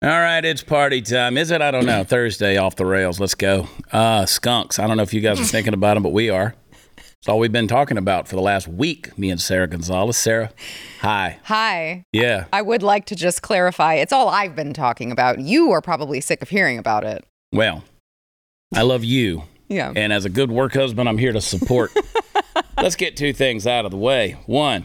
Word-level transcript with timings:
All 0.00 0.08
right, 0.10 0.44
it's 0.44 0.62
party 0.62 1.02
time. 1.02 1.36
Is 1.36 1.50
it? 1.50 1.60
I 1.60 1.72
don't 1.72 1.84
know. 1.84 2.04
Thursday 2.04 2.56
off 2.56 2.76
the 2.76 2.86
rails. 2.86 3.18
Let's 3.18 3.34
go. 3.34 3.68
Uh, 3.90 4.26
skunks. 4.26 4.78
I 4.78 4.86
don't 4.86 4.96
know 4.96 5.02
if 5.02 5.12
you 5.12 5.20
guys 5.20 5.40
are 5.40 5.44
thinking 5.44 5.74
about 5.74 5.94
them, 5.94 6.04
but 6.04 6.12
we 6.12 6.30
are. 6.30 6.54
It's 6.96 7.28
all 7.28 7.40
we've 7.40 7.50
been 7.50 7.66
talking 7.66 7.98
about 7.98 8.28
for 8.28 8.36
the 8.36 8.42
last 8.42 8.68
week, 8.68 9.18
me 9.18 9.28
and 9.28 9.40
Sara 9.40 9.66
Gonzales. 9.66 10.16
Sara, 10.16 10.52
hi. 11.00 11.40
Hi. 11.42 12.04
Yeah. 12.12 12.44
I 12.52 12.62
would 12.62 12.84
like 12.84 13.06
to 13.06 13.16
just 13.16 13.42
clarify 13.42 13.94
it's 13.94 14.12
all 14.12 14.28
I've 14.28 14.54
been 14.54 14.72
talking 14.72 15.10
about. 15.10 15.40
You 15.40 15.72
are 15.72 15.80
probably 15.80 16.20
sick 16.20 16.42
of 16.42 16.48
hearing 16.48 16.78
about 16.78 17.02
it. 17.02 17.24
Well, 17.52 17.82
I 18.72 18.82
love 18.82 19.02
you. 19.02 19.42
Yeah. 19.68 19.92
And 19.96 20.12
as 20.12 20.24
a 20.24 20.30
good 20.30 20.52
work 20.52 20.74
husband, 20.74 21.08
I'm 21.08 21.18
here 21.18 21.32
to 21.32 21.40
support. 21.40 21.90
Let's 22.76 22.94
get 22.94 23.16
two 23.16 23.32
things 23.32 23.66
out 23.66 23.84
of 23.84 23.90
the 23.90 23.96
way. 23.96 24.36
One, 24.46 24.84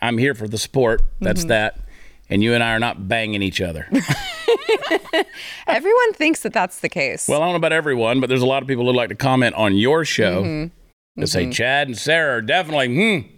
I'm 0.00 0.16
here 0.16 0.36
for 0.36 0.46
the 0.46 0.58
support. 0.58 1.02
That's 1.20 1.46
that. 1.46 1.80
And 2.28 2.42
you 2.42 2.54
and 2.54 2.62
I 2.62 2.72
are 2.74 2.78
not 2.80 3.06
banging 3.08 3.42
each 3.42 3.60
other. 3.60 3.88
Everyone 5.66 6.12
thinks 6.14 6.40
that 6.42 6.52
that's 6.52 6.80
the 6.80 6.88
case. 6.88 7.28
Well, 7.28 7.40
I 7.40 7.44
don't 7.44 7.52
know 7.52 7.56
about 7.56 7.72
everyone, 7.72 8.20
but 8.20 8.28
there's 8.28 8.42
a 8.42 8.46
lot 8.46 8.62
of 8.62 8.68
people 8.68 8.84
who 8.84 8.92
like 8.92 9.08
to 9.10 9.14
comment 9.14 9.54
on 9.54 9.76
your 9.76 10.04
show 10.04 10.68
that 11.16 11.26
say 11.28 11.50
Chad 11.50 11.88
and 11.88 11.96
Sara 11.96 12.38
are 12.38 12.42
definitely, 12.42 12.94
hmm, 12.94 13.28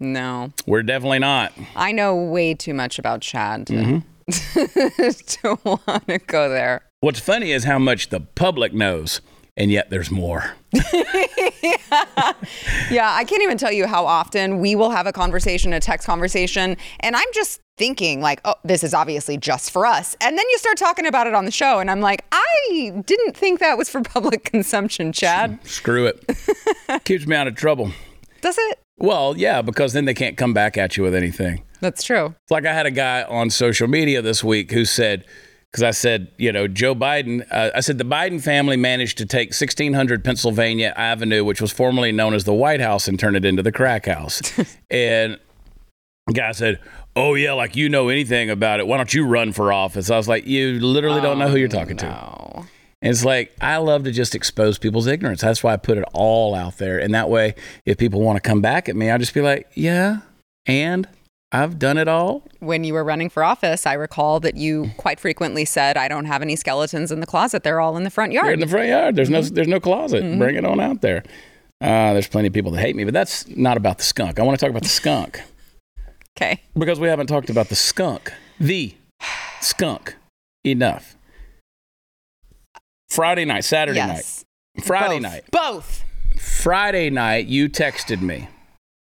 no. 0.00 0.52
we're 0.66 0.82
definitely 0.82 1.18
not. 1.20 1.52
I 1.76 1.92
know 1.92 2.14
way 2.16 2.54
too 2.54 2.74
much 2.74 2.98
about 2.98 3.20
Chad 3.20 3.66
to, 3.68 3.72
Mm-hmm. 3.72 3.98
to 5.08 5.58
want 5.64 6.06
to 6.08 6.18
go 6.18 6.48
there. 6.48 6.82
What's 7.00 7.20
funny 7.20 7.52
is 7.52 7.64
how 7.64 7.78
much 7.78 8.08
the 8.10 8.20
public 8.20 8.72
knows, 8.74 9.20
and 9.56 9.70
yet 9.70 9.90
there's 9.90 10.10
more. 10.10 10.52
yeah. 10.72 11.42
Yeah, 12.90 13.12
I 13.14 13.24
can't 13.24 13.42
even 13.42 13.58
tell 13.58 13.72
you 13.72 13.86
how 13.86 14.06
often 14.06 14.60
we 14.60 14.74
will 14.74 14.90
have 14.90 15.06
a 15.06 15.12
conversation, 15.12 15.72
a 15.72 15.80
text 15.80 16.06
conversation, 16.06 16.76
and 17.00 17.14
I'm 17.16 17.26
just 17.34 17.60
thinking 17.78 18.20
like, 18.20 18.40
"Oh, 18.44 18.56
this 18.64 18.84
is 18.84 18.92
obviously 18.92 19.36
just 19.38 19.70
for 19.70 19.86
us." 19.86 20.16
And 20.20 20.36
then 20.36 20.44
you 20.50 20.58
start 20.58 20.76
talking 20.76 21.06
about 21.06 21.26
it 21.26 21.34
on 21.34 21.44
the 21.44 21.50
show 21.50 21.78
and 21.78 21.90
I'm 21.90 22.00
like, 22.00 22.24
"I 22.32 23.02
didn't 23.06 23.36
think 23.36 23.60
that 23.60 23.78
was 23.78 23.88
for 23.88 24.02
public 24.14 24.44
consumption, 24.44 25.12
Chad." 25.12 25.58
Screw 25.66 26.06
it. 26.06 26.24
Keeps 27.04 27.26
me 27.26 27.36
out 27.36 27.46
of 27.46 27.54
trouble. 27.54 27.92
Does 28.40 28.56
it? 28.58 28.78
Well, 28.98 29.36
yeah, 29.36 29.62
because 29.62 29.92
then 29.92 30.04
they 30.04 30.14
can't 30.14 30.36
come 30.36 30.52
back 30.52 30.76
at 30.76 30.96
you 30.96 31.02
with 31.04 31.14
anything. 31.14 31.62
That's 31.80 32.02
true. 32.02 32.34
It's 32.42 32.50
like 32.50 32.66
I 32.66 32.72
had 32.72 32.86
a 32.86 32.90
guy 32.90 33.22
on 33.22 33.50
social 33.50 33.86
media 33.86 34.20
this 34.20 34.42
week 34.42 34.72
who 34.72 34.84
said, 34.84 35.24
because 35.70 35.82
I 35.82 35.90
said, 35.92 36.32
you 36.38 36.50
know, 36.50 36.66
Joe 36.66 36.94
Biden, 36.94 37.46
uh, 37.52 37.70
I 37.74 37.80
said 37.80 37.98
the 37.98 38.04
Biden 38.04 38.42
family 38.42 38.76
managed 38.76 39.18
to 39.18 39.26
take 39.26 39.48
1600 39.50 40.24
Pennsylvania 40.24 40.92
Avenue, 40.96 41.44
which 41.44 41.60
was 41.60 41.72
formerly 41.72 42.10
known 42.10 42.34
as 42.34 42.44
the 42.44 42.54
White 42.54 42.80
House, 42.80 43.06
and 43.06 43.20
turn 43.20 43.36
it 43.36 43.44
into 43.44 43.62
the 43.62 43.70
crack 43.70 44.06
house. 44.06 44.40
and 44.90 45.38
guy 46.32 46.52
said, 46.52 46.80
oh, 47.16 47.34
yeah, 47.34 47.52
like 47.52 47.76
you 47.76 47.88
know 47.88 48.08
anything 48.08 48.50
about 48.50 48.80
it. 48.80 48.86
Why 48.86 48.96
don't 48.96 49.12
you 49.12 49.26
run 49.26 49.52
for 49.52 49.72
office? 49.72 50.10
I 50.10 50.16
was 50.16 50.28
like, 50.28 50.46
you 50.46 50.78
literally 50.80 51.20
don't 51.20 51.38
know 51.38 51.48
who 51.48 51.56
you're 51.56 51.68
talking 51.68 51.96
to. 51.98 52.64
And 53.00 53.10
it's 53.10 53.24
like, 53.24 53.54
I 53.60 53.76
love 53.76 54.04
to 54.04 54.12
just 54.12 54.34
expose 54.34 54.78
people's 54.78 55.06
ignorance. 55.06 55.40
That's 55.40 55.62
why 55.62 55.72
I 55.72 55.76
put 55.76 55.98
it 55.98 56.04
all 56.12 56.54
out 56.54 56.78
there. 56.78 56.98
And 56.98 57.14
that 57.14 57.28
way, 57.28 57.54
if 57.84 57.96
people 57.96 58.20
want 58.20 58.36
to 58.36 58.40
come 58.40 58.60
back 58.60 58.88
at 58.88 58.96
me, 58.96 59.10
I'll 59.10 59.18
just 59.18 59.34
be 59.34 59.40
like, 59.40 59.68
yeah, 59.74 60.20
and 60.66 61.06
I've 61.52 61.78
done 61.78 61.96
it 61.96 62.08
all. 62.08 62.42
When 62.58 62.84
you 62.84 62.94
were 62.94 63.04
running 63.04 63.30
for 63.30 63.42
office, 63.44 63.86
I 63.86 63.94
recall 63.94 64.40
that 64.40 64.56
you 64.56 64.90
quite 64.96 65.18
frequently 65.18 65.64
said, 65.64 65.96
"I 65.96 66.06
don't 66.06 66.26
have 66.26 66.42
any 66.42 66.56
skeletons 66.56 67.10
in 67.10 67.20
the 67.20 67.26
closet. 67.26 67.62
They're 67.62 67.80
all 67.80 67.96
in 67.96 68.02
the 68.04 68.10
front 68.10 68.32
yard." 68.32 68.48
They're 68.48 68.54
in 68.54 68.60
the 68.60 68.66
front 68.66 68.88
yard. 68.88 69.16
There's 69.16 69.30
no, 69.30 69.40
there's 69.40 69.68
no 69.68 69.80
closet. 69.80 70.38
Bring 70.38 70.56
it 70.56 70.66
on 70.66 70.78
out 70.78 71.00
there. 71.00 71.22
Uh, 71.80 72.12
there's 72.12 72.28
plenty 72.28 72.48
of 72.48 72.52
people 72.52 72.72
that 72.72 72.80
hate 72.80 72.96
me, 72.96 73.04
but 73.04 73.14
that's 73.14 73.48
not 73.48 73.78
about 73.78 73.96
the 73.96 74.04
skunk. 74.04 74.38
I 74.38 74.42
want 74.42 74.58
to 74.58 74.62
talk 74.62 74.70
about 74.70 74.82
the 74.82 74.90
skunk 74.90 75.40
okay. 76.38 76.60
because 76.76 77.00
we 77.00 77.08
haven't 77.08 77.26
talked 77.26 77.50
about 77.50 77.68
the 77.68 77.74
skunk, 77.74 78.32
the 78.60 78.94
skunk, 79.60 80.14
enough. 80.64 81.16
Friday 83.10 83.44
night, 83.44 83.64
Saturday 83.64 83.98
Yes. 83.98 84.44
night, 84.76 84.84
Friday 84.86 85.14
Both. 85.14 85.22
night, 85.22 85.44
Both. 85.50 86.04
Friday 86.40 87.10
night. 87.10 87.46
You 87.46 87.68
texted 87.68 88.20
me. 88.20 88.48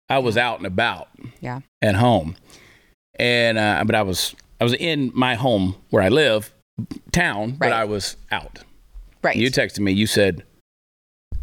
I 0.09 0.19
was 0.19 0.37
out 0.37 0.59
and 0.59 0.67
about. 0.67 1.09
Yeah. 1.41 1.61
at 1.83 1.95
home, 1.97 2.37
and 3.19 3.59
uh, 3.59 3.85
but 3.87 3.95
I 3.95 4.03
was 4.03 4.35
I 4.61 4.65
was 4.65 4.75
in 4.75 5.13
my 5.15 5.35
home 5.35 5.77
where 5.91 6.03
I 6.03 6.09
live, 6.09 6.53
town, 7.13 7.53
but 7.53 7.73
I 7.73 7.85
was 7.85 8.17
out. 8.31 8.61
Right. 9.23 9.37
You 9.37 9.51
texted 9.51 9.81
me. 9.81 9.93
You 9.93 10.07
said 10.07 10.45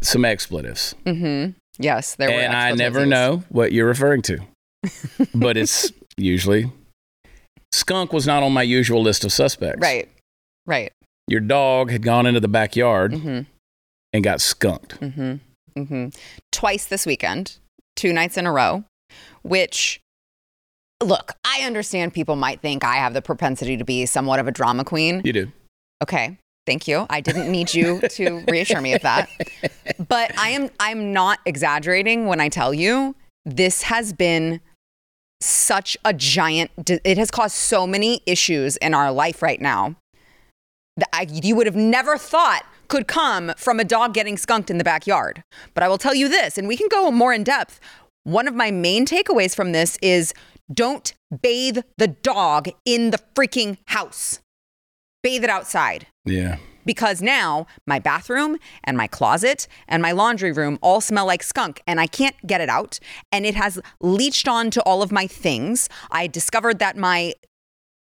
some 0.00 0.24
expletives, 0.24 0.94
mm-hmm. 1.06 1.52
Yes, 1.78 2.16
there 2.16 2.28
were. 2.28 2.34
and 2.34 2.54
I 2.54 2.72
never 2.72 3.06
know 3.06 3.44
what 3.48 3.72
you're 3.72 3.86
referring 3.86 4.22
to, 4.22 4.38
but 5.34 5.56
it's 5.56 5.92
usually 6.16 6.70
skunk 7.72 8.12
was 8.12 8.26
not 8.26 8.42
on 8.42 8.52
my 8.52 8.62
usual 8.62 9.02
list 9.02 9.24
of 9.24 9.32
suspects. 9.32 9.80
Right. 9.80 10.08
Right. 10.66 10.92
Your 11.26 11.40
dog 11.40 11.90
had 11.90 12.02
gone 12.02 12.26
into 12.26 12.40
the 12.40 12.48
backyard 12.48 13.12
Mm-hmm. 13.12 13.40
and 14.12 14.24
got 14.24 14.40
skunked. 14.40 15.00
Mm-hmm. 15.00 15.80
Mm-hmm. 15.80 16.08
Twice 16.52 16.86
this 16.86 17.06
weekend, 17.06 17.58
two 17.96 18.12
nights 18.12 18.36
in 18.36 18.46
a 18.46 18.52
row, 18.52 18.84
which 19.42 20.00
look, 21.02 21.32
I 21.44 21.62
understand 21.64 22.12
people 22.14 22.36
might 22.36 22.60
think 22.60 22.84
I 22.84 22.96
have 22.96 23.14
the 23.14 23.22
propensity 23.22 23.76
to 23.76 23.84
be 23.84 24.06
somewhat 24.06 24.40
of 24.40 24.48
a 24.48 24.52
drama 24.52 24.84
queen. 24.84 25.22
You 25.24 25.32
do. 25.32 25.52
Okay. 26.02 26.38
Thank 26.66 26.86
you. 26.88 27.06
I 27.08 27.20
didn't 27.20 27.50
need 27.50 27.72
you 27.72 28.00
to 28.00 28.44
reassure 28.48 28.80
me 28.80 28.92
of 28.94 29.02
that. 29.02 29.28
But 30.08 30.38
I 30.38 30.50
am 30.50 30.70
I'm 30.78 31.12
not 31.12 31.40
exaggerating 31.44 32.26
when 32.26 32.40
I 32.40 32.48
tell 32.48 32.72
you 32.72 33.14
this 33.44 33.82
has 33.82 34.12
been 34.12 34.60
such 35.40 35.96
a 36.04 36.12
giant 36.12 36.70
it 37.04 37.16
has 37.16 37.30
caused 37.30 37.54
so 37.54 37.86
many 37.86 38.20
issues 38.26 38.76
in 38.78 38.94
our 38.94 39.12
life 39.12 39.42
right 39.42 39.60
now 39.60 39.94
that 40.96 41.08
I, 41.12 41.26
you 41.30 41.54
would 41.54 41.66
have 41.66 41.76
never 41.76 42.18
thought 42.18 42.66
could 42.88 43.06
come 43.06 43.52
from 43.56 43.78
a 43.78 43.84
dog 43.84 44.14
getting 44.14 44.36
skunked 44.36 44.70
in 44.70 44.78
the 44.78 44.84
backyard. 44.84 45.42
But 45.74 45.84
I 45.84 45.88
will 45.88 45.98
tell 45.98 46.14
you 46.14 46.28
this, 46.28 46.58
and 46.58 46.66
we 46.66 46.76
can 46.76 46.88
go 46.88 47.10
more 47.10 47.32
in 47.32 47.44
depth. 47.44 47.78
One 48.24 48.48
of 48.48 48.54
my 48.54 48.70
main 48.70 49.06
takeaways 49.06 49.54
from 49.54 49.72
this 49.72 49.96
is 50.02 50.34
don't 50.72 51.12
bathe 51.42 51.78
the 51.98 52.08
dog 52.08 52.68
in 52.84 53.10
the 53.10 53.20
freaking 53.34 53.78
house. 53.86 54.40
Bathe 55.22 55.44
it 55.44 55.50
outside 55.50 56.06
Yeah. 56.24 56.56
Because 56.88 57.20
now 57.20 57.66
my 57.84 57.98
bathroom 57.98 58.56
and 58.82 58.96
my 58.96 59.06
closet 59.06 59.68
and 59.86 60.00
my 60.00 60.10
laundry 60.10 60.50
room 60.50 60.78
all 60.80 61.02
smell 61.02 61.26
like 61.26 61.42
skunk 61.42 61.82
and 61.86 62.00
I 62.00 62.06
can't 62.06 62.34
get 62.46 62.62
it 62.62 62.70
out 62.70 62.98
and 63.30 63.44
it 63.44 63.54
has 63.56 63.78
leached 64.00 64.48
onto 64.48 64.80
all 64.80 65.02
of 65.02 65.12
my 65.12 65.26
things. 65.26 65.90
I 66.10 66.28
discovered 66.28 66.78
that 66.78 66.96
my 66.96 67.34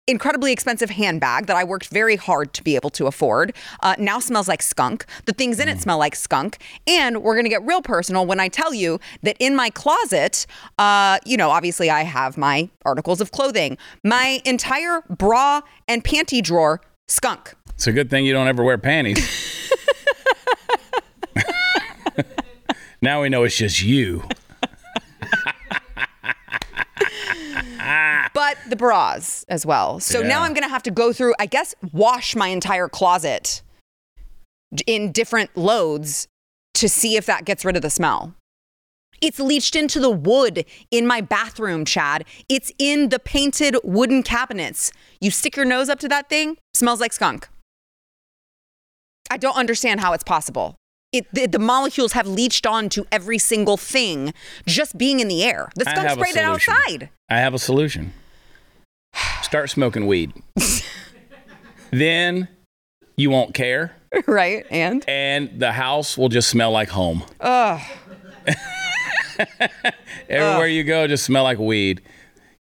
incredibly 0.08 0.52
expensive 0.52 0.90
handbag 0.90 1.46
that 1.46 1.56
I 1.56 1.64
worked 1.64 1.88
very 1.88 2.18
hard 2.18 2.54
to 2.56 2.64
be 2.64 2.76
able 2.76 2.90
to 2.92 3.08
afford 3.08 3.56
uh, 3.80 3.96
now 3.98 4.20
smells 4.20 4.50
like 4.50 4.62
skunk. 4.62 5.06
The 5.24 5.32
things 5.32 5.58
in 5.62 5.70
it 5.70 5.80
smell 5.80 5.98
like 5.98 6.18
skunk. 6.18 6.58
And 6.86 7.24
we're 7.24 7.36
going 7.36 7.46
to 7.46 7.50
get 7.50 7.66
real 7.66 7.82
personal 7.82 8.26
when 8.26 8.42
I 8.42 8.50
tell 8.50 8.74
you 8.74 9.00
that 9.24 9.38
in 9.40 9.56
my 9.56 9.70
closet, 9.70 10.46
uh, 10.78 11.20
you 11.26 11.38
know, 11.38 11.50
obviously 11.50 11.90
I 11.90 12.04
have 12.04 12.38
my 12.38 12.70
articles 12.84 13.22
of 13.22 13.32
clothing, 13.32 13.78
my 14.04 14.42
entire 14.44 15.02
bra 15.10 15.62
and 15.88 16.04
panty 16.04 16.44
drawer, 16.44 16.82
skunk. 17.08 17.56
It's 17.76 17.88
a 17.88 17.92
good 17.92 18.10
thing 18.10 18.26
you 18.26 18.34
don't 18.34 18.48
ever 18.48 18.64
wear 18.64 18.78
panties. 18.78 19.72
now 23.02 23.22
we 23.22 23.30
know 23.30 23.44
it's 23.44 23.58
just 23.58 23.82
you. 23.82 24.24
but 28.34 28.58
the 28.70 28.76
bras 28.76 29.46
as 29.50 29.66
well. 29.66 30.00
So 30.00 30.22
now 30.22 30.42
I'm 30.42 30.54
going 30.54 30.64
to 30.64 30.70
have 30.70 30.84
to 30.84 30.92
go 30.92 31.14
through, 31.14 31.34
I 31.40 31.46
guess, 31.46 31.76
wash 31.92 32.36
my 32.36 32.48
entire 32.48 32.90
closet 32.90 33.62
in 34.88 35.12
different 35.12 35.56
loads 35.56 36.28
to 36.76 36.90
see 36.90 37.16
if 37.18 37.26
that 37.26 37.46
gets 37.46 37.64
rid 37.64 37.76
of 37.76 37.82
the 37.82 37.90
smell. 37.90 38.36
It's 39.22 39.40
leached 39.40 39.76
into 39.76 40.00
the 40.00 40.10
wood 40.10 40.66
in 40.92 41.08
my 41.08 41.22
bathroom, 41.22 41.86
Chad. 41.86 42.26
It's 42.50 42.72
in 42.78 43.10
the 43.10 43.20
painted 43.20 43.78
wooden 43.84 44.24
cabinets. 44.24 44.92
You 45.22 45.32
stick 45.32 45.56
your 45.56 45.66
nose 45.66 45.90
up 45.90 46.00
to 46.00 46.08
that 46.10 46.30
thing, 46.30 46.58
smells 46.74 47.00
like 47.00 47.14
skunk. 47.14 47.48
I 49.30 49.38
don't 49.38 49.56
understand 49.56 50.00
how 50.00 50.14
it's 50.14 50.24
possible. 50.24 50.76
It, 51.12 51.26
the, 51.34 51.46
the 51.48 51.60
molecules 51.60 52.12
have 52.14 52.28
leached 52.28 52.66
onto 52.68 53.06
every 53.12 53.38
single 53.38 53.78
thing 53.78 54.34
just 54.66 54.98
being 54.98 55.20
in 55.20 55.28
the 55.28 55.44
air. 55.44 55.70
The 55.76 55.86
skunk 55.86 56.10
sprayed 56.10 56.36
it 56.36 56.44
outside. 56.44 57.10
I 57.30 57.38
have 57.40 57.54
a 57.54 57.60
solution. 57.60 58.14
Start 59.42 59.70
smoking 59.70 60.08
weed. 60.08 60.34
then 61.92 62.50
you 63.16 63.30
won't 63.30 63.54
care, 63.54 63.96
right? 64.28 64.66
And? 64.70 65.06
and 65.08 65.58
the 65.60 65.72
house 65.72 66.18
will 66.18 66.28
just 66.28 66.50
smell 66.50 66.72
like 66.72 66.90
home. 66.90 67.24
Ugh. 67.40 67.82
Everywhere 70.30 70.68
you 70.68 70.84
go, 70.84 71.08
just 71.08 71.24
smell 71.24 71.44
like 71.44 71.60
weed. 71.60 72.02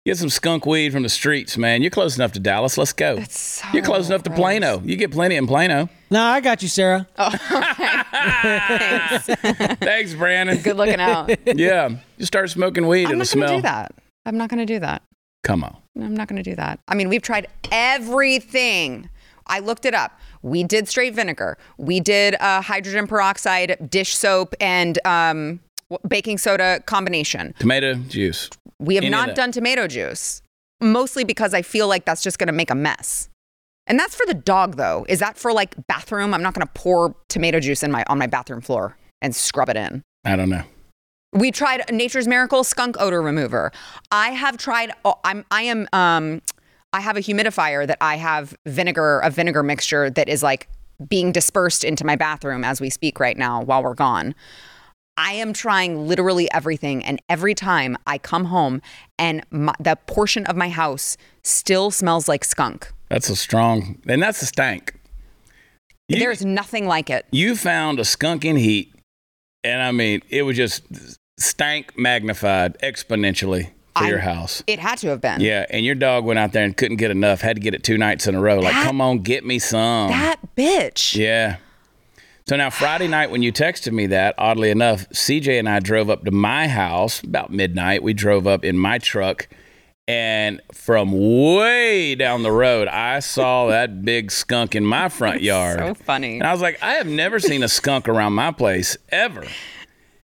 Get 0.06 0.16
some 0.16 0.30
skunk 0.30 0.64
weed 0.64 0.92
from 0.92 1.02
the 1.02 1.10
streets, 1.10 1.58
man. 1.58 1.82
You're 1.82 1.90
close 1.90 2.16
enough 2.16 2.32
to 2.32 2.40
Dallas. 2.40 2.78
Let's 2.78 2.94
go. 2.94 3.22
so 3.28 3.66
You're 3.74 3.84
close 3.84 4.08
enough 4.08 4.22
to. 4.22 4.30
Plano. 4.30 4.80
You 4.82 4.96
get 4.96 5.10
plenty 5.10 5.36
in 5.36 5.46
Plano. 5.46 5.90
No, 6.10 6.22
I 6.22 6.40
got 6.40 6.62
you, 6.62 6.68
Sara. 6.68 7.06
Thanks. 7.18 9.26
Thanks, 9.80 10.14
Brandon. 10.14 10.56
Good 10.62 10.78
looking 10.78 11.00
out. 11.00 11.28
Yeah, 11.46 11.90
you 12.16 12.24
start 12.24 12.48
smoking 12.48 12.86
weed, 12.86 13.10
and 13.10 13.20
the 13.20 13.26
smell. 13.26 13.50
I'm 13.52 13.58
it'll 13.58 13.62
not 13.62 13.68
going 13.68 13.86
to 13.86 13.86
do 13.86 13.92
that. 13.92 13.94
I'm 14.24 14.38
not 14.38 14.48
going 14.48 14.66
to 14.66 14.74
do 14.74 14.78
that. 14.80 15.02
Come 15.44 15.64
on. 15.64 15.76
I'm 16.00 16.16
not 16.16 16.28
going 16.28 16.42
to 16.42 16.50
do 16.50 16.56
that. 16.56 16.80
I 16.88 16.94
mean, 16.94 17.10
we've 17.10 17.20
tried 17.22 17.46
everything. 17.70 19.10
I 19.46 19.58
looked 19.58 19.84
it 19.84 19.94
up. 19.94 20.18
We 20.42 20.64
did 20.64 20.88
straight 20.88 21.14
vinegar. 21.14 21.58
We 21.76 22.00
did 22.00 22.36
uh, 22.40 22.62
hydrogen 22.62 23.06
peroxide, 23.06 23.90
dish 23.90 24.16
soap, 24.16 24.54
and 24.60 24.98
um, 25.04 25.38
w- 25.38 25.58
baking 26.08 26.38
soda 26.38 26.80
combination. 26.86 27.54
Tomato 27.58 27.94
juice. 27.94 28.50
We 28.78 28.94
have 28.94 29.04
Any 29.04 29.10
not 29.10 29.34
done 29.34 29.52
tomato 29.52 29.86
juice, 29.86 30.42
mostly 30.80 31.24
because 31.24 31.54
I 31.54 31.62
feel 31.62 31.88
like 31.88 32.04
that's 32.04 32.22
just 32.22 32.38
going 32.38 32.46
to 32.48 32.52
make 32.52 32.70
a 32.70 32.74
mess. 32.74 33.28
And 33.86 33.98
that's 33.98 34.14
for 34.14 34.24
the 34.26 34.34
dog, 34.34 34.76
though. 34.76 35.04
Is 35.08 35.18
that 35.18 35.36
for 35.36 35.52
like 35.52 35.74
bathroom? 35.86 36.32
I'm 36.32 36.42
not 36.42 36.54
going 36.54 36.66
to 36.66 36.72
pour 36.74 37.14
tomato 37.28 37.60
juice 37.60 37.82
in 37.82 37.90
my 37.90 38.04
on 38.08 38.18
my 38.18 38.26
bathroom 38.26 38.60
floor 38.60 38.96
and 39.20 39.34
scrub 39.34 39.68
it 39.68 39.76
in. 39.76 40.02
I 40.24 40.36
don't 40.36 40.48
know. 40.48 40.62
We 41.32 41.50
tried 41.50 41.82
Nature's 41.92 42.26
Miracle 42.26 42.64
skunk 42.64 42.96
odor 43.00 43.22
remover. 43.22 43.72
I 44.10 44.30
have 44.30 44.56
tried. 44.56 44.92
oh, 45.04 45.18
I'm. 45.24 45.44
I 45.50 45.62
am. 45.62 45.88
Um. 45.92 46.42
I 46.92 47.00
have 47.00 47.16
a 47.16 47.20
humidifier 47.20 47.86
that 47.86 47.98
I 48.00 48.16
have 48.16 48.56
vinegar, 48.66 49.20
a 49.20 49.30
vinegar 49.30 49.62
mixture 49.62 50.10
that 50.10 50.28
is 50.28 50.42
like 50.42 50.68
being 51.08 51.30
dispersed 51.30 51.84
into 51.84 52.04
my 52.04 52.16
bathroom 52.16 52.64
as 52.64 52.80
we 52.80 52.90
speak 52.90 53.20
right 53.20 53.36
now 53.36 53.62
while 53.62 53.82
we're 53.82 53.94
gone. 53.94 54.34
I 55.22 55.32
am 55.34 55.52
trying 55.52 56.08
literally 56.08 56.50
everything, 56.50 57.04
and 57.04 57.20
every 57.28 57.54
time 57.54 57.98
I 58.06 58.16
come 58.16 58.46
home, 58.46 58.80
and 59.18 59.44
my, 59.50 59.74
the 59.78 59.96
portion 60.06 60.46
of 60.46 60.56
my 60.56 60.70
house 60.70 61.18
still 61.42 61.90
smells 61.90 62.26
like 62.26 62.42
skunk. 62.42 62.90
That's 63.10 63.28
a 63.28 63.36
strong, 63.36 64.00
and 64.08 64.22
that's 64.22 64.40
a 64.40 64.46
stank. 64.46 64.94
You, 66.08 66.18
There's 66.18 66.42
nothing 66.44 66.86
like 66.86 67.10
it. 67.10 67.26
you 67.30 67.54
found 67.54 68.00
a 68.00 68.04
skunk 68.04 68.46
in 68.46 68.56
heat, 68.56 68.94
and 69.62 69.82
I 69.82 69.92
mean, 69.92 70.22
it 70.30 70.42
was 70.42 70.56
just 70.56 70.82
stank 71.38 71.98
magnified 71.98 72.78
exponentially 72.80 73.66
for 73.96 74.04
I- 74.04 74.08
your 74.08 74.20
house. 74.20 74.62
It 74.66 74.78
had 74.78 74.96
to 75.00 75.08
have 75.08 75.20
been. 75.20 75.40
Yeah, 75.42 75.66
and 75.68 75.84
your 75.84 75.96
dog 75.96 76.24
went 76.24 76.38
out 76.38 76.52
there 76.52 76.64
and 76.64 76.74
couldn't 76.74 76.96
get 76.96 77.10
enough. 77.10 77.42
Had 77.42 77.56
to 77.56 77.60
get 77.60 77.74
it 77.74 77.84
two 77.84 77.98
nights 77.98 78.26
in 78.26 78.34
a 78.34 78.40
row. 78.40 78.58
Like, 78.58 78.72
That- 78.72 78.86
come 78.86 79.02
on, 79.02 79.18
get 79.18 79.44
me 79.44 79.58
some. 79.58 80.08
That 80.10 80.38
bitch. 80.56 81.14
Yeah. 81.14 81.56
So 82.50 82.56
now 82.56 82.68
Friday 82.68 83.06
night 83.06 83.30
when 83.30 83.44
you 83.44 83.52
texted 83.52 83.92
me 83.92 84.06
that, 84.06 84.34
oddly 84.36 84.70
enough, 84.70 85.08
CJ 85.10 85.60
and 85.60 85.68
I 85.68 85.78
drove 85.78 86.10
up 86.10 86.24
to 86.24 86.32
my 86.32 86.66
house 86.66 87.22
about 87.22 87.52
midnight. 87.52 88.02
We 88.02 88.12
drove 88.12 88.48
up 88.48 88.64
in 88.64 88.76
my 88.76 88.98
truck 88.98 89.46
and 90.08 90.60
from 90.72 91.12
way 91.12 92.16
down 92.16 92.42
the 92.42 92.50
road, 92.50 92.88
I 92.88 93.20
saw 93.20 93.68
that 93.68 94.04
big 94.04 94.32
skunk 94.32 94.74
in 94.74 94.84
my 94.84 95.08
front 95.08 95.42
yard. 95.44 95.78
So 95.78 95.94
funny. 95.94 96.38
And 96.38 96.42
I 96.42 96.50
was 96.50 96.60
like, 96.60 96.82
I 96.82 96.94
have 96.94 97.06
never 97.06 97.38
seen 97.38 97.62
a 97.62 97.68
skunk 97.68 98.08
around 98.08 98.32
my 98.32 98.50
place 98.50 98.96
ever. 99.10 99.46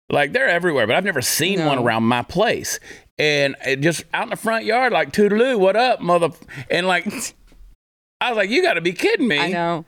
Like 0.09 0.33
they're 0.33 0.49
everywhere, 0.49 0.87
but 0.87 0.97
I've 0.97 1.05
never 1.05 1.21
seen 1.21 1.59
No. 1.59 1.67
one 1.67 1.79
around 1.81 2.05
my 2.05 2.23
place. 2.23 2.81
And 3.19 3.55
it 3.67 3.83
just 3.83 4.03
out 4.15 4.23
in 4.23 4.31
the 4.31 4.37
front 4.37 4.65
yard, 4.65 4.95
like 4.95 5.13
toodaloo, 5.13 5.59
what 5.59 5.77
up, 5.77 6.01
mother? 6.01 6.31
And 6.71 6.87
like, 6.87 7.05
I 8.23 8.31
was 8.31 8.39
like, 8.39 8.49
you 8.49 8.63
got 8.63 8.75
to 8.75 8.81
be 8.81 8.95
kidding 8.95 9.29
me. 9.29 9.39
I 9.39 9.49
know. 9.51 9.85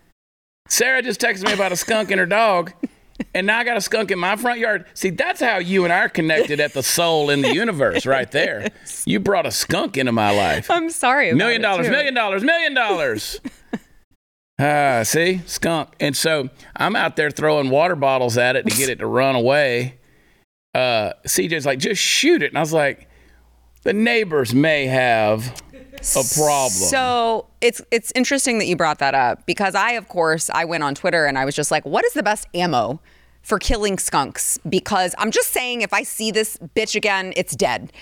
Sara 0.69 1.03
just 1.03 1.21
texted 1.21 1.45
me 1.47 1.53
about 1.53 1.73
a 1.73 1.77
skunk 1.77 2.11
and 2.11 2.19
her 2.19 2.27
dog, 2.27 2.73
and 3.35 3.47
now 3.47 3.59
I 3.59 3.65
got 3.65 3.77
a 3.77 3.81
skunk 3.81 4.11
in 4.11 4.19
my 4.19 4.37
front 4.37 4.59
yard. 4.59 4.87
See, 4.95 5.11
that's 5.11 5.41
how 5.41 5.59
you 5.59 5.85
and 5.85 5.93
I 5.93 6.01
are 6.01 6.09
connected 6.09 6.61
at 6.61 6.73
the 6.75 6.83
soul 6.83 7.31
in 7.31 7.43
the 7.43 7.55
universe, 7.55 8.05
right 8.07 8.31
there. 8.31 8.69
You 9.05 9.21
brought 9.21 9.47
a 9.47 9.53
skunk 9.53 9.97
into 9.97 10.13
my 10.13 10.31
life. 10.37 10.71
I'm 10.71 10.91
sorry. 10.91 11.31
About 11.31 11.39
Million 11.39 11.63
dollars, 11.63 11.89
million 11.89 12.15
dollars, 12.15 12.43
million 12.43 12.75
dollars. 12.75 13.41
Ah, 14.59 15.03
see, 15.05 15.43
skunk. 15.45 15.91
And 16.01 16.17
so 16.17 16.49
I'm 16.75 16.97
out 16.97 17.17
there 17.17 17.31
throwing 17.31 17.69
water 17.69 17.95
bottles 17.95 18.39
at 18.39 18.57
it 18.57 18.67
to 18.67 18.75
get 18.75 18.89
it 18.89 19.01
to 19.01 19.07
run 19.07 19.35
away. 19.35 19.99
Uh, 20.75 21.13
CJ's 21.27 21.67
like, 21.67 21.79
just 21.79 22.01
shoot 22.01 22.43
it. 22.43 22.53
And 22.53 22.57
I 22.57 22.61
was 22.61 22.73
like, 22.73 23.07
the 23.83 23.93
neighbors 23.93 24.55
may 24.55 24.87
have 24.87 25.61
a 26.01 26.23
problem. 26.35 26.71
So 26.71 27.47
it's 27.61 27.81
it's 27.91 28.13
interesting 28.15 28.59
that 28.59 28.67
you 28.67 28.77
brought 28.77 28.99
that 28.99 29.15
up 29.15 29.47
because 29.47 29.75
I, 29.75 29.93
of 29.93 30.09
course, 30.09 30.51
I 30.51 30.65
went 30.65 30.83
on 30.83 30.95
Twitter 30.95 31.27
and 31.27 31.39
I 31.39 31.45
was 31.45 31.55
just 31.55 31.71
like, 31.71 31.85
what 31.85 32.05
is 32.05 32.13
the 32.13 32.23
best 32.23 32.47
ammo 32.55 33.01
for 33.43 33.59
killing 33.59 33.99
skunks? 33.99 34.59
Because 34.69 35.15
I'm 35.19 35.31
just 35.31 35.51
saying, 35.53 35.83
if 35.83 35.93
I 35.93 36.03
see 36.03 36.31
this 36.31 36.57
bitch 36.75 36.95
again, 36.95 37.33
it's 37.37 37.55
dead. 37.57 37.93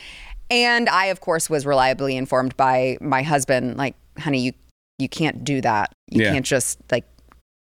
And 0.51 0.89
I, 0.89 1.07
of 1.07 1.21
course, 1.21 1.49
was 1.49 1.65
reliably 1.67 2.17
informed 2.17 2.57
by 2.57 2.99
my 3.01 3.23
husband, 3.23 3.77
like, 3.77 3.95
honey, 4.19 4.41
you 4.41 4.53
you 4.99 5.09
can't 5.09 5.43
do 5.45 5.61
that. 5.63 5.93
You 6.11 6.23
Yeah. 6.25 6.33
can't 6.33 6.47
just 6.47 6.79
like 6.91 7.05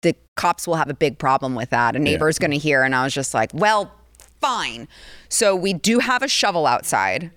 the 0.03 0.14
cops 0.37 0.69
will 0.69 0.76
have 0.76 0.88
a 0.88 0.94
big 0.94 1.19
problem 1.19 1.55
with 1.56 1.71
that. 1.71 1.97
A 1.97 1.99
neighbor's 1.99 2.38
going 2.38 2.53
to 2.53 2.59
hear. 2.59 2.82
And 2.85 2.94
I 2.94 3.03
was 3.03 3.12
just 3.12 3.35
like, 3.35 3.50
well, 3.53 3.93
fine. 4.41 4.87
So 5.29 5.56
we 5.56 5.73
do 5.73 5.99
have 5.99 6.23
a 6.23 6.29
shovel 6.29 6.67
outside. 6.67 7.32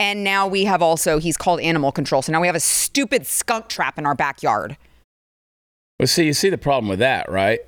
And 0.00 0.22
now 0.22 0.46
we 0.46 0.64
have 0.64 0.80
also, 0.80 1.18
he's 1.18 1.36
called 1.36 1.60
animal 1.60 1.92
control. 1.92 2.22
So 2.22 2.32
now 2.32 2.40
we 2.40 2.46
have 2.46 2.56
a 2.56 2.60
stupid 2.60 3.26
skunk 3.26 3.68
trap 3.68 3.98
in 3.98 4.06
our 4.06 4.14
backyard. 4.14 4.76
Well, 5.98 6.06
see, 6.06 6.26
you 6.26 6.32
see 6.32 6.50
the 6.50 6.58
problem 6.58 6.88
with 6.88 7.00
that, 7.00 7.30
right? 7.30 7.60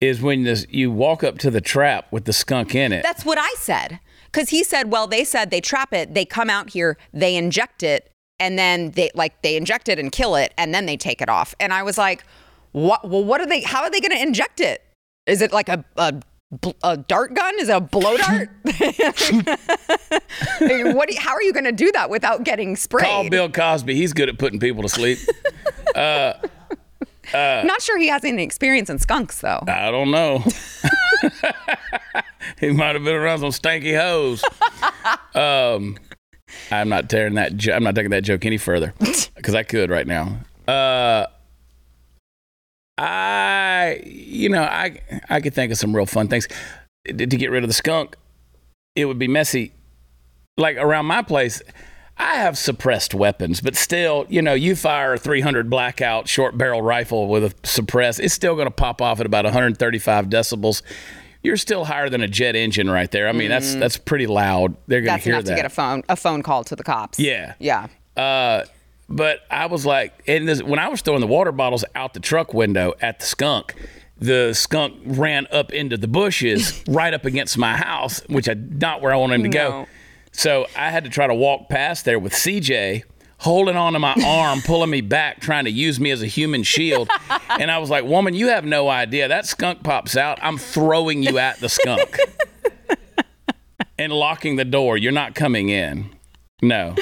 Is 0.00 0.20
when 0.22 0.44
this, 0.44 0.66
you 0.70 0.90
walk 0.90 1.22
up 1.22 1.38
to 1.38 1.50
the 1.50 1.60
trap 1.60 2.10
with 2.10 2.24
the 2.24 2.32
skunk 2.32 2.74
in 2.74 2.92
it. 2.92 3.02
That's 3.02 3.24
what 3.24 3.38
I 3.38 3.54
said. 3.58 4.00
Because 4.32 4.50
he 4.50 4.64
said, 4.64 4.90
well, 4.90 5.06
they 5.06 5.24
said 5.24 5.50
they 5.50 5.60
trap 5.60 5.92
it, 5.92 6.12
they 6.12 6.24
come 6.24 6.50
out 6.50 6.70
here, 6.70 6.98
they 7.12 7.36
inject 7.36 7.82
it, 7.82 8.10
and 8.38 8.58
then 8.58 8.90
they 8.90 9.10
like 9.14 9.40
they 9.40 9.56
inject 9.56 9.88
it 9.88 9.98
and 9.98 10.12
kill 10.12 10.36
it, 10.36 10.52
and 10.58 10.74
then 10.74 10.84
they 10.84 10.98
take 10.98 11.22
it 11.22 11.30
off. 11.30 11.54
And 11.58 11.72
I 11.72 11.82
was 11.82 11.96
like, 11.96 12.22
what? 12.72 13.08
Well, 13.08 13.24
what 13.24 13.40
are 13.40 13.46
they? 13.46 13.62
How 13.62 13.82
are 13.82 13.90
they 13.90 14.00
going 14.00 14.10
to 14.10 14.20
inject 14.20 14.60
it? 14.60 14.82
Is 15.26 15.40
it 15.40 15.52
like 15.52 15.70
a, 15.70 15.82
a 15.96 16.20
a 16.82 16.96
dart 16.96 17.34
gun? 17.34 17.54
Is 17.60 17.68
it 17.68 17.76
a 17.76 17.80
blow 17.80 18.16
dart? 18.18 18.48
what? 20.58 21.10
you- 21.12 21.20
how 21.20 21.32
are 21.34 21.42
you 21.42 21.52
going 21.52 21.64
to 21.64 21.72
do 21.72 21.90
that 21.92 22.08
without 22.10 22.44
getting 22.44 22.76
sprayed? 22.76 23.04
Call 23.06 23.28
Bill 23.28 23.50
Cosby. 23.50 23.94
He's 23.94 24.12
good 24.12 24.28
at 24.28 24.38
putting 24.38 24.60
people 24.60 24.82
to 24.82 24.88
sleep. 24.88 25.18
Not 27.34 27.82
sure 27.82 27.98
he 27.98 28.08
has 28.08 28.24
any 28.24 28.42
experience 28.44 28.88
in 28.90 28.98
skunks 28.98 29.40
though. 29.40 29.60
I 29.66 29.90
don't 29.90 30.10
know. 30.12 30.44
he 32.60 32.70
might 32.70 32.94
have 32.94 33.04
been 33.04 33.16
around 33.16 33.40
some 33.40 33.50
stanky 33.50 33.98
hoes. 33.98 34.44
Um, 35.34 35.98
I'm 36.70 36.88
not 36.88 37.08
tearing 37.10 37.34
that. 37.34 37.56
Jo- 37.56 37.74
I'm 37.74 37.82
not 37.82 37.94
taking 37.96 38.10
that 38.12 38.22
joke 38.22 38.44
any 38.46 38.58
further 38.58 38.94
because 39.34 39.54
I 39.56 39.64
could 39.64 39.90
right 39.90 40.06
now. 40.06 40.38
Uh, 40.68 41.26
I, 42.98 44.00
you 44.04 44.48
know, 44.48 44.62
I 44.62 45.00
I 45.28 45.40
could 45.40 45.54
think 45.54 45.72
of 45.72 45.78
some 45.78 45.94
real 45.94 46.06
fun 46.06 46.28
things 46.28 46.48
to, 47.06 47.14
to 47.14 47.36
get 47.36 47.50
rid 47.50 47.62
of 47.62 47.68
the 47.68 47.74
skunk. 47.74 48.16
It 48.94 49.04
would 49.04 49.18
be 49.18 49.28
messy. 49.28 49.72
Like 50.56 50.78
around 50.78 51.04
my 51.04 51.20
place, 51.20 51.60
I 52.16 52.36
have 52.36 52.56
suppressed 52.56 53.14
weapons, 53.14 53.60
but 53.60 53.76
still, 53.76 54.24
you 54.30 54.40
know, 54.40 54.54
you 54.54 54.74
fire 54.74 55.14
a 55.14 55.18
300 55.18 55.68
blackout 55.68 56.28
short 56.28 56.56
barrel 56.56 56.80
rifle 56.80 57.28
with 57.28 57.44
a 57.44 57.54
suppress, 57.62 58.18
it's 58.18 58.32
still 58.32 58.54
going 58.54 58.66
to 58.66 58.74
pop 58.74 59.02
off 59.02 59.20
at 59.20 59.26
about 59.26 59.44
135 59.44 60.26
decibels. 60.26 60.80
You're 61.42 61.58
still 61.58 61.84
higher 61.84 62.08
than 62.08 62.22
a 62.22 62.28
jet 62.28 62.56
engine 62.56 62.90
right 62.90 63.10
there. 63.10 63.28
I 63.28 63.32
mean, 63.32 63.50
that's 63.50 63.74
that's 63.74 63.98
pretty 63.98 64.26
loud. 64.26 64.76
They're 64.86 65.02
going 65.02 65.18
to 65.18 65.22
hear 65.22 65.34
enough 65.34 65.44
that. 65.44 65.50
to 65.50 65.56
get 65.56 65.66
a 65.66 65.68
phone 65.68 66.02
a 66.08 66.16
phone 66.16 66.42
call 66.42 66.64
to 66.64 66.74
the 66.74 66.82
cops. 66.82 67.20
Yeah. 67.20 67.54
Yeah. 67.60 67.86
Uh, 68.16 68.64
but 69.08 69.40
I 69.50 69.66
was 69.66 69.86
like, 69.86 70.12
and 70.26 70.48
this, 70.48 70.62
when 70.62 70.78
I 70.78 70.88
was 70.88 71.00
throwing 71.00 71.20
the 71.20 71.26
water 71.26 71.52
bottles 71.52 71.84
out 71.94 72.14
the 72.14 72.20
truck 72.20 72.52
window 72.54 72.94
at 73.00 73.20
the 73.20 73.26
skunk, 73.26 73.74
the 74.18 74.52
skunk 74.54 74.94
ran 75.04 75.46
up 75.52 75.72
into 75.72 75.96
the 75.96 76.08
bushes 76.08 76.82
right 76.88 77.12
up 77.14 77.24
against 77.24 77.56
my 77.58 77.76
house, 77.76 78.20
which 78.28 78.48
I 78.48 78.54
not 78.54 79.02
where 79.02 79.12
I 79.12 79.16
wanted 79.16 79.36
him 79.36 79.42
to 79.44 79.48
No. 79.48 79.70
go. 79.70 79.86
So 80.32 80.66
I 80.76 80.90
had 80.90 81.04
to 81.04 81.10
try 81.10 81.26
to 81.26 81.34
walk 81.34 81.68
past 81.68 82.04
there 82.04 82.18
with 82.18 82.32
CJ 82.32 83.04
holding 83.38 83.76
onto 83.76 83.98
my 83.98 84.14
arm, 84.24 84.60
pulling 84.62 84.88
me 84.90 85.02
back, 85.02 85.40
trying 85.40 85.64
to 85.66 85.70
use 85.70 86.00
me 86.00 86.10
as 86.10 86.22
a 86.22 86.26
human 86.26 86.62
shield. 86.62 87.08
And 87.58 87.70
I 87.70 87.78
was 87.78 87.88
like, 87.88 88.04
"Woman, 88.04 88.34
you 88.34 88.48
have 88.48 88.66
no 88.66 88.88
idea. 88.90 89.28
That 89.28 89.46
skunk 89.46 89.82
pops 89.82 90.14
out. 90.14 90.38
I'm 90.42 90.58
throwing 90.58 91.22
you 91.22 91.38
at 91.38 91.58
the 91.58 91.70
skunk." 91.70 92.18
and 93.98 94.12
locking 94.12 94.56
the 94.56 94.64
door. 94.64 94.98
You're 94.98 95.12
not 95.12 95.34
coming 95.34 95.68
in. 95.70 96.10
No. 96.62 96.94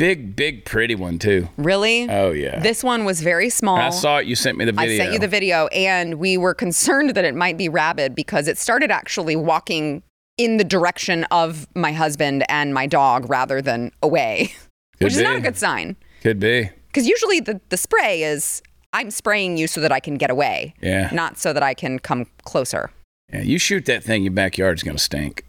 Big, 0.00 0.34
big, 0.34 0.64
pretty 0.64 0.94
one 0.94 1.18
too. 1.18 1.46
Really? 1.58 2.08
Oh 2.08 2.30
yeah. 2.30 2.58
This 2.60 2.82
one 2.82 3.04
was 3.04 3.20
very 3.20 3.50
small. 3.50 3.76
I 3.76 3.90
saw 3.90 4.16
it. 4.16 4.26
You 4.26 4.34
sent 4.34 4.56
me 4.56 4.64
the 4.64 4.72
video. 4.72 4.94
I 4.94 4.96
sent 4.96 5.12
you 5.12 5.18
the 5.18 5.28
video, 5.28 5.66
and 5.66 6.14
we 6.14 6.38
were 6.38 6.54
concerned 6.54 7.10
that 7.10 7.24
it 7.26 7.34
might 7.34 7.58
be 7.58 7.68
rabid 7.68 8.14
because 8.14 8.48
it 8.48 8.56
started 8.56 8.90
actually 8.90 9.36
walking 9.36 10.02
in 10.38 10.56
the 10.56 10.64
direction 10.64 11.24
of 11.24 11.68
my 11.76 11.92
husband 11.92 12.46
and 12.48 12.72
my 12.72 12.86
dog 12.86 13.28
rather 13.28 13.60
than 13.60 13.92
away, 14.02 14.54
which 15.00 15.12
is 15.12 15.20
not 15.20 15.36
a 15.36 15.40
good 15.40 15.58
sign. 15.58 15.96
Could 16.22 16.40
be. 16.40 16.70
Because 16.86 17.06
usually 17.06 17.40
the, 17.40 17.60
the 17.68 17.76
spray 17.76 18.22
is 18.22 18.62
I'm 18.94 19.10
spraying 19.10 19.58
you 19.58 19.66
so 19.66 19.82
that 19.82 19.92
I 19.92 20.00
can 20.00 20.14
get 20.14 20.30
away, 20.30 20.72
Yeah. 20.80 21.10
not 21.12 21.36
so 21.36 21.52
that 21.52 21.62
I 21.62 21.74
can 21.74 21.98
come 21.98 22.26
closer. 22.44 22.90
Yeah. 23.30 23.42
You 23.42 23.58
shoot 23.58 23.84
that 23.84 24.02
thing, 24.02 24.22
your 24.22 24.32
backyard's 24.32 24.82
gonna 24.82 24.96
stink. 24.98 25.44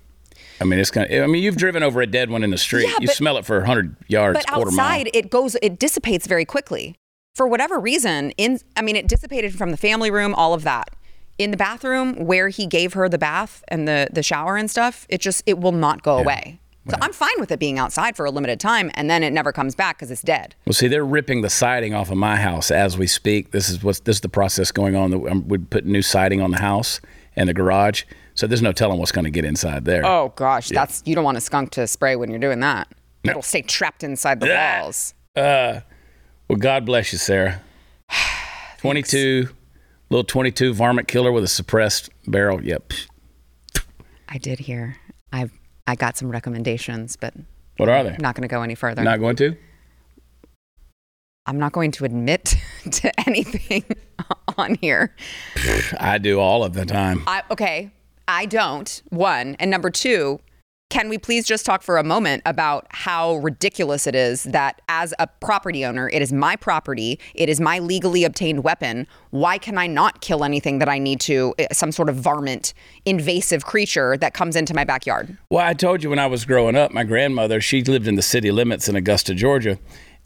I 0.61 0.63
mean, 0.63 0.79
it's 0.79 0.91
gonna. 0.91 1.07
I 1.23 1.27
mean, 1.27 1.43
you've 1.43 1.57
driven 1.57 1.81
over 1.83 2.01
a 2.01 2.07
dead 2.07 2.29
one 2.29 2.43
in 2.43 2.51
the 2.51 2.57
street. 2.57 2.83
Yeah, 2.87 2.95
you 3.01 3.07
but- 3.07 3.15
smell 3.15 3.37
it 3.37 3.45
for 3.45 3.61
hundred 3.65 3.95
yards, 4.07 4.37
But 4.39 4.47
quarter 4.47 4.69
outside, 4.71 5.05
mile. 5.05 5.11
it 5.13 5.29
goes, 5.29 5.55
it 5.61 5.79
dissipates 5.79 6.27
very 6.27 6.45
quickly. 6.45 6.95
For 7.35 7.47
whatever 7.47 7.79
reason, 7.79 8.31
in 8.31 8.59
I 8.77 8.81
mean, 8.81 8.95
it 8.95 9.07
dissipated 9.07 9.55
from 9.55 9.71
the 9.71 9.77
family 9.77 10.11
room, 10.11 10.33
all 10.35 10.53
of 10.53 10.63
that. 10.63 10.89
In 11.37 11.49
the 11.51 11.57
bathroom 11.57 12.25
where 12.25 12.49
he 12.49 12.67
gave 12.67 12.93
her 12.93 13.09
the 13.09 13.17
bath 13.17 13.63
and 13.69 13.87
the 13.87 14.07
the 14.11 14.21
shower 14.21 14.55
and 14.57 14.69
stuff, 14.69 15.05
it 15.09 15.19
just 15.21 15.41
it 15.47 15.57
will 15.59 15.71
not 15.71 16.03
go 16.03 16.17
away. 16.19 16.59
So 16.89 16.97
I'm 16.99 17.13
fine 17.13 17.39
with 17.39 17.51
it 17.51 17.59
being 17.59 17.77
outside 17.77 18.15
for 18.15 18.25
a 18.25 18.31
limited 18.31 18.59
time 18.59 18.89
and 18.95 19.07
then 19.07 19.21
it 19.23 19.31
never 19.31 19.51
comes 19.51 19.75
back 19.75 19.97
because 19.97 20.09
it's 20.09 20.23
dead. 20.23 20.55
Well, 20.65 20.73
see, 20.73 20.87
they're 20.87 21.05
ripping 21.05 21.41
the 21.41 21.49
siding 21.49 21.93
off 21.93 22.09
of 22.09 22.17
my 22.17 22.37
house 22.37 22.71
as 22.71 22.97
we 22.97 23.05
speak. 23.05 23.51
This 23.51 23.69
is 23.69 23.83
what's 23.83 23.99
this 23.99 24.17
is 24.17 24.21
the 24.21 24.29
process 24.29 24.71
going 24.71 24.95
on. 24.95 25.13
Um, 25.29 25.47
We're 25.47 25.59
putting 25.59 25.91
new 25.91 26.01
siding 26.01 26.41
on 26.41 26.49
the 26.51 26.57
house 26.59 26.99
and 27.35 27.47
the 27.47 27.53
garage, 27.53 28.03
so 28.35 28.47
there's 28.47 28.61
no 28.61 28.71
telling 28.71 28.97
what's 28.99 29.11
going 29.11 29.25
to 29.25 29.31
get 29.31 29.45
inside 29.45 29.85
there. 29.85 30.05
Oh 30.05 30.33
gosh, 30.35 30.69
that's 30.69 31.01
you 31.05 31.15
don't 31.15 31.23
want 31.23 31.37
a 31.37 31.41
skunk 31.41 31.71
to 31.71 31.87
spray 31.87 32.15
when 32.15 32.29
you're 32.29 32.39
doing 32.39 32.59
that. 32.61 32.87
It'll 33.23 33.41
stay 33.41 33.61
trapped 33.61 34.03
inside 34.03 34.39
the 34.39 34.51
Ah. 34.55 34.81
walls. 34.83 35.13
Well, 35.35 36.57
God 36.57 36.85
bless 36.85 37.11
you, 37.13 37.17
Sara. 37.19 37.61
22, 38.79 39.47
little 40.09 40.23
22 40.23 40.73
varmint 40.73 41.07
killer 41.07 41.31
with 41.31 41.43
a 41.43 41.47
suppressed 41.47 42.09
barrel. 42.27 42.63
Yep. 42.63 42.93
I 44.27 44.37
did 44.37 44.59
hear. 44.59 44.97
I 45.31 45.49
I 45.87 45.95
got 45.95 46.17
some 46.17 46.29
recommendations, 46.29 47.15
but 47.15 47.33
What 47.77 47.89
are 47.89 48.03
they? 48.03 48.11
I'm 48.11 48.21
not 48.21 48.35
going 48.35 48.41
to 48.47 48.47
go 48.53 48.61
any 48.63 48.75
further. 48.75 49.03
Not 49.03 49.19
going 49.19 49.35
to? 49.37 49.55
I'm 51.45 51.57
not 51.59 51.71
going 51.73 51.91
to 51.91 52.05
admit 52.05 52.55
to 52.91 53.19
anything 53.27 53.83
on 54.57 54.75
here. 54.75 55.15
I 55.99 56.17
do 56.17 56.39
all 56.39 56.63
of 56.63 56.73
the 56.73 56.85
time. 56.85 57.23
I, 57.27 57.43
okay, 57.51 57.91
I 58.31 58.45
don't. 58.45 59.01
One 59.09 59.57
and 59.59 59.69
number 59.69 59.89
two. 59.89 60.39
Can 60.89 61.07
we 61.07 61.17
please 61.17 61.45
just 61.45 61.65
talk 61.65 61.83
for 61.83 61.97
a 61.97 62.03
moment 62.03 62.43
about 62.45 62.85
how 62.89 63.35
ridiculous 63.37 64.07
it 64.07 64.15
is 64.15 64.43
that 64.43 64.81
as 64.89 65.13
a 65.19 65.27
property 65.27 65.85
owner, 65.85 66.09
it 66.09 66.21
is 66.21 66.33
my 66.33 66.57
property, 66.57 67.17
it 67.33 67.47
is 67.47 67.61
my 67.61 67.79
legally 67.79 68.25
obtained 68.25 68.65
weapon. 68.65 69.07
Why 69.29 69.57
can 69.57 69.77
I 69.77 69.87
not 69.87 70.19
kill 70.19 70.43
anything 70.43 70.79
that 70.79 70.89
I 70.89 70.97
need 70.97 71.21
to, 71.21 71.53
eh, 71.59 71.67
some 71.71 71.93
sort 71.93 72.09
of 72.09 72.17
varmint, 72.17 72.73
invasive 73.05 73.65
creature 73.65 74.17
that 74.17 74.33
comes 74.33 74.57
into 74.57 74.73
my 74.73 74.83
backyard? 74.83 75.37
Well, 75.49 75.65
I 75.65 75.73
told 75.73 76.03
you 76.03 76.09
when 76.09 76.19
I 76.19 76.27
was 76.27 76.43
growing 76.43 76.75
up, 76.75 76.91
my 76.91 77.05
grandmother, 77.05 77.61
she 77.61 77.83
lived 77.83 78.07
in 78.07 78.15
the 78.15 78.21
city 78.21 78.51
limits 78.51 78.89
in 78.89 78.97
Augusta, 78.97 79.33
Georgia. 79.33 79.77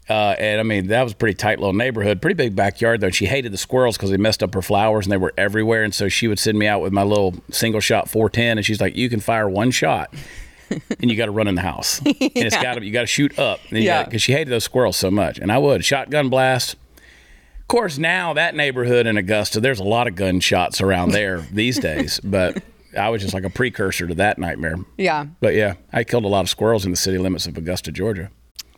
Uh, 0.08 0.36
and 0.38 0.60
I 0.60 0.62
mean, 0.62 0.86
that 0.88 1.02
was 1.02 1.12
a 1.12 1.16
pretty 1.16 1.34
tight 1.34 1.58
little 1.58 1.72
neighborhood, 1.72 2.22
pretty 2.22 2.34
big 2.34 2.54
backyard 2.54 3.00
though. 3.00 3.06
And 3.06 3.14
she 3.14 3.26
hated 3.26 3.52
the 3.52 3.58
squirrels 3.58 3.96
because 3.96 4.10
they 4.10 4.16
messed 4.16 4.42
up 4.42 4.54
her 4.54 4.62
flowers 4.62 5.06
and 5.06 5.12
they 5.12 5.16
were 5.16 5.32
everywhere. 5.36 5.82
And 5.82 5.94
so 5.94 6.08
she 6.08 6.28
would 6.28 6.38
send 6.38 6.58
me 6.58 6.66
out 6.66 6.80
with 6.80 6.92
my 6.92 7.02
little 7.02 7.34
single 7.50 7.80
shot 7.80 8.08
410. 8.08 8.58
And 8.58 8.64
she's 8.64 8.80
like, 8.80 8.94
you 8.94 9.10
can 9.10 9.18
fire 9.18 9.48
one 9.48 9.72
shot 9.72 10.14
and 10.70 11.10
you 11.10 11.16
got 11.16 11.26
to 11.26 11.32
run 11.32 11.48
in 11.48 11.56
the 11.56 11.62
house. 11.62 12.00
And 12.06 12.44
it's 12.44 12.56
got 12.56 12.74
to, 12.74 12.84
you 12.84 12.92
got 12.92 13.00
to 13.00 13.06
shoot 13.06 13.38
up. 13.38 13.60
Yeah. 13.70 14.04
Because 14.04 14.22
she 14.22 14.32
hated 14.32 14.50
those 14.50 14.64
squirrels 14.64 14.96
so 14.96 15.10
much. 15.10 15.38
And 15.38 15.50
I 15.50 15.58
would 15.58 15.84
shotgun 15.84 16.28
blast. 16.28 16.74
Of 16.74 17.68
course, 17.68 17.98
now 17.98 18.32
that 18.34 18.54
neighborhood 18.54 19.06
in 19.06 19.16
Augusta, 19.16 19.58
there's 19.58 19.80
a 19.80 19.84
lot 19.84 20.06
of 20.06 20.14
gunshots 20.14 20.80
around 20.80 21.10
there 21.10 21.38
these 21.52 21.80
days. 21.80 22.20
But 22.22 22.62
I 22.96 23.08
was 23.08 23.22
just 23.22 23.34
like 23.34 23.42
a 23.44 23.50
precursor 23.50 24.06
to 24.06 24.14
that 24.16 24.38
nightmare. 24.38 24.76
Yeah. 24.96 25.26
But 25.40 25.54
yeah, 25.54 25.74
I 25.92 26.04
killed 26.04 26.24
a 26.24 26.28
lot 26.28 26.42
of 26.42 26.48
squirrels 26.48 26.84
in 26.84 26.92
the 26.92 26.96
city 26.96 27.18
limits 27.18 27.46
of 27.46 27.56
Augusta, 27.56 27.90
Georgia. 27.90 28.30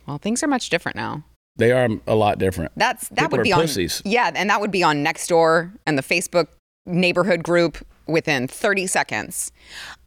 Well, 0.09 0.17
things 0.17 0.41
are 0.43 0.47
much 0.47 0.69
different 0.69 0.95
now. 0.95 1.23
They 1.57 1.71
are 1.71 1.87
a 2.07 2.15
lot 2.15 2.39
different. 2.39 2.71
That's 2.75 3.07
that 3.09 3.17
People 3.25 3.31
would 3.31 3.39
are 3.41 3.43
be 3.43 3.53
on 3.53 3.61
pussies. 3.61 4.01
yeah, 4.05 4.31
and 4.33 4.49
that 4.49 4.59
would 4.59 4.71
be 4.71 4.81
on 4.81 5.03
Nextdoor 5.05 5.71
and 5.85 5.97
the 5.97 6.01
Facebook 6.01 6.47
neighborhood 6.87 7.43
group 7.43 7.77
within 8.07 8.47
30 8.47 8.87
seconds. 8.87 9.51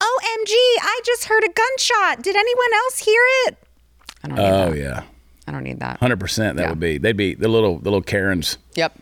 OMG, 0.01 0.51
I 0.51 1.01
just 1.05 1.27
heard 1.27 1.45
a 1.45 1.49
gunshot. 1.53 2.23
Did 2.25 2.35
anyone 2.35 2.75
else 2.75 2.99
hear 2.99 3.23
it? 3.47 3.59
I 4.25 4.29
don't 4.29 4.37
need 4.39 4.45
Oh 4.45 4.71
that. 4.73 4.79
yeah, 4.79 5.03
I 5.47 5.53
don't 5.53 5.63
need 5.63 5.79
that. 5.81 5.99
hundred 5.99 6.19
percent. 6.19 6.57
That 6.57 6.65
Yeah. 6.65 6.69
would 6.71 6.81
be. 6.81 6.99
They'd 6.99 7.17
be 7.17 7.35
the 7.35 7.49
little 7.49 7.79
the 7.79 7.85
little 7.91 8.03
Karens. 8.03 8.59
Yep. 8.75 8.95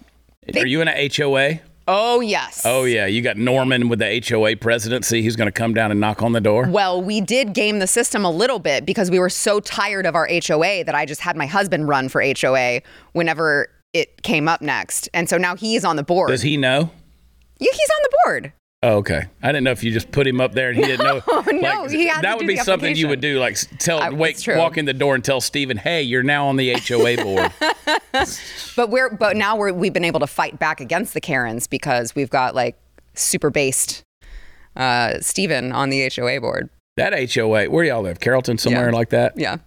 are 0.57 0.67
you 0.67 0.81
in 0.83 0.89
a 0.89 1.09
HOA? 1.09 1.61
Oh 1.89 2.21
yes. 2.21 2.63
Oh 2.65 2.85
yeah, 2.85 3.07
you 3.07 3.23
got 3.23 3.37
Norman 3.37 3.89
with 3.89 3.99
the 3.99 4.25
HOA 4.27 4.57
presidency. 4.57 5.23
He's 5.23 5.37
going 5.37 5.49
to 5.49 5.53
come 5.53 5.75
down 5.75 5.91
and 5.91 6.01
knock 6.01 6.23
on 6.23 6.33
the 6.33 6.41
door. 6.41 6.69
Well, 6.69 7.03
we 7.03 7.21
did 7.21 7.53
game 7.53 7.79
the 7.79 7.87
system 7.87 8.25
a 8.25 8.31
little 8.31 8.59
bit 8.59 8.87
because 8.87 9.11
we 9.11 9.19
were 9.19 9.31
so 9.31 9.61
tired 9.61 10.07
of 10.07 10.15
our 10.15 10.29
HOA 10.29 10.85
that 10.85 10.95
I 10.95 11.05
just 11.07 11.21
had 11.21 11.37
my 11.37 11.47
husband 11.47 11.89
run 11.89 12.09
for 12.09 12.23
HOA 12.23 12.83
whenever 13.13 13.69
it 13.93 14.23
came 14.23 14.47
up 14.49 14.63
next. 14.63 15.09
And 15.15 15.29
so 15.29 15.37
now 15.37 15.57
he's 15.57 15.85
on 15.85 15.97
the 15.97 16.05
board. 16.05 16.29
Does 16.29 16.43
he 16.43 16.57
know? 16.57 16.91
Yeah, 17.59 17.73
he's 17.73 17.91
on 17.91 18.03
the 18.03 18.19
board. 18.25 18.53
Oh, 18.83 18.97
okay. 18.97 19.25
I 19.43 19.49
didn't 19.49 19.65
know 19.65 19.73
if 19.73 19.85
you 19.85 19.93
just 19.93 20.11
put 20.11 20.27
him 20.27 20.41
up 20.41 20.53
there 20.55 20.71
and 20.71 20.79
he 20.79 20.85
didn't 20.87 21.05
know. 21.05 21.21
no, 21.53 21.87
he 21.87 22.07
had 22.07 22.15
to 22.17 22.21
do 22.21 22.23
that 22.23 22.39
would 22.39 22.47
be 22.47 22.57
something 22.57 22.97
you 22.97 23.09
would 23.09 23.21
do. 23.21 23.39
Like 23.39 23.59
tell, 23.79 24.01
I- 24.01 24.09
walk 24.09 24.79
in 24.79 24.87
the 24.87 24.95
door 24.95 25.15
and 25.15 25.23
tell 25.23 25.43
Stephen, 25.43 25.77
"Hey, 25.77 26.01
you're 26.03 26.23
now 26.23 26.47
on 26.47 26.57
the 26.57 26.73
HOA 26.75 27.17
board." 27.23 27.53
But 28.77 28.89
we're 28.91 29.11
but 29.11 29.37
now 29.37 29.57
we're 29.57 29.73
we've 29.73 29.93
been 29.93 30.05
able 30.05 30.21
to 30.21 30.27
fight 30.27 30.59
back 30.59 30.81
against 30.81 31.13
the 31.15 31.21
Karens 31.21 31.67
because 31.67 32.15
we've 32.15 32.31
got 32.31 32.55
like 32.55 32.77
super 33.15 33.51
based 33.51 34.03
uh 34.77 35.19
Steven 35.21 35.73
on 35.73 35.91
the 35.91 36.11
HOA 36.15 36.41
board. 36.41 36.71
that 36.97 37.13
HOA, 37.35 37.67
where 37.67 37.85
y'all 37.85 38.03
live? 38.03 38.21
Carrollton, 38.21 38.57
somewhere 38.59 38.91
Yeah. 38.91 38.97
like 38.97 39.11
that. 39.11 39.35
Yeah. 39.37 39.59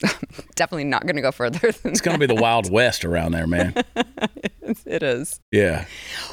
Definitely 0.54 0.84
not 0.84 1.02
going 1.02 1.16
to 1.16 1.22
go 1.22 1.32
further 1.32 1.72
than 1.72 1.92
It's 1.92 2.00
going 2.00 2.18
to 2.18 2.26
be 2.26 2.32
the 2.32 2.40
Wild 2.40 2.70
West 2.70 3.04
around 3.04 3.32
there, 3.32 3.46
man. 3.46 3.74
it 4.86 5.02
is. 5.02 5.40
Yeah. 5.50 5.86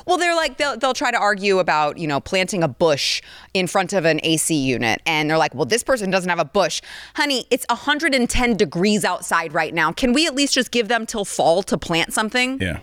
Well, 0.06 0.18
they're 0.18 0.36
like 0.36 0.58
they'll 0.58 0.78
they'll 0.78 0.94
try 0.94 1.10
to 1.12 1.18
argue 1.18 1.60
about 1.60 1.98
you 1.98 2.08
know 2.08 2.20
planting 2.20 2.64
a 2.64 2.68
bush 2.68 3.22
in 3.54 3.68
front 3.68 3.94
of 3.94 4.06
an 4.06 4.20
AC 4.24 4.56
unit, 4.56 5.02
and 5.06 5.30
they're 5.30 5.38
like, 5.38 5.56
well, 5.56 5.66
this 5.66 5.84
person 5.84 6.12
doesn't 6.12 6.30
have 6.30 6.40
a 6.40 6.46
bush, 6.46 6.82
honey. 7.16 7.46
It's 7.50 7.66
110 7.70 8.58
degrees 8.58 9.04
outside 9.04 9.54
right 9.54 9.74
now. 9.74 9.92
Can 9.92 10.14
we 10.14 10.28
at 10.28 10.36
least 10.36 10.54
just 10.54 10.72
give 10.72 10.88
them 10.88 11.06
till 11.06 11.26
fall 11.26 11.64
to 11.64 11.78
plant 11.78 12.14
something? 12.14 12.62
Yeah. 12.62 12.80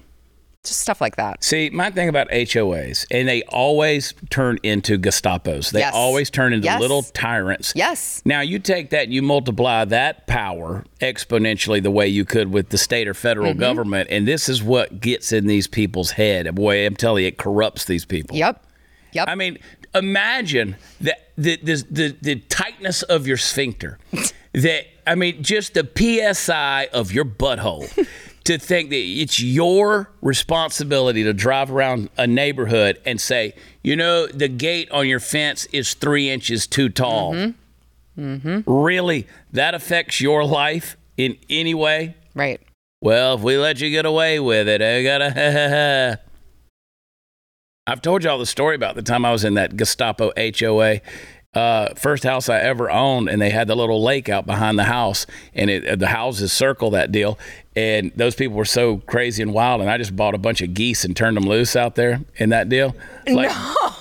Just 0.64 0.80
stuff 0.80 1.00
like 1.00 1.16
that. 1.16 1.42
See, 1.42 1.70
my 1.70 1.90
thing 1.90 2.08
about 2.08 2.28
HOAs, 2.30 3.04
and 3.10 3.26
they 3.26 3.42
always 3.48 4.14
turn 4.30 4.58
into 4.62 4.96
Gestapos. 4.96 5.72
They 5.72 5.80
Yes. 5.80 5.92
always 5.92 6.30
turn 6.30 6.52
into 6.52 6.66
Yes. 6.66 6.80
little 6.80 7.02
tyrants. 7.02 7.72
Yes. 7.74 8.22
Now 8.24 8.42
you 8.42 8.60
take 8.60 8.90
that 8.90 9.04
and 9.04 9.12
you 9.12 9.22
multiply 9.22 9.84
that 9.86 10.28
power 10.28 10.84
exponentially 11.00 11.82
the 11.82 11.90
way 11.90 12.06
you 12.06 12.24
could 12.24 12.52
with 12.52 12.68
the 12.68 12.78
state 12.78 13.08
or 13.08 13.14
federal 13.14 13.50
Mm-hmm. 13.50 13.60
government, 13.60 14.08
and 14.12 14.28
this 14.28 14.48
is 14.48 14.62
what 14.62 15.00
gets 15.00 15.32
in 15.32 15.48
these 15.48 15.66
people's 15.66 16.12
head. 16.12 16.54
Boy, 16.54 16.86
I'm 16.86 16.94
telling 16.94 17.22
you, 17.24 17.28
it 17.28 17.38
corrupts 17.38 17.84
these 17.86 18.04
people. 18.04 18.36
Yep. 18.36 18.64
Yep. 19.14 19.28
I 19.28 19.34
mean, 19.34 19.58
imagine 19.96 20.76
the 21.00 21.16
the 21.36 21.56
the, 21.56 21.84
the, 21.90 22.16
the 22.22 22.34
tightness 22.48 23.02
of 23.02 23.26
your 23.26 23.36
sphincter. 23.36 23.98
that 24.52 24.84
I 25.08 25.16
mean, 25.16 25.42
just 25.42 25.74
the 25.74 25.88
psi 26.34 26.88
of 26.92 27.10
your 27.12 27.24
butthole. 27.24 27.88
to 28.44 28.58
think 28.58 28.90
that 28.90 28.96
it's 28.96 29.40
your 29.40 30.10
responsibility 30.20 31.22
to 31.24 31.32
drive 31.32 31.70
around 31.70 32.10
a 32.16 32.26
neighborhood 32.26 33.00
and 33.04 33.20
say, 33.20 33.54
you 33.82 33.96
know, 33.96 34.26
the 34.26 34.48
gate 34.48 34.90
on 34.90 35.08
your 35.08 35.20
fence 35.20 35.66
is 35.66 35.94
three 35.94 36.28
inches 36.28 36.66
too 36.66 36.88
tall. 36.88 37.34
Mm-hmm. 37.34 38.20
Mm-hmm. 38.20 38.70
Really, 38.70 39.26
that 39.52 39.74
affects 39.74 40.20
your 40.20 40.44
life 40.44 40.96
in 41.16 41.36
any 41.48 41.74
way? 41.74 42.16
right. 42.34 42.60
Well, 43.00 43.34
if 43.34 43.40
we 43.40 43.58
let 43.58 43.80
you 43.80 43.90
get 43.90 44.06
away 44.06 44.38
with 44.38 44.68
it, 44.68 44.80
I 44.80 45.02
gotta. 45.02 46.20
I've 47.88 48.00
told 48.00 48.22
y'all 48.22 48.38
the 48.38 48.46
story 48.46 48.76
about 48.76 48.94
the 48.94 49.02
time 49.02 49.24
I 49.24 49.32
was 49.32 49.42
in 49.44 49.54
that 49.54 49.76
Gestapo 49.76 50.30
HOA. 50.36 51.00
Uh, 51.54 51.92
first 51.96 52.24
house 52.24 52.48
I 52.48 52.60
ever 52.60 52.90
owned, 52.90 53.28
and 53.28 53.40
they 53.40 53.50
had 53.50 53.68
the 53.68 53.74
little 53.74 54.02
lake 54.02 54.30
out 54.30 54.46
behind 54.46 54.78
the 54.78 54.84
house, 54.84 55.26
and 55.52 55.68
it, 55.68 55.98
the 55.98 56.06
houses 56.06 56.50
circle 56.50 56.90
that 56.92 57.12
deal. 57.12 57.38
And 57.76 58.10
those 58.16 58.34
people 58.34 58.56
were 58.56 58.64
so 58.64 58.98
crazy 58.98 59.42
and 59.42 59.52
wild, 59.52 59.82
and 59.82 59.90
I 59.90 59.98
just 59.98 60.16
bought 60.16 60.34
a 60.34 60.38
bunch 60.38 60.62
of 60.62 60.72
geese 60.72 61.04
and 61.04 61.14
turned 61.14 61.36
them 61.36 61.44
loose 61.44 61.76
out 61.76 61.94
there 61.94 62.22
in 62.36 62.48
that 62.50 62.70
deal. 62.70 62.96
Like, 63.26 63.50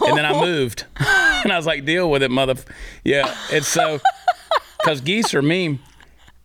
And 0.02 0.18
then 0.18 0.26
I 0.26 0.40
moved, 0.40 0.86
and 1.00 1.52
I 1.52 1.58
was 1.58 1.66
like, 1.66 1.84
"Deal 1.84 2.10
with 2.10 2.24
it, 2.24 2.32
mother." 2.32 2.56
Yeah, 3.04 3.36
and 3.52 3.66
so 3.66 4.00
because 4.80 5.02
geese 5.02 5.34
are 5.34 5.42
mean, 5.42 5.80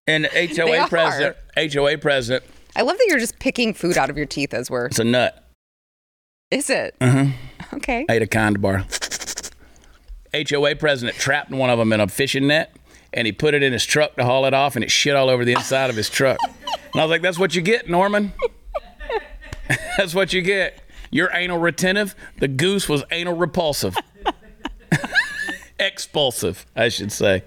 and 0.08 0.26
HOA 0.26 0.88
president, 0.88 1.36
HOA 1.72 1.98
president, 1.98 2.44
I 2.75 2.82
love 2.82 2.98
that 2.98 3.06
you're 3.08 3.20
just 3.20 3.38
picking 3.38 3.75
food 3.75 3.96
out 3.96 4.10
of 4.10 4.16
your 4.16 4.26
teeth 4.26 4.52
as 4.52 4.70
we're. 4.70 4.86
it's 4.86 4.98
a 4.98 5.04
nut. 5.04 5.44
Is 6.50 6.68
it? 6.68 6.96
Mm-hmm. 7.00 7.76
Okay. 7.76 8.06
ate 8.08 8.22
a 8.22 8.26
kind 8.26 8.60
bar. 8.60 8.84
HOA 10.35 10.76
president 10.76 11.16
trapped 11.16 11.50
one 11.50 11.71
of 11.71 11.78
them 11.78 11.92
in 11.92 12.00
a 12.00 12.09
fishing 12.09 12.47
net, 12.47 12.75
and 13.12 13.26
he 13.26 13.33
put 13.33 13.54
it 13.54 13.62
in 13.62 13.73
his 13.73 13.85
truck 13.85 14.16
to 14.16 14.25
haul 14.25 14.45
it 14.47 14.54
off, 14.54 14.76
and 14.76 14.85
it 14.85 14.90
shit 14.90 15.14
all 15.14 15.28
over 15.28 15.45
the 15.45 15.52
inside 15.52 15.90
of 15.90 15.97
his 15.97 16.11
truck. 16.11 16.38
And 16.45 17.00
I 17.00 17.04
was 17.04 17.11
like, 17.11 17.23
"That's 17.23 17.38
what 17.38 17.54
you 17.54 17.62
get, 17.62 17.88
Norman. 17.88 18.33
That's 19.99 20.14
what 20.14 20.33
you 20.33 20.42
get. 20.42 20.83
You're 21.11 21.30
anal 21.33 21.59
retentive. 21.59 22.14
The 22.38 22.49
goose 22.49 22.88
was 22.88 23.04
anal 23.11 23.37
repulsive, 23.37 23.97
expulsive, 25.80 26.66
I 26.75 26.88
should 26.88 27.12
say. 27.12 27.42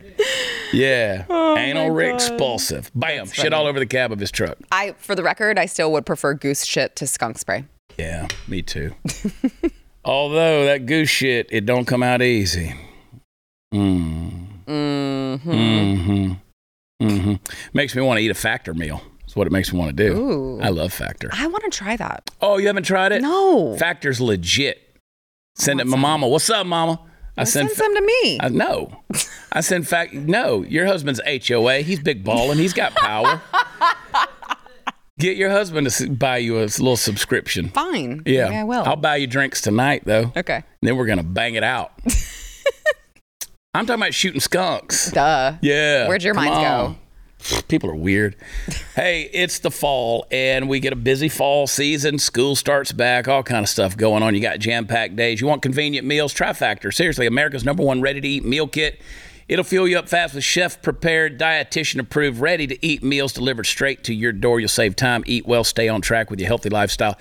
Yeah, 0.71 1.25
oh 1.29 1.57
anal 1.57 1.97
expulsive. 1.99 2.91
Bam, 2.95 3.27
shit 3.27 3.53
all 3.53 3.65
over 3.65 3.79
the 3.79 3.85
cab 3.85 4.11
of 4.11 4.19
his 4.19 4.31
truck. 4.31 4.57
I, 4.71 4.93
for 4.97 5.15
the 5.15 5.23
record, 5.23 5.57
I 5.57 5.65
still 5.65 5.91
would 5.93 6.05
prefer 6.05 6.33
goose 6.33 6.63
shit 6.65 6.95
to 6.97 7.07
skunk 7.07 7.37
spray. 7.37 7.65
Yeah, 7.97 8.27
me 8.47 8.61
too. 8.61 8.93
Although 10.05 10.65
that 10.65 10.85
goose 10.85 11.09
shit, 11.09 11.47
it 11.51 11.65
don't 11.65 11.85
come 11.85 12.01
out 12.03 12.21
easy. 12.21 12.73
Mm. 13.73 14.47
Mm-hmm. 14.65 15.51
Mm-hmm. 15.51 16.33
Mm-hmm. 17.07 17.33
Makes 17.73 17.95
me 17.95 18.01
want 18.01 18.17
to 18.19 18.23
eat 18.23 18.31
a 18.31 18.35
factor 18.35 18.73
meal. 18.73 19.01
That's 19.21 19.35
what 19.35 19.45
it 19.47 19.51
makes 19.53 19.71
me 19.71 19.79
want 19.79 19.95
to 19.95 20.03
do. 20.09 20.17
Ooh. 20.17 20.61
I 20.61 20.69
love 20.69 20.91
factor. 20.91 21.29
I 21.33 21.47
want 21.47 21.63
to 21.65 21.69
try 21.69 21.95
that. 21.97 22.29
Oh, 22.41 22.57
you 22.57 22.67
haven't 22.67 22.83
tried 22.83 23.11
it? 23.11 23.21
No. 23.21 23.77
Factor's 23.77 24.19
legit. 24.19 24.97
Send 25.55 25.79
it 25.81 25.87
my 25.87 25.97
mama. 25.97 26.27
What's 26.27 26.49
up, 26.49 26.65
mama? 26.65 26.99
I 27.37 27.41
Well, 27.41 27.45
send 27.45 27.69
fa- 27.69 27.75
some 27.75 27.95
to 27.95 28.01
me. 28.01 28.39
I 28.41 28.49
know. 28.49 29.03
I 29.51 29.61
in 29.71 29.83
fact, 29.83 30.13
no, 30.13 30.63
your 30.63 30.85
husband's 30.85 31.21
HOA. 31.25 31.79
He's 31.81 31.99
big 31.99 32.23
ball 32.23 32.51
and 32.51 32.59
he's 32.59 32.73
got 32.73 32.95
power. 32.95 33.41
Get 35.19 35.35
your 35.35 35.49
husband 35.49 35.89
to 35.89 36.09
buy 36.09 36.37
you 36.37 36.59
a 36.59 36.63
little 36.63 36.95
subscription. 36.95 37.69
Fine. 37.69 38.23
Yeah. 38.25 38.45
Maybe 38.45 38.55
I 38.55 38.63
will. 38.63 38.83
I'll 38.85 38.95
buy 38.95 39.17
you 39.17 39.27
drinks 39.27 39.61
tonight, 39.61 40.03
though. 40.05 40.31
okay. 40.35 40.55
And 40.55 40.63
then 40.81 40.95
we're 40.95 41.05
going 41.05 41.17
to 41.17 41.25
bang 41.25 41.55
it 41.55 41.63
out. 41.63 41.91
I'm 43.73 43.85
talking 43.85 44.01
about 44.01 44.13
shooting 44.13 44.39
skunks. 44.39 45.11
Duh. 45.11 45.57
Yeah. 45.61 46.07
Where'd 46.07 46.23
your 46.23 46.33
minds 46.33 46.57
go? 46.57 46.95
People 47.67 47.89
are 47.89 47.95
weird. 47.95 48.35
hey, 48.95 49.29
it's 49.33 49.59
the 49.59 49.71
fall, 49.71 50.25
and 50.31 50.67
we 50.67 50.79
get 50.79 50.91
a 50.91 50.97
busy 50.97 51.29
fall 51.29 51.67
season. 51.67 52.17
School 52.19 52.55
starts 52.55 52.91
back, 52.91 53.27
all 53.27 53.43
kind 53.43 53.63
of 53.63 53.69
stuff 53.69 53.95
going 53.95 54.23
on. 54.23 54.35
You 54.35 54.41
got 54.41 54.59
jam-packed 54.59 55.15
days. 55.15 55.39
You 55.39 55.47
want 55.47 55.61
convenient 55.61 56.05
meals? 56.05 56.33
Try 56.33 56.51
Factor. 56.53 56.91
Seriously, 56.91 57.27
America's 57.27 57.63
number 57.63 57.83
one 57.83 58.01
ready-to-eat 58.01 58.43
meal 58.43 58.67
kit. 58.67 58.99
It'll 59.49 59.65
fuel 59.65 59.87
you 59.87 59.97
up 59.97 60.07
fast 60.07 60.35
with 60.35 60.43
chef-prepared, 60.43 61.39
dietitian-approved, 61.39 62.39
ready-to-eat 62.39 63.01
meals 63.01 63.33
delivered 63.33 63.65
straight 63.65 64.03
to 64.03 64.13
your 64.13 64.31
door. 64.31 64.59
You'll 64.59 64.69
save 64.69 64.95
time, 64.95 65.23
eat 65.25 65.47
well, 65.47 65.63
stay 65.63 65.89
on 65.89 66.01
track 66.01 66.29
with 66.29 66.39
your 66.39 66.45
healthy 66.45 66.69
lifestyle. 66.69 67.17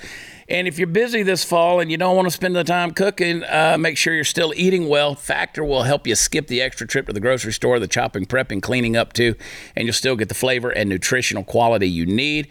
And 0.47 0.69
if 0.69 0.77
you're 0.77 0.89
busy 0.89 1.23
this 1.23 1.43
fall 1.43 1.81
and 1.81 1.91
you 1.91 1.97
don't 1.97 2.17
want 2.17 2.27
to 2.27 2.31
spend 2.31 2.55
the 2.55 2.65
time 2.65 2.91
cooking, 2.91 3.45
uh, 3.45 3.79
make 3.81 3.97
sure 3.97 4.13
you're 4.13 4.25
still 4.25 4.53
eating 4.57 4.91
well. 4.91 5.15
Factor 5.15 5.65
will 5.65 5.85
help 5.85 6.07
you 6.07 6.15
skip 6.15 6.49
the 6.49 6.61
extra 6.61 6.87
trip 6.87 7.07
to 7.07 7.15
the 7.15 7.21
grocery 7.21 7.55
store, 7.55 7.79
the 7.79 7.89
chopping, 7.89 8.27
prepping, 8.27 8.61
cleaning 8.61 8.95
up 8.95 9.15
too, 9.15 9.35
and 9.75 9.87
you'll 9.87 9.95
still 9.95 10.15
get 10.15 10.29
the 10.29 10.35
flavor 10.35 10.69
and 10.69 10.91
nutritional 10.91 11.45
quality 11.45 11.89
you 11.89 12.05
need. 12.05 12.49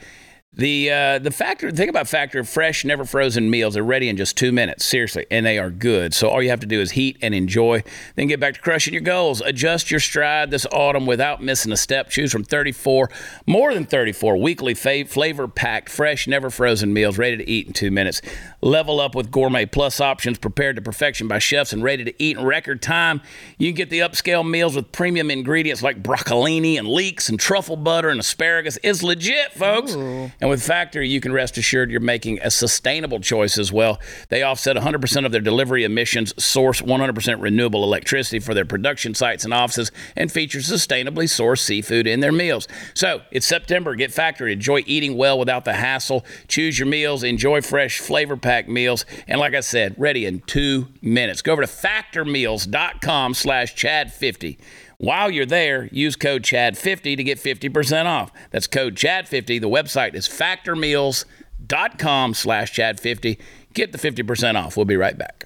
The 0.58 0.90
uh, 0.92 1.20
the 1.20 1.30
factor 1.30 1.70
think 1.72 1.90
about 1.90 2.08
factor 2.08 2.44
fresh, 2.44 2.84
never 2.84 3.06
frozen 3.06 3.48
meals. 3.52 3.76
They're 3.76 3.84
ready 3.84 4.10
in 4.10 4.18
just 4.18 4.36
two 4.36 4.52
minutes, 4.52 4.86
seriously, 4.86 5.28
and 5.30 5.46
they 5.46 5.60
are 5.60 5.70
good. 5.70 6.16
So 6.16 6.30
all 6.30 6.42
you 6.42 6.50
have 6.50 6.62
to 6.62 6.66
do 6.66 6.82
is 6.82 6.92
heat 6.92 7.18
and 7.22 7.36
enjoy. 7.36 7.84
Then 8.16 8.26
get 8.26 8.40
back 8.40 8.56
to 8.56 8.60
crushing 8.60 8.92
your 8.92 9.04
goals. 9.04 9.40
Adjust 9.42 9.92
your 9.92 10.00
stride 10.00 10.50
this 10.50 10.66
autumn 10.72 11.06
without 11.06 11.44
missing 11.44 11.72
a 11.72 11.78
step. 11.78 12.10
Choose 12.10 12.32
from 12.32 12.44
34, 12.44 13.08
more 13.46 13.72
than 13.72 13.86
34 13.86 14.38
weekly 14.38 14.74
flavor 14.74 15.48
packed, 15.48 15.90
fresh, 15.90 16.26
never 16.28 16.50
frozen 16.50 16.92
meals 16.92 17.20
ready 17.20 17.38
to 17.38 17.48
eat 17.48 17.68
in 17.68 17.74
two 17.74 17.92
minutes. 17.92 18.24
Level 18.60 19.00
up 19.00 19.14
with 19.14 19.30
gourmet 19.30 19.68
plus 19.68 20.02
options 20.02 20.40
prepared 20.40 20.76
to 20.78 20.82
perfection 20.82 21.28
by 21.28 21.38
chefs 21.38 21.72
and 21.72 21.84
ready 21.84 22.04
to 22.04 22.24
eat 22.24 22.36
in 22.36 22.44
record 22.44 22.82
time. 22.82 23.22
You 23.60 23.68
can 23.68 23.76
get 23.76 23.90
the 23.92 24.00
upscale 24.00 24.48
meals 24.50 24.76
with 24.76 24.92
premium 24.92 25.30
ingredients 25.30 25.84
like 25.84 26.02
broccolini 26.02 26.80
and 26.80 26.88
leeks 26.88 27.30
and 27.30 27.40
truffle 27.40 27.76
butter 27.76 28.10
and 28.10 28.20
asparagus. 28.20 28.80
It's 28.82 29.04
legit, 29.04 29.54
folks. 29.54 29.94
And 29.94 30.47
with 30.50 30.64
Factor, 30.64 31.02
you 31.02 31.20
can 31.20 31.32
rest 31.32 31.58
assured 31.58 31.90
you're 31.90 32.00
making 32.00 32.40
a 32.42 32.52
sustainable 32.52 33.20
choice 33.20 33.58
as 33.58 33.72
well. 33.72 34.00
They 34.30 34.44
offset 34.44 34.76
100% 34.76 35.26
of 35.26 35.32
their 35.32 35.42
delivery 35.42 35.84
emissions, 35.84 36.34
source 36.44 36.82
100% 36.82 37.42
renewable 37.42 37.84
electricity 37.84 38.40
for 38.40 38.54
their 38.54 38.66
production 38.66 39.14
sites 39.14 39.46
and 39.46 39.54
offices, 39.54 39.92
and 40.16 40.32
feature 40.32 40.60
sustainably 40.60 41.26
sourced 41.26 41.60
seafood 41.60 42.08
in 42.08 42.20
their 42.20 42.32
meals. 42.32 42.68
So 42.94 43.22
it's 43.32 43.46
September. 43.46 43.96
Get 43.96 44.12
Factor. 44.12 44.48
Enjoy 44.48 44.84
eating 44.86 45.18
well 45.18 45.40
without 45.40 45.66
the 45.66 45.74
hassle. 45.74 46.26
Choose 46.48 46.78
your 46.78 46.88
meals. 46.88 47.24
Enjoy 47.24 47.62
fresh, 47.62 48.00
flavor 48.00 48.38
packed 48.38 48.70
meals. 48.70 49.06
And 49.28 49.40
like 49.40 49.54
I 49.54 49.62
said, 49.62 49.96
ready 49.98 50.26
in 50.26 50.42
two 50.42 50.88
minutes. 51.02 51.42
Go 51.42 51.54
over 51.54 51.62
to 51.64 51.68
factormeals.com 51.68 53.34
slash 53.34 53.76
Chad50. 53.76 54.58
While 55.00 55.30
you're 55.30 55.46
there, 55.46 55.86
use 55.92 56.16
code 56.16 56.42
CHAD50 56.42 57.18
to 57.18 57.24
get 57.24 57.38
50% 57.38 58.06
off. 58.06 58.32
That's 58.50 58.66
code 58.66 58.96
CHAD50. 58.96 59.62
The 59.62 59.70
website 59.70 60.16
is 60.16 60.28
factormeals.com 60.28 62.34
slash 62.34 62.74
CHAD50. 62.74 63.38
Get 63.74 63.92
the 63.92 64.00
50% 64.00 64.56
off. 64.56 64.76
We'll 64.76 64.86
be 64.86 64.98
right 64.98 65.18
back. 65.18 65.46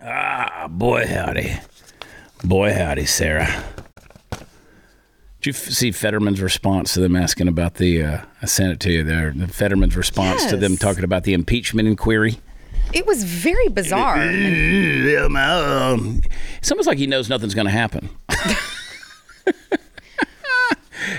Ah, 0.00 0.66
boy, 0.68 1.06
howdy. 1.06 1.56
Boy, 2.42 2.72
howdy, 2.72 3.06
Sara. 3.06 3.64
Did 5.40 5.46
you 5.46 5.52
f- 5.52 5.70
see 5.70 5.92
Fetterman's 5.92 6.40
response 6.40 6.94
to 6.94 7.00
them 7.00 7.16
asking 7.16 7.48
about 7.48 7.74
the? 7.74 8.02
Uh, 8.02 8.18
I 8.40 8.46
sent 8.46 8.72
it 8.72 8.80
to 8.80 8.92
you 8.92 9.04
there. 9.04 9.32
The 9.34 9.48
Fetterman's 9.48 9.96
response 9.96 10.46
to 10.46 10.56
them 10.56 10.76
talking 10.76 11.04
about 11.04 11.24
the 11.24 11.34
impeachment 11.34 11.88
inquiry. 11.88 12.38
It 12.92 13.06
was 13.06 13.24
very 13.24 13.68
bizarre. 13.68 14.16
It's 14.20 15.60
almost 16.70 16.86
like 16.86 16.98
he 16.98 17.06
knows 17.06 17.28
nothing's 17.28 17.54
going 17.54 17.66
to 17.66 17.70
happen. 17.72 18.08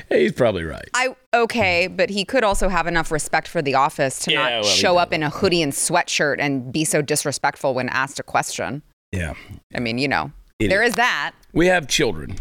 He's 0.10 0.32
probably 0.32 0.64
right. 0.64 0.88
I 0.94 1.16
okay, 1.34 1.88
but 1.88 2.10
he 2.10 2.24
could 2.24 2.44
also 2.44 2.70
have 2.70 2.88
enough 2.88 3.12
respect 3.12 3.48
for 3.48 3.62
the 3.62 3.76
office 3.76 4.20
to 4.20 4.32
Yeah, 4.32 4.40
not 4.44 4.52
well, 4.52 4.64
show 4.64 4.98
up 4.98 5.12
in 5.12 5.24
a 5.24 5.30
hoodie 5.30 5.62
and 5.62 5.74
sweatshirt 5.74 6.38
and 6.40 6.72
be 6.72 6.86
so 6.86 7.02
disrespectful 7.02 7.74
when 7.74 7.90
asked 7.90 8.20
a 8.20 8.24
question. 8.24 8.82
Yeah, 9.12 9.34
I 9.76 9.80
mean, 9.80 9.98
you 9.98 10.08
know, 10.08 10.32
Idiot. 10.60 10.70
there 10.70 10.84
is 10.84 10.94
that. 10.96 11.34
we 11.52 11.68
have 11.68 11.88
children. 11.88 12.38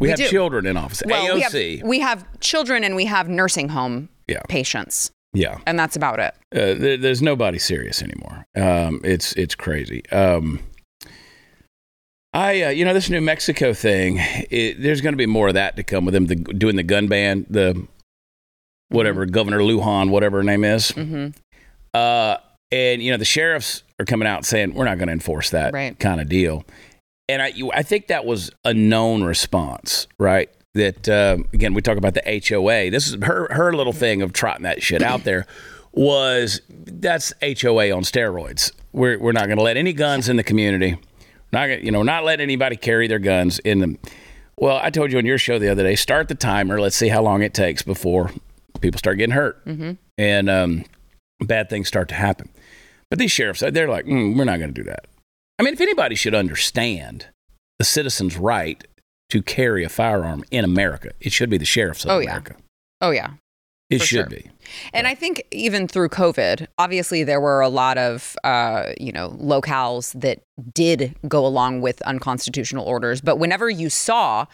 We, 0.00 0.08
have 0.08 0.18
do. 0.18 0.28
children 0.28 0.66
in 0.66 0.76
office. 0.76 1.02
Well, 1.04 1.34
we 1.34 1.42
AOC. 1.42 1.78
have 1.80 1.88
we 1.88 2.00
have 2.00 2.40
children 2.40 2.84
and 2.84 2.96
we 2.96 3.04
have 3.04 3.28
nursing 3.28 3.68
home 3.68 4.08
Yeah. 4.28 4.40
patients, 4.48 5.10
yeah, 5.34 5.58
and 5.66 5.78
that's 5.78 5.96
about 5.96 6.18
it. 6.20 6.34
uh, 6.54 6.74
there, 6.80 6.96
there's 6.96 7.22
nobody 7.22 7.58
serious 7.58 8.02
anymore. 8.02 8.44
Um, 8.56 9.00
it's 9.04 9.32
it's 9.34 9.54
crazy. 9.54 10.02
Um, 10.10 10.60
I 12.34 12.62
uh, 12.62 12.68
you 12.70 12.84
know 12.84 12.94
this 12.94 13.10
New 13.10 13.20
Mexico 13.20 13.72
thing. 13.74 14.16
It, 14.50 14.80
there's 14.80 15.00
going 15.00 15.12
to 15.12 15.18
be 15.18 15.26
more 15.26 15.48
of 15.48 15.54
that 15.54 15.76
to 15.76 15.82
come 15.82 16.04
with 16.04 16.14
them 16.14 16.26
the, 16.26 16.36
doing 16.36 16.76
the 16.76 16.82
gun 16.82 17.08
ban. 17.08 17.46
The 17.50 17.86
whatever 18.88 19.26
Governor 19.26 19.58
Lujan, 19.60 20.10
whatever 20.10 20.38
her 20.38 20.42
name 20.44 20.64
is. 20.64 20.90
hmm 20.90 21.28
Uh, 21.94 22.36
and 22.70 23.02
you 23.02 23.10
know 23.10 23.18
the 23.18 23.24
sheriffs 23.24 23.82
are 23.98 24.04
coming 24.06 24.26
out 24.26 24.44
saying 24.46 24.74
we're 24.74 24.84
not 24.86 24.96
going 24.98 25.08
to 25.08 25.12
enforce 25.12 25.50
that 25.50 25.72
Right. 25.74 25.98
kind 25.98 26.20
of 26.20 26.28
deal. 26.28 26.64
And 27.28 27.40
I, 27.42 27.48
you- 27.48 27.70
I 27.72 27.82
think 27.82 28.08
that 28.08 28.24
was 28.24 28.50
a 28.64 28.74
known 28.74 29.22
response, 29.22 30.06
right? 30.18 30.50
That 30.74 31.06
um, 31.08 31.46
again, 31.52 31.74
we 31.74 31.82
talk 31.82 31.98
about 31.98 32.14
the 32.14 32.22
HOA. 32.48 32.90
This 32.90 33.06
is 33.08 33.16
her 33.22 33.46
her 33.52 33.74
little 33.74 33.92
thing 33.92 34.22
of 34.22 34.32
trotting 34.32 34.62
that 34.62 34.82
shit 34.82 35.02
out 35.02 35.24
there. 35.24 35.46
Was 35.92 36.62
that's 36.70 37.34
HOA 37.42 37.90
on 37.94 38.02
steroids? 38.04 38.72
We're 38.92 39.18
we're 39.18 39.32
not 39.32 39.46
going 39.46 39.58
to 39.58 39.62
let 39.62 39.76
any 39.76 39.92
guns 39.92 40.30
in 40.30 40.36
the 40.36 40.42
community. 40.42 40.96
Not 41.52 41.66
gonna, 41.66 41.80
you 41.82 41.90
know, 41.90 42.02
not 42.02 42.24
let 42.24 42.40
anybody 42.40 42.76
carry 42.76 43.06
their 43.06 43.18
guns 43.18 43.58
in 43.58 43.80
them. 43.80 43.98
Well, 44.58 44.80
I 44.82 44.88
told 44.88 45.12
you 45.12 45.18
on 45.18 45.26
your 45.26 45.36
show 45.36 45.58
the 45.58 45.68
other 45.68 45.82
day. 45.82 45.94
Start 45.94 46.28
the 46.28 46.34
timer. 46.34 46.80
Let's 46.80 46.96
see 46.96 47.08
how 47.08 47.20
long 47.22 47.42
it 47.42 47.52
takes 47.52 47.82
before 47.82 48.30
people 48.80 48.96
start 48.98 49.18
getting 49.18 49.34
hurt, 49.34 49.62
Mhm. 49.66 49.98
and 50.16 50.48
um, 50.48 50.84
bad 51.40 51.68
things 51.68 51.86
start 51.88 52.08
to 52.08 52.14
happen. 52.14 52.48
But 53.10 53.18
these 53.18 53.30
sheriffs, 53.30 53.60
they're 53.60 53.88
like, 53.88 54.06
mm, 54.06 54.36
we're 54.36 54.44
not 54.44 54.58
going 54.58 54.72
to 54.72 54.80
do 54.82 54.88
that. 54.88 55.06
I 55.58 55.62
mean, 55.64 55.74
if 55.74 55.80
anybody 55.82 56.14
should 56.14 56.34
understand 56.34 57.26
the 57.78 57.84
citizen's 57.84 58.36
right 58.38 58.82
to 59.32 59.40
carry 59.40 59.82
a 59.82 59.88
firearm 59.88 60.44
in 60.50 60.62
America, 60.62 61.10
it 61.18 61.32
should 61.32 61.48
be 61.48 61.56
the 61.56 61.64
sheriffs 61.64 62.04
of 62.04 62.10
Oh, 62.10 62.18
yeah. 62.18 62.40
Oh 63.00 63.10
yeah. 63.12 63.30
It 63.88 64.00
should 64.02 64.08
sure. 64.08 64.26
be. 64.26 64.50
And 64.92 65.06
I 65.06 65.14
think 65.14 65.42
even 65.50 65.88
through 65.88 66.10
COVID, 66.10 66.66
obviously 66.76 67.24
there 67.24 67.40
were 67.40 67.62
a 67.62 67.70
lot 67.70 67.96
of, 67.96 68.36
uh, 68.44 68.92
you 69.00 69.10
know, 69.10 69.30
locales 69.40 70.18
that 70.20 70.42
did 70.74 71.16
go 71.26 71.46
along 71.46 71.80
with 71.80 72.02
unconstitutional 72.02 72.84
orders. 72.84 73.22
But 73.22 73.36
whenever 73.38 73.70
you 73.70 73.88
saw 73.88 74.44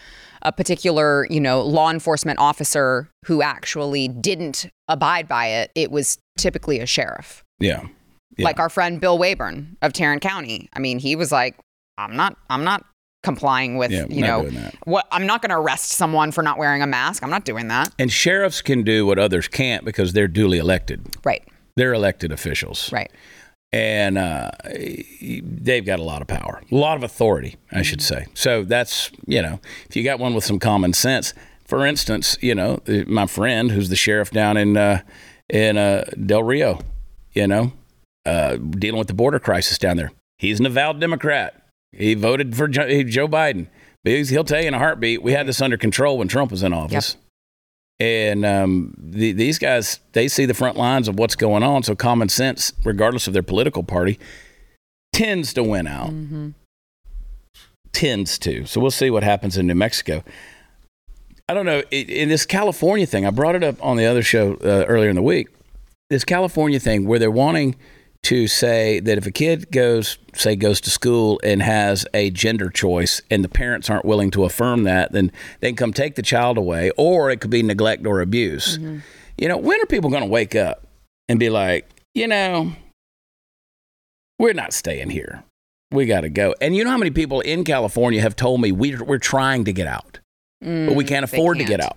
a 0.43 0.53
particular, 0.53 1.27
you 1.29 1.41
know, 1.41 1.61
law 1.61 1.91
enforcement 1.91 2.39
officer 2.39 3.09
who 3.27 3.43
actually 3.43 4.07
didn't 4.07 4.71
abide 4.87 5.27
by 5.27 5.47
it, 5.47 5.73
it 5.75 5.91
was 5.91 6.19
typically 6.37 6.79
a 6.79 6.87
sheriff. 6.87 7.43
Yeah. 7.59 7.89
Yeah. 8.37 8.45
Like 8.45 8.61
our 8.61 8.69
friend 8.69 9.01
Bill 9.01 9.19
Waybourn 9.19 9.77
of 9.83 9.93
Tarrant 9.93 10.23
County. 10.23 10.69
I 10.73 10.79
mean, 10.79 11.01
he 11.01 11.17
was 11.17 11.33
like, 11.33 11.57
I'm 11.97 12.15
not, 12.15 12.37
I'm 12.49 12.63
not 12.63 12.85
complying 13.23 13.77
with, 13.77 13.91
Yeah, 13.91 14.07
you 14.09 14.23
know, 14.23 14.49
what 14.85 15.07
I'm 15.11 15.27
not 15.27 15.43
going 15.43 15.51
to 15.51 15.57
arrest 15.57 15.91
someone 15.91 16.31
for 16.33 16.43
not 16.43 16.59
wearing 16.59 16.83
a 16.83 16.87
mask. 16.87 17.23
I'm 17.23 17.31
not 17.31 17.45
doing 17.45 17.69
that. 17.69 17.93
And 17.99 18.11
sheriffs 18.13 18.63
can 18.63 18.83
do 18.83 19.07
what 19.07 19.19
others 19.19 19.49
can't 19.49 19.85
because 19.85 20.13
they're 20.13 20.29
duly 20.29 20.59
elected. 20.59 21.05
Right. 21.25 21.43
They're 21.77 21.95
elected 21.95 22.33
officials. 22.33 22.93
Right. 22.93 23.11
and 23.73 24.17
uh, 24.19 24.51
they've 25.43 25.85
got 25.85 25.99
a 25.99 26.03
lot 26.03 26.23
of 26.23 26.29
power, 26.29 26.63
a 26.71 26.75
lot 26.75 26.97
of 26.97 27.03
authority, 27.03 27.57
I 27.73 27.83
should 27.83 28.01
say. 28.01 28.27
So 28.35 28.65
that's 28.65 29.11
you 29.27 29.43
know, 29.43 29.61
if 29.89 29.95
you 29.97 30.05
got 30.05 30.19
one 30.19 30.35
with 30.35 30.45
some 30.45 30.59
common 30.59 30.93
sense. 30.93 31.35
For 31.65 31.85
instance, 31.85 32.39
you 32.41 32.55
know, 32.55 32.81
my 33.07 33.27
friend 33.27 33.71
who's 33.71 33.91
the 33.91 33.97
sheriff 33.97 34.31
down 34.31 34.57
in 34.57 34.77
uh, 34.79 35.03
in 35.51 35.77
uh, 35.77 36.05
Del 36.25 36.43
Rio, 36.43 36.81
you 37.35 37.47
know, 37.47 37.73
uh, 38.25 38.57
dealing 38.57 38.99
with 38.99 39.09
the 39.09 39.15
border 39.15 39.39
crisis 39.39 39.77
down 39.77 39.99
there. 39.99 40.11
He's 40.39 40.61
an 40.61 40.67
avowed 40.67 40.99
Democrat. 40.99 41.58
He 41.93 42.15
voted 42.15 42.57
for 42.57 42.69
Joe, 42.69 43.03
Joe 43.03 43.29
Biden. 43.29 43.69
But 44.05 44.13
he'll 44.13 44.45
tell 44.45 44.61
you 44.61 44.69
in 44.69 44.75
a 44.75 44.79
heartbeat, 44.79 45.23
we 45.23 45.33
had 45.33 45.47
this 45.47 45.61
under 45.61 45.77
control 45.77 46.19
when 46.19 46.29
Trump 46.29 46.51
was 46.51 46.63
in 46.63 46.73
office. 46.73 47.17
And 48.01 48.45
um, 48.47 48.95
the, 48.97 49.33
these 49.33 49.59
guys, 49.59 49.99
they 50.13 50.29
see 50.29 50.47
the 50.47 50.55
front 50.55 50.77
lines 50.77 51.09
of 51.09 51.19
what's 51.19 51.35
going 51.35 51.63
on. 51.63 51.83
So 51.83 51.97
common 51.97 52.29
sense, 52.29 52.73
regardless 52.85 53.27
of 53.27 53.33
their 53.33 53.43
political 53.43 53.83
party, 53.83 54.19
tends 55.13 55.53
to 55.55 55.65
win 55.65 55.87
out. 55.87 56.11
Mm-hmm. 56.11 56.51
Tends 57.93 58.39
to. 58.41 58.67
So 58.67 58.81
we'll 58.81 58.93
see 58.93 59.11
what 59.11 59.25
happens 59.25 59.57
in 59.57 59.67
New 59.67 59.75
Mexico. 59.75 60.23
I 61.49 61.55
don't 61.55 61.67
know. 61.67 61.81
In 61.91 62.29
this 62.29 62.47
California 62.47 63.07
thing, 63.07 63.27
I 63.27 63.31
brought 63.31 63.57
it 63.57 63.65
up 63.65 63.85
on 63.85 63.97
the 63.97 64.07
other 64.07 64.23
show 64.23 64.55
uh, 64.57 64.85
earlier 64.87 65.11
in 65.11 65.17
the 65.17 65.23
week. 65.23 65.49
This 66.09 66.25
California 66.25 66.79
thing 66.79 67.07
where 67.07 67.19
they're 67.19 67.31
wanting 67.31 67.75
to 68.25 68.47
say 68.47 69.01
that 69.01 69.17
if 69.17 69.27
a 69.27 69.31
kid 69.31 69.71
goes, 69.71 70.19
say, 70.35 70.57
goes 70.57 70.81
to 70.83 70.91
school 70.91 71.41
and 71.43 71.63
has 71.63 72.07
a 72.13 72.31
gender 72.31 72.69
choice 72.69 73.23
and 73.31 73.45
the 73.45 73.49
parents 73.49 73.89
aren't 73.89 74.05
willing 74.05 74.31
to 74.33 74.45
affirm 74.45 74.83
that, 74.85 75.13
then 75.13 75.33
they 75.61 75.69
can 75.69 75.77
come 75.77 75.93
take 75.93 76.15
the 76.17 76.23
child 76.23 76.59
away, 76.59 76.91
or 76.97 77.31
it 77.31 77.41
could 77.41 77.51
be 77.51 77.63
neglect 77.63 78.07
or 78.07 78.21
abuse. 78.21 78.79
You 79.39 79.49
know, 79.49 79.57
when 79.57 79.81
are 79.81 79.87
people 79.87 80.11
going 80.11 80.23
to 80.25 80.29
wake 80.29 80.55
up 80.55 80.87
and 81.29 81.39
be 81.39 81.49
like, 81.49 81.89
you 82.15 82.27
know, 82.27 82.73
we're 84.39 84.53
not 84.53 84.73
staying 84.73 85.11
here. 85.11 85.45
We 85.91 86.07
got 86.07 86.21
to 86.23 86.29
go. 86.29 86.55
And 86.61 86.77
you 86.77 86.85
know 86.85 86.91
how 86.91 86.99
many 86.99 87.11
people 87.11 87.41
in 87.41 87.65
California 87.65 88.21
have 88.21 88.37
told 88.37 88.61
me 88.61 88.73
we're, 88.73 89.03
we're 89.03 89.19
trying 89.19 89.65
to 89.65 89.73
get 89.73 89.87
out, 89.87 90.19
but 90.61 90.95
we 90.95 91.05
can't 91.05 91.25
Mm, 91.25 91.31
they 91.31 91.37
afford 91.39 91.59
to 91.59 91.65
get 91.65 91.81
out. 91.81 91.97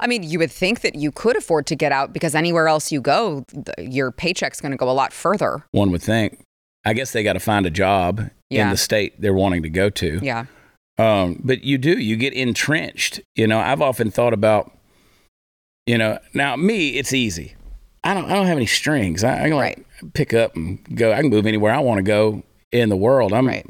I 0.00 0.06
mean, 0.06 0.22
you 0.22 0.38
would 0.38 0.50
think 0.50 0.80
that 0.80 0.94
you 0.94 1.12
could 1.12 1.36
afford 1.36 1.66
to 1.66 1.76
get 1.76 1.92
out 1.92 2.12
because 2.12 2.34
anywhere 2.34 2.66
else 2.68 2.90
you 2.90 3.00
go, 3.00 3.44
your 3.78 4.10
paycheck's 4.10 4.60
going 4.60 4.72
to 4.72 4.78
go 4.78 4.88
a 4.90 4.92
lot 4.92 5.12
further. 5.12 5.64
One 5.72 5.90
would 5.90 6.02
think. 6.02 6.42
I 6.84 6.94
guess 6.94 7.12
they 7.12 7.22
got 7.22 7.34
to 7.34 7.40
find 7.40 7.66
a 7.66 7.70
job 7.70 8.30
in 8.48 8.70
the 8.70 8.76
state 8.78 9.20
they're 9.20 9.34
wanting 9.34 9.62
to 9.62 9.68
go 9.70 9.90
to. 9.90 10.18
Yeah. 10.22 10.46
Um, 10.98 11.40
but 11.44 11.62
you 11.62 11.76
do, 11.78 11.98
you 11.98 12.16
get 12.16 12.32
entrenched. 12.32 13.20
You 13.36 13.46
know, 13.46 13.58
I've 13.58 13.82
often 13.82 14.10
thought 14.10 14.32
about, 14.32 14.72
you 15.86 15.98
know, 15.98 16.18
now 16.34 16.56
me, 16.56 16.96
it's 16.96 17.12
easy. 17.12 17.54
I 18.02 18.14
don't, 18.14 18.24
I 18.24 18.34
don't 18.34 18.46
have 18.46 18.56
any 18.56 18.66
strings. 18.66 19.22
I, 19.22 19.44
I 19.44 19.48
can 19.48 19.56
like 19.56 19.84
pick 20.14 20.32
up 20.32 20.56
and 20.56 20.78
go. 20.96 21.12
I 21.12 21.20
can 21.20 21.28
move 21.30 21.46
anywhere 21.46 21.72
I 21.72 21.80
want 21.80 21.98
to 21.98 22.02
go 22.02 22.42
in 22.72 22.88
the 22.88 22.96
world. 22.96 23.32
I'm, 23.34 23.46
Right. 23.46 23.66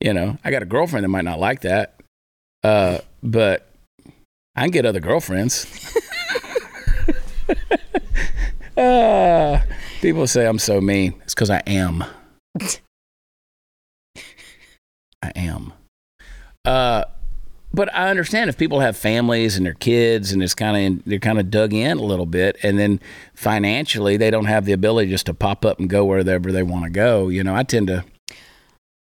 you 0.00 0.12
know, 0.12 0.36
I 0.44 0.50
got 0.50 0.62
a 0.62 0.66
girlfriend 0.66 1.04
that 1.04 1.08
might 1.08 1.24
not 1.24 1.38
like 1.40 1.62
that, 1.62 1.94
uh, 2.62 2.98
but 3.22 3.67
I 4.58 4.62
can 4.62 4.70
get 4.72 4.84
other 4.84 4.98
girlfriends. 4.98 5.66
uh, 8.76 9.60
people 10.00 10.26
say 10.26 10.48
I'm 10.48 10.58
so 10.58 10.80
mean. 10.80 11.14
It's 11.22 11.32
because 11.32 11.48
I 11.48 11.62
am. 11.64 12.02
I 15.22 15.30
am. 15.36 15.72
Uh, 16.64 17.04
but 17.72 17.94
I 17.94 18.10
understand 18.10 18.50
if 18.50 18.58
people 18.58 18.80
have 18.80 18.96
families 18.96 19.56
and 19.56 19.64
their 19.64 19.74
kids 19.74 20.32
and 20.32 20.42
it's 20.42 20.54
kind 20.54 20.98
of 20.98 21.04
they're 21.04 21.20
kind 21.20 21.38
of 21.38 21.52
dug 21.52 21.72
in 21.72 21.96
a 21.96 22.02
little 22.02 22.26
bit, 22.26 22.56
and 22.64 22.80
then 22.80 22.98
financially 23.34 24.16
they 24.16 24.32
don't 24.32 24.46
have 24.46 24.64
the 24.64 24.72
ability 24.72 25.08
just 25.08 25.26
to 25.26 25.34
pop 25.34 25.64
up 25.64 25.78
and 25.78 25.88
go 25.88 26.04
wherever 26.04 26.50
they 26.50 26.64
want 26.64 26.82
to 26.82 26.90
go. 26.90 27.28
You 27.28 27.44
know, 27.44 27.54
I 27.54 27.62
tend 27.62 27.86
to, 27.86 28.04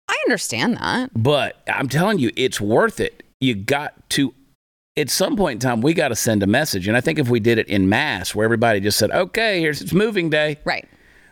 I 0.08 0.15
understand 0.27 0.77
that. 0.77 1.10
but 1.15 1.63
I'm 1.67 1.89
telling 1.89 2.19
you, 2.19 2.30
it's 2.36 2.62
worth 2.62 2.99
it. 2.99 3.23
You 3.39 3.56
got 3.56 4.08
to. 4.12 4.36
At 4.97 5.10
some 5.10 5.38
point 5.38 5.54
in 5.63 5.69
time, 5.69 5.82
we 5.82 5.93
got 5.93 6.10
to 6.10 6.15
send 6.15 6.43
a 6.43 6.47
message, 6.47 6.88
and 6.88 6.97
I 6.97 7.01
think 7.01 7.17
if 7.17 7.30
we 7.30 7.39
did 7.39 7.58
it 7.58 7.67
in 7.69 7.88
mass, 7.88 8.36
where 8.36 8.43
everybody 8.43 8.82
just 8.82 8.97
said, 8.97 9.10
"Okay, 9.10 9.62
here's 9.62 9.82
it's 9.82 9.93
moving 9.93 10.30
day," 10.30 10.58
Right. 10.65 10.86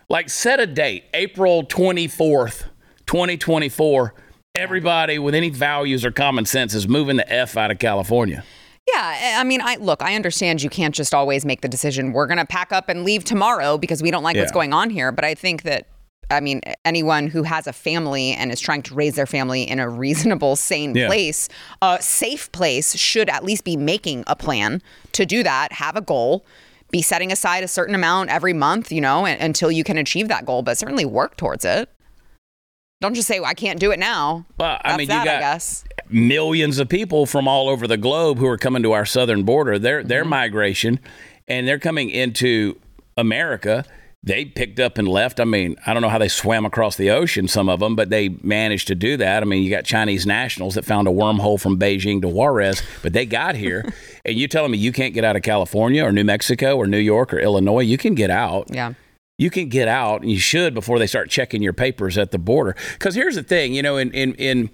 like 0.08 0.30
set 0.30 0.60
a 0.60 0.66
date, 0.66 1.04
April 1.12 1.64
24th, 1.64 2.64
2024. 3.06 4.14
Everybody 4.54 5.18
with 5.18 5.34
any 5.34 5.50
values 5.50 6.06
or 6.06 6.10
common 6.10 6.46
sense 6.46 6.74
is 6.74 6.88
moving 6.88 7.16
the 7.16 7.30
F 7.32 7.56
out 7.58 7.70
of 7.70 7.78
California. 7.78 8.44
Yeah, 8.90 9.16
eh, 9.20 9.38
I 9.38 9.44
mean, 9.44 9.60
I 9.62 9.76
look, 9.76 10.02
I 10.02 10.14
understand 10.16 10.62
you 10.62 10.70
can't 10.70 10.94
just 10.94 11.12
always 11.12 11.44
make 11.44 11.60
the 11.60 11.68
decision 11.68 12.12
we're 12.12 12.26
going 12.26 12.38
to 12.38 12.46
pack 12.46 12.72
up 12.72 12.88
and 12.88 13.04
leave 13.04 13.24
tomorrow 13.24 13.76
because 13.76 14.02
we 14.02 14.10
don't 14.10 14.22
like 14.24 14.36
what's 14.36 14.52
going 14.52 14.72
on 14.72 14.88
here, 14.88 15.12
but 15.12 15.24
I 15.24 15.34
think 15.34 15.62
that 15.64 15.86
I 16.30 16.40
mean, 16.40 16.60
anyone 16.84 17.26
who 17.26 17.42
has 17.42 17.66
a 17.66 17.72
family 17.72 18.32
and 18.32 18.52
is 18.52 18.60
trying 18.60 18.82
to 18.82 18.94
raise 18.94 19.16
their 19.16 19.26
family 19.26 19.62
in 19.62 19.78
a 19.80 19.88
reasonable, 19.88 20.56
sane 20.56 20.94
Yeah. 20.94 21.06
place, 21.08 21.48
a 21.82 21.98
safe 22.00 22.50
place, 22.52 22.94
should 22.96 23.28
at 23.28 23.44
least 23.44 23.64
be 23.64 23.76
making 23.76 24.24
a 24.26 24.36
plan 24.36 24.80
to 25.12 25.26
do 25.26 25.42
that, 25.42 25.72
have 25.72 25.96
a 25.96 26.00
goal, 26.00 26.44
be 26.90 27.02
setting 27.02 27.30
aside 27.32 27.62
a 27.64 27.68
certain 27.68 27.94
amount 27.94 28.30
every 28.30 28.52
month, 28.52 28.90
you 28.92 29.00
know, 29.00 29.24
until 29.24 29.70
you 29.70 29.84
can 29.84 29.98
achieve 29.98 30.28
that 30.28 30.44
goal, 30.46 30.62
but 30.62 30.78
certainly 30.78 31.04
work 31.04 31.36
towards 31.36 31.64
it. 31.64 31.88
Don't 33.00 33.14
just 33.14 33.26
say, 33.28 33.40
well, 33.40 33.48
I 33.48 33.54
can't 33.54 33.80
do 33.80 33.92
it 33.92 33.98
now. 33.98 34.44
Well, 34.58 34.78
I 34.84 34.90
That's 34.90 34.98
mean, 34.98 35.08
that, 35.08 35.24
you 35.24 35.30
I 35.30 35.34
got 35.34 35.40
guess. 35.40 35.84
millions 36.10 36.78
of 36.78 36.88
people 36.88 37.24
from 37.26 37.48
all 37.48 37.68
over 37.68 37.86
the 37.86 37.96
globe 37.96 38.38
who 38.38 38.46
are 38.46 38.58
coming 38.58 38.82
to 38.82 38.92
our 38.92 39.06
southern 39.06 39.42
border. 39.42 39.78
Their 39.78 40.02
their 40.04 40.20
Mm-hmm. 40.22 40.30
migration, 40.30 41.00
and 41.48 41.66
they're 41.66 41.78
coming 41.78 42.10
into 42.10 42.78
America. 43.16 43.84
They 44.22 44.44
picked 44.44 44.78
up 44.78 44.98
and 44.98 45.08
left. 45.08 45.40
I 45.40 45.44
mean, 45.44 45.76
I 45.86 45.94
don't 45.94 46.02
know 46.02 46.10
how 46.10 46.18
they 46.18 46.28
swam 46.28 46.66
across 46.66 46.96
the 46.96 47.10
ocean, 47.10 47.48
some 47.48 47.70
of 47.70 47.80
them, 47.80 47.96
but 47.96 48.10
they 48.10 48.28
managed 48.42 48.86
to 48.88 48.94
do 48.94 49.16
that. 49.16 49.42
I 49.42 49.46
mean, 49.46 49.62
you 49.62 49.70
got 49.70 49.84
Chinese 49.84 50.26
nationals 50.26 50.74
that 50.74 50.84
found 50.84 51.08
a 51.08 51.10
wormhole 51.10 51.58
from 51.58 51.78
Beijing 51.78 52.20
to 52.20 52.28
Juarez, 52.28 52.82
but 53.02 53.14
they 53.14 53.24
got 53.24 53.54
here. 53.56 53.90
and 54.26 54.36
you 54.36 54.46
telling 54.46 54.72
me 54.72 54.78
you 54.78 54.92
can't 54.92 55.14
get 55.14 55.24
out 55.24 55.36
of 55.36 55.42
California 55.42 56.04
or 56.04 56.12
New 56.12 56.24
Mexico 56.24 56.76
or 56.76 56.86
New 56.86 56.98
York 56.98 57.32
or 57.32 57.38
Illinois? 57.38 57.80
You 57.80 57.96
can 57.96 58.14
get 58.14 58.28
out 58.30 58.68
Yeah. 58.70 58.92
you 59.38 59.48
can 59.48 59.70
get 59.70 59.88
out 59.88 60.20
and 60.20 60.30
you 60.30 60.38
should 60.38 60.74
before 60.74 60.98
they 60.98 61.06
start 61.06 61.30
checking 61.30 61.62
your 61.62 61.72
papers 61.72 62.18
at 62.18 62.30
the 62.30 62.38
border 62.38 62.76
because 62.92 63.14
here's 63.14 63.36
the 63.36 63.42
thing 63.42 63.72
you 63.72 63.80
know 63.82 63.96
in 63.96 64.10
in, 64.12 64.34
in 64.34 64.68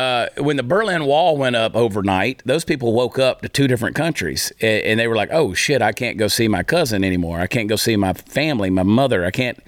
uh, 0.00 0.28
when 0.38 0.56
the 0.56 0.62
Berlin 0.62 1.04
Wall 1.04 1.36
went 1.36 1.56
up 1.56 1.76
overnight, 1.76 2.42
those 2.46 2.64
people 2.64 2.94
woke 2.94 3.18
up 3.18 3.42
to 3.42 3.48
two 3.50 3.68
different 3.68 3.94
countries, 3.94 4.50
and, 4.60 4.82
and 4.84 5.00
they 5.00 5.06
were 5.06 5.16
like, 5.16 5.28
"Oh 5.30 5.52
shit, 5.52 5.82
I 5.82 5.92
can't 5.92 6.16
go 6.16 6.26
see 6.26 6.48
my 6.48 6.62
cousin 6.62 7.04
anymore. 7.04 7.40
I 7.40 7.46
can't 7.46 7.68
go 7.68 7.76
see 7.76 7.96
my 7.96 8.14
family, 8.14 8.70
my 8.70 8.82
mother. 8.82 9.26
I 9.26 9.30
can't 9.30 9.58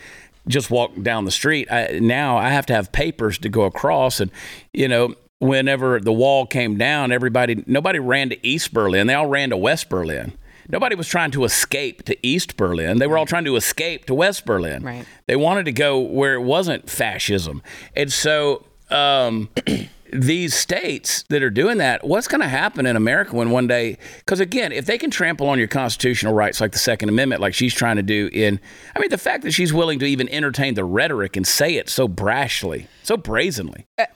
just 0.49 0.71
walk 0.71 0.93
down 1.03 1.27
the 1.27 1.31
street. 1.31 1.71
I, 1.71 1.99
now 2.01 2.39
I 2.39 2.49
have 2.49 2.65
to 2.67 2.73
have 2.73 2.93
papers 2.93 3.37
to 3.39 3.51
go 3.51 3.65
across." 3.65 4.21
And 4.21 4.31
you 4.73 4.89
know, 4.89 5.15
whenever 5.39 6.01
the 6.01 6.15
wall 6.15 6.47
came 6.47 6.79
down, 6.79 7.13
everybody, 7.13 7.63
nobody 7.67 7.99
ran 7.99 8.31
to 8.31 8.47
East 8.47 8.73
Berlin. 8.73 9.09
They 9.09 9.15
all 9.15 9.27
ran 9.27 9.51
to 9.51 9.57
West 9.59 9.91
Berlin. 9.91 10.33
Nobody 10.71 10.95
was 10.95 11.09
trying 11.09 11.33
to 11.33 11.45
escape 11.45 12.05
to 12.05 12.17
East 12.27 12.57
Berlin. 12.57 13.01
They 13.01 13.07
were 13.07 13.19
all 13.19 13.27
trying 13.27 13.45
to 13.45 13.57
escape 13.57 14.07
to 14.07 14.15
West 14.15 14.47
Berlin. 14.47 14.83
Right. 14.83 15.05
They 15.27 15.37
wanted 15.37 15.67
to 15.67 15.73
go 15.73 15.99
where 15.99 16.35
it 16.35 16.43
wasn't 16.43 16.89
fascism. 16.89 17.63
And 17.95 18.11
so 18.11 18.65
um, 18.89 19.51
these 20.13 20.55
states 20.55 21.25
that 21.31 21.43
are 21.43 21.51
doing 21.51 21.79
that, 21.79 22.07
what's 22.07 22.29
going 22.29 22.41
to 22.41 22.49
happen 22.49 22.87
in 22.87 22.97
America 22.97 23.35
when 23.35 23.51
one 23.51 23.67
day, 23.67 23.99
because 24.19 24.41
again, 24.41 24.71
if 24.71 24.87
they 24.87 24.99
can 24.99 25.11
trample 25.11 25.49
on 25.49 25.59
your 25.59 25.69
constitutional 25.69 26.35
rights 26.35 26.61
like 26.61 26.73
the 26.73 26.79
Second 26.79 27.09
Amendment, 27.09 27.41
like 27.41 27.55
she's 27.55 27.75
trying 27.75 27.97
to 27.97 28.03
do 28.03 28.29
in, 28.33 28.61
I 28.95 29.01
mean, 29.01 29.11
the 29.11 29.19
fact 29.19 29.43
that 29.45 29.53
she's 29.53 29.73
willing 29.73 29.99
to 30.01 30.07
even 30.07 30.29
entertain 30.29 30.75
the 30.75 30.85
rhetoric 30.85 31.37
and 31.37 31.47
say 31.47 31.77
it 31.77 31.89
so 31.89 32.09
brashly, 32.09 32.87
so 33.03 33.17
brazenly. 33.17 33.87
Uh, 33.99 34.07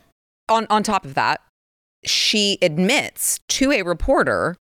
on 0.48 0.66
on 0.70 0.82
top 0.82 1.04
of 1.04 1.14
that, 1.14 1.40
she 2.04 2.58
admits 2.62 3.40
to 3.48 3.72
a 3.72 3.82
reporter 3.82 4.56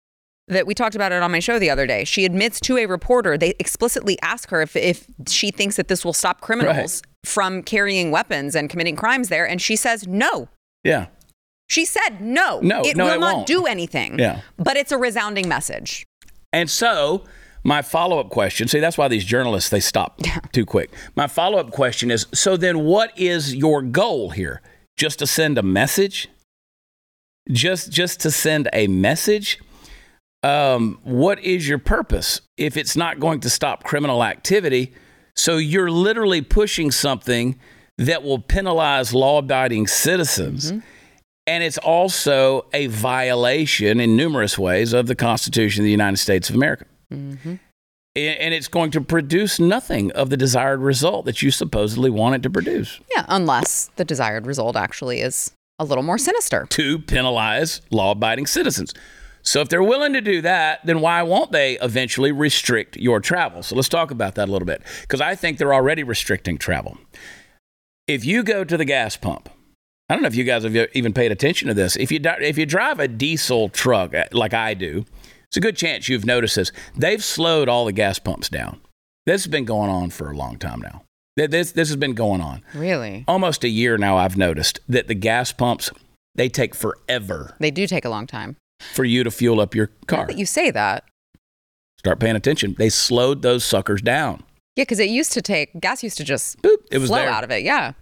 that 0.48 0.68
we 0.68 0.74
talked 0.74 0.96
about 0.96 1.12
it 1.12 1.22
on 1.22 1.32
my 1.32 1.40
show 1.40 1.60
the 1.60 1.70
other 1.70 1.88
day. 1.88 2.04
She 2.04 2.26
admits 2.26 2.60
to 2.62 2.78
a 2.78 2.86
reporter 2.86 3.38
they 3.38 3.54
explicitly 3.60 4.18
ask 4.22 4.50
her 4.50 4.62
if 4.62 4.76
if 4.76 5.08
she 5.28 5.52
thinks 5.52 5.76
that 5.76 5.88
this 5.90 6.06
will 6.06 6.14
stop 6.14 6.42
criminals 6.42 7.02
from 7.24 7.64
carrying 7.64 8.12
weapons 8.12 8.56
and 8.56 8.70
committing 8.70 8.96
crimes 8.96 9.30
there, 9.30 9.48
and 9.48 9.62
she 9.62 9.76
says 9.76 10.08
no. 10.08 10.48
Yeah. 10.84 11.08
She 11.68 11.86
said 11.86 12.22
no. 12.22 12.60
No, 12.62 12.82
it 12.84 12.96
no, 12.96 13.06
will 13.06 13.14
it 13.14 13.20
not 13.20 13.36
won't. 13.38 13.48
do 13.48 13.66
anything. 13.66 14.20
Yeah. 14.20 14.42
but 14.58 14.78
it's 14.78 14.92
a 14.92 14.98
resounding 14.98 15.48
message. 15.48 16.06
And 16.54 16.70
so, 16.70 17.24
my 17.64 17.82
follow 17.82 18.20
up 18.20 18.30
question 18.30 18.68
see, 18.68 18.80
that's 18.80 18.98
why 18.98 19.08
these 19.08 19.26
journalists, 19.26 19.70
they 19.70 19.80
stop 19.80 20.22
too 20.52 20.66
quick. 20.66 20.92
My 21.16 21.28
follow 21.28 21.58
up 21.58 21.72
question 21.72 22.12
is 22.12 22.28
so 22.34 22.56
then, 22.58 22.86
what 22.86 23.18
is 23.18 23.56
your 23.56 23.82
goal 23.82 24.30
here? 24.30 24.62
Just 24.98 25.20
to 25.20 25.28
send 25.28 25.58
a 25.58 25.64
message? 25.64 26.30
Just, 27.52 27.92
just 27.92 28.20
to 28.22 28.32
send 28.32 28.70
a 28.74 28.88
message? 28.88 29.60
Um, 30.44 31.00
what 31.04 31.40
is 31.44 31.68
your 31.68 31.80
purpose 31.80 32.42
if 32.58 32.78
it's 32.78 32.96
not 32.96 33.20
going 33.20 33.40
to 33.42 33.50
stop 33.50 33.84
criminal 33.84 34.24
activity? 34.24 34.94
So 35.36 35.58
you're 35.58 35.92
literally 35.92 36.42
pushing 36.42 36.92
something 36.92 37.60
that 37.98 38.24
will 38.24 38.40
penalize 38.40 39.14
law 39.14 39.40
abiding 39.40 39.88
citizens. 39.88 40.72
And 41.48 41.64
it's 41.64 41.78
also 41.78 42.66
a 42.74 42.88
violation 42.88 44.00
in 44.00 44.16
numerous 44.16 44.58
ways 44.58 44.94
of 44.94 45.08
the 45.08 45.16
Constitution 45.16 45.82
of 45.82 45.86
the 45.86 45.92
United 45.92 46.18
States 46.18 46.50
of 46.50 46.56
America. 46.56 46.86
Mm-hmm. 47.14 47.56
A- 48.16 48.38
And 48.38 48.54
it's 48.54 48.68
going 48.68 48.92
to 48.92 49.02
produce 49.02 49.60
nothing 49.60 50.12
of 50.14 50.30
the 50.30 50.38
desired 50.38 50.80
result 50.80 51.26
that 51.26 51.42
you 51.44 51.52
supposedly 51.52 52.10
want 52.10 52.36
it 52.36 52.44
to 52.44 52.50
produce 52.50 53.00
Yeah, 53.16 53.26
unless 53.30 53.92
the 53.96 54.06
desired 54.06 54.48
result 54.48 54.76
actually 54.76 55.22
is 55.22 55.52
a 55.78 55.86
little 55.86 56.04
more 56.04 56.18
sinister. 56.18 56.66
to 56.70 57.00
penalize 57.00 57.82
law 57.92 58.12
abiding 58.12 58.48
citizens. 58.48 58.94
So 59.44 59.62
if 59.62 59.70
they're 59.70 59.84
willing 59.84 60.14
to 60.14 60.22
do 60.22 60.42
that, 60.42 60.80
then 60.86 61.02
why 61.02 61.22
won't 61.22 61.52
they 61.52 61.78
eventually 61.80 62.32
restrict 62.32 62.98
your 62.98 63.20
travel? 63.20 63.62
So 63.62 63.76
let's 63.76 63.90
talk 63.90 64.10
about 64.10 64.34
that 64.36 64.50
a 64.50 64.52
little 64.52 64.66
bit 64.66 64.82
because 65.02 65.22
I 65.22 65.36
think 65.36 65.60
they're 65.60 65.74
already 65.76 66.02
restricting 66.02 66.58
travel. 66.58 66.98
If 68.08 68.26
you 68.26 68.42
go 68.42 68.64
to 68.64 68.78
the 68.78 68.86
gas 68.86 69.16
pump, 69.18 69.50
I 70.10 70.14
don't 70.14 70.22
know 70.22 70.28
if 70.28 70.36
you 70.36 70.44
guys 70.44 70.64
have 70.64 70.76
even 70.94 71.14
paid 71.14 71.32
attention 71.32 71.68
to 71.68 71.74
this. 71.74 71.96
If 71.96 72.12
you 72.12 72.20
if 72.24 72.58
you 72.58 72.66
drive 72.66 73.00
a 73.00 73.08
diesel 73.08 73.70
truck 73.70 74.14
uh, 74.14 74.26
like 74.32 74.54
I 74.54 74.74
do, 74.76 75.06
it's 75.48 75.58
a 75.58 75.62
good 75.62 75.76
chance 75.76 76.08
you've 76.10 76.26
noticed 76.26 76.56
this. 76.58 76.72
They've 76.96 77.24
slowed 77.24 77.68
all 77.70 77.86
the 77.86 77.92
gas 77.92 78.20
pumps 78.20 78.50
down. 78.50 78.82
This 79.26 79.44
has 79.44 79.52
been 79.52 79.66
going 79.66 79.90
on 79.90 80.12
for 80.12 80.30
a 80.32 80.38
long 80.38 80.58
time 80.58 80.80
now. 80.82 81.02
This 81.36 81.72
this 81.72 81.90
has 81.90 81.98
been 81.98 82.14
going 82.14 82.40
on 82.40 82.62
Really? 82.74 83.26
almost 83.28 83.64
a 83.64 83.68
year 83.68 83.98
now. 83.98 84.18
I've 84.18 84.38
noticed 84.38 84.80
that 84.88 85.08
the 85.08 85.16
gas 85.16 85.52
pumps 85.52 85.90
they 86.36 86.50
take 86.50 86.76
forever 86.76 87.56
They 87.60 87.72
do 87.72 87.88
take 87.88 88.06
a 88.06 88.10
long 88.10 88.28
time. 88.28 88.58
for 88.94 89.04
you 89.06 89.24
to 89.24 89.32
fuel 89.32 89.60
up 89.60 89.74
your 89.74 89.90
car. 90.08 90.28
that 90.28 90.38
you 90.38 90.46
say 90.46 90.70
that, 90.72 91.04
Start 91.98 92.20
paying 92.20 92.36
attention. 92.36 92.76
They 92.78 92.90
slowed 92.90 93.42
those 93.42 93.64
suckers 93.64 94.02
down. 94.02 94.44
Yeah, 94.76 94.84
because 94.84 95.00
it 95.00 95.10
used 95.10 95.32
to 95.34 95.42
take 95.42 95.78
gas 95.80 96.04
used 96.04 96.18
to 96.18 96.24
just 96.24 96.62
Boop, 96.62 96.78
it 96.92 97.00
was 97.00 97.10
flow 97.10 97.18
there. 97.20 97.30
out 97.30 97.44
of 97.44 97.52
it. 97.52 97.64
Yeah. 97.64 97.94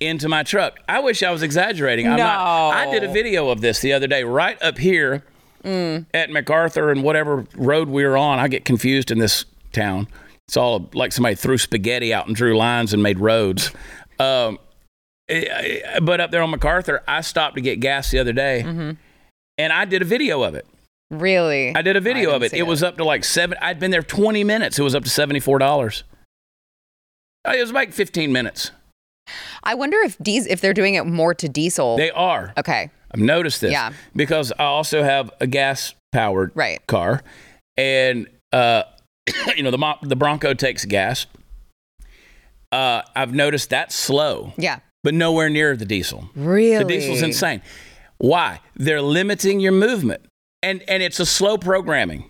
into 0.00 0.28
my 0.28 0.42
truck. 0.42 0.78
I 0.88 1.00
wish 1.00 1.22
I 1.22 1.30
was 1.30 1.42
exaggerating. 1.42 2.08
I'm 2.08 2.18
not. 2.18 2.74
I 2.74 2.90
did 2.90 3.04
a 3.04 3.12
video 3.12 3.50
of 3.50 3.60
this 3.60 3.80
the 3.80 3.92
other 3.92 4.06
day, 4.06 4.24
right 4.24 4.60
up 4.62 4.78
here 4.78 5.24
at 5.64 6.30
MacArthur 6.30 6.90
and 6.90 7.02
whatever 7.02 7.46
road 7.56 7.88
we 7.88 8.04
were 8.04 8.16
on. 8.16 8.38
I 8.38 8.48
get 8.48 8.64
confused 8.64 9.10
in 9.10 9.18
this 9.18 9.44
town. 9.72 10.08
It's 10.46 10.56
all 10.56 10.88
like 10.94 11.12
somebody 11.12 11.34
threw 11.34 11.58
spaghetti 11.58 12.14
out 12.14 12.26
and 12.26 12.34
drew 12.34 12.56
lines 12.56 12.94
and 12.94 13.02
made 13.02 13.18
roads. 13.18 13.70
Um, 14.18 14.58
eh, 15.28 15.44
eh, 15.44 16.00
but 16.00 16.20
up 16.20 16.30
there 16.30 16.42
on 16.42 16.50
MacArthur, 16.50 17.02
I 17.06 17.20
stopped 17.20 17.56
to 17.56 17.60
get 17.60 17.80
gas 17.80 18.10
the 18.10 18.18
other 18.18 18.32
day, 18.32 18.60
and 18.62 19.72
I 19.72 19.84
did 19.84 20.00
a 20.00 20.06
video 20.06 20.42
of 20.42 20.54
it. 20.54 20.66
Really? 21.10 21.74
I 21.74 21.82
did 21.82 21.96
a 21.96 22.00
video 22.00 22.30
of 22.30 22.42
didn't 22.42 22.54
it. 22.54 22.60
It 22.60 22.66
was 22.66 22.82
up 22.82 22.96
to 22.98 23.04
like 23.04 23.24
seven. 23.24 23.58
I'd 23.60 23.78
been 23.78 23.90
there 23.90 24.02
20 24.02 24.44
minutes. 24.44 24.78
It 24.78 24.82
was 24.82 24.94
up 24.94 25.04
to 25.04 25.10
$74. 25.10 26.02
Uh, 27.48 27.52
It 27.56 27.60
was 27.60 27.72
like 27.72 27.92
15 27.92 28.32
minutes. 28.32 28.70
I 29.62 29.74
wonder 29.74 29.98
if 29.98 30.16
dies 30.18 30.46
if 30.46 30.60
they're 30.60 30.74
doing 30.74 30.94
it 30.94 31.04
more 31.06 31.34
to 31.34 31.48
diesel. 31.48 31.96
They 31.96 32.10
are. 32.10 32.52
okay. 32.58 32.90
I've 33.12 33.20
noticed 33.20 33.60
this. 33.62 33.72
Yeah. 33.72 33.92
Because 34.14 34.52
I 34.58 34.64
also 34.64 35.02
have 35.02 35.30
a 35.40 35.46
gas 35.46 35.94
powered 36.12 36.52
Right. 36.54 36.86
car. 36.86 37.22
And, 37.76 38.26
uh, 38.52 38.82
you 39.56 39.62
know, 39.62 39.70
the, 39.70 39.78
Mo- 39.78 39.98
the 40.02 40.16
Bronco 40.16 40.52
takes 40.54 40.84
gas. 40.84 41.26
Uh, 42.70 43.02
I've 43.16 43.32
noticed 43.34 43.70
that's 43.70 43.94
slow, 43.94 44.52
Yeah. 44.58 44.80
but 45.02 45.14
nowhere 45.14 45.48
near 45.48 45.74
the 45.76 45.86
diesel. 45.86 46.28
Really? 46.34 46.76
The 46.76 46.84
diesel's 46.84 47.22
insane. 47.22 47.62
Why? 48.18 48.60
They're 48.76 49.00
limiting 49.00 49.60
your 49.60 49.72
movement. 49.72 50.22
And 50.62 50.82
and 50.88 51.02
it's 51.04 51.20
a 51.20 51.24
slow 51.26 51.56
programming. 51.56 52.24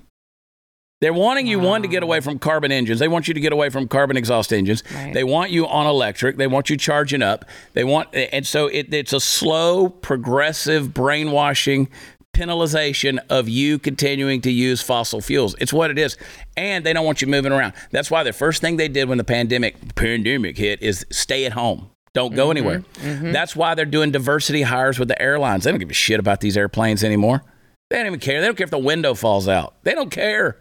They're 1.00 1.12
wanting 1.12 1.46
you 1.46 1.60
one 1.60 1.82
to 1.82 1.88
get 1.88 2.02
away 2.02 2.20
from 2.20 2.38
carbon 2.38 2.72
engines. 2.72 2.98
They 2.98 3.06
want 3.06 3.28
you 3.28 3.34
to 3.34 3.40
get 3.40 3.52
away 3.52 3.70
from 3.70 3.86
carbon 3.86 4.16
exhaust 4.16 4.52
engines. 4.52 4.82
Right. 4.92 5.14
They 5.14 5.22
want 5.22 5.50
you 5.50 5.66
on 5.66 5.86
electric. 5.86 6.36
They 6.36 6.48
want 6.48 6.70
you 6.70 6.76
charging 6.76 7.22
up. 7.22 7.44
They 7.74 7.84
want 7.84 8.08
and 8.14 8.46
so 8.46 8.66
it, 8.66 8.92
it's 8.92 9.12
a 9.12 9.20
slow, 9.20 9.88
progressive 9.88 10.92
brainwashing 10.92 11.88
penalization 12.34 13.18
of 13.30 13.48
you 13.48 13.78
continuing 13.78 14.40
to 14.40 14.50
use 14.50 14.82
fossil 14.82 15.20
fuels. 15.20 15.54
It's 15.60 15.72
what 15.72 15.90
it 15.90 15.98
is. 15.98 16.16
And 16.56 16.84
they 16.84 16.92
don't 16.92 17.04
want 17.04 17.20
you 17.22 17.28
moving 17.28 17.52
around. 17.52 17.74
That's 17.90 18.10
why 18.10 18.22
the 18.22 18.32
first 18.32 18.60
thing 18.60 18.76
they 18.76 18.88
did 18.88 19.08
when 19.08 19.18
the 19.18 19.24
pandemic 19.24 19.94
pandemic 19.94 20.58
hit 20.58 20.82
is 20.82 21.06
stay 21.10 21.46
at 21.46 21.52
home. 21.52 21.90
Don't 22.12 22.34
go 22.34 22.48
mm-hmm. 22.48 22.56
anywhere. 22.56 22.78
Mm-hmm. 22.94 23.32
That's 23.32 23.54
why 23.54 23.74
they're 23.74 23.84
doing 23.84 24.10
diversity 24.10 24.62
hires 24.62 24.98
with 24.98 25.08
the 25.08 25.20
airlines. 25.20 25.64
They 25.64 25.70
don't 25.70 25.78
give 25.78 25.90
a 25.90 25.94
shit 25.94 26.18
about 26.18 26.40
these 26.40 26.56
airplanes 26.56 27.04
anymore. 27.04 27.44
They 27.90 27.98
don't 27.98 28.06
even 28.06 28.20
care. 28.20 28.40
They 28.40 28.46
don't 28.46 28.56
care 28.56 28.64
if 28.64 28.70
the 28.70 28.78
window 28.78 29.14
falls 29.14 29.46
out. 29.46 29.74
They 29.84 29.94
don't 29.94 30.10
care. 30.10 30.58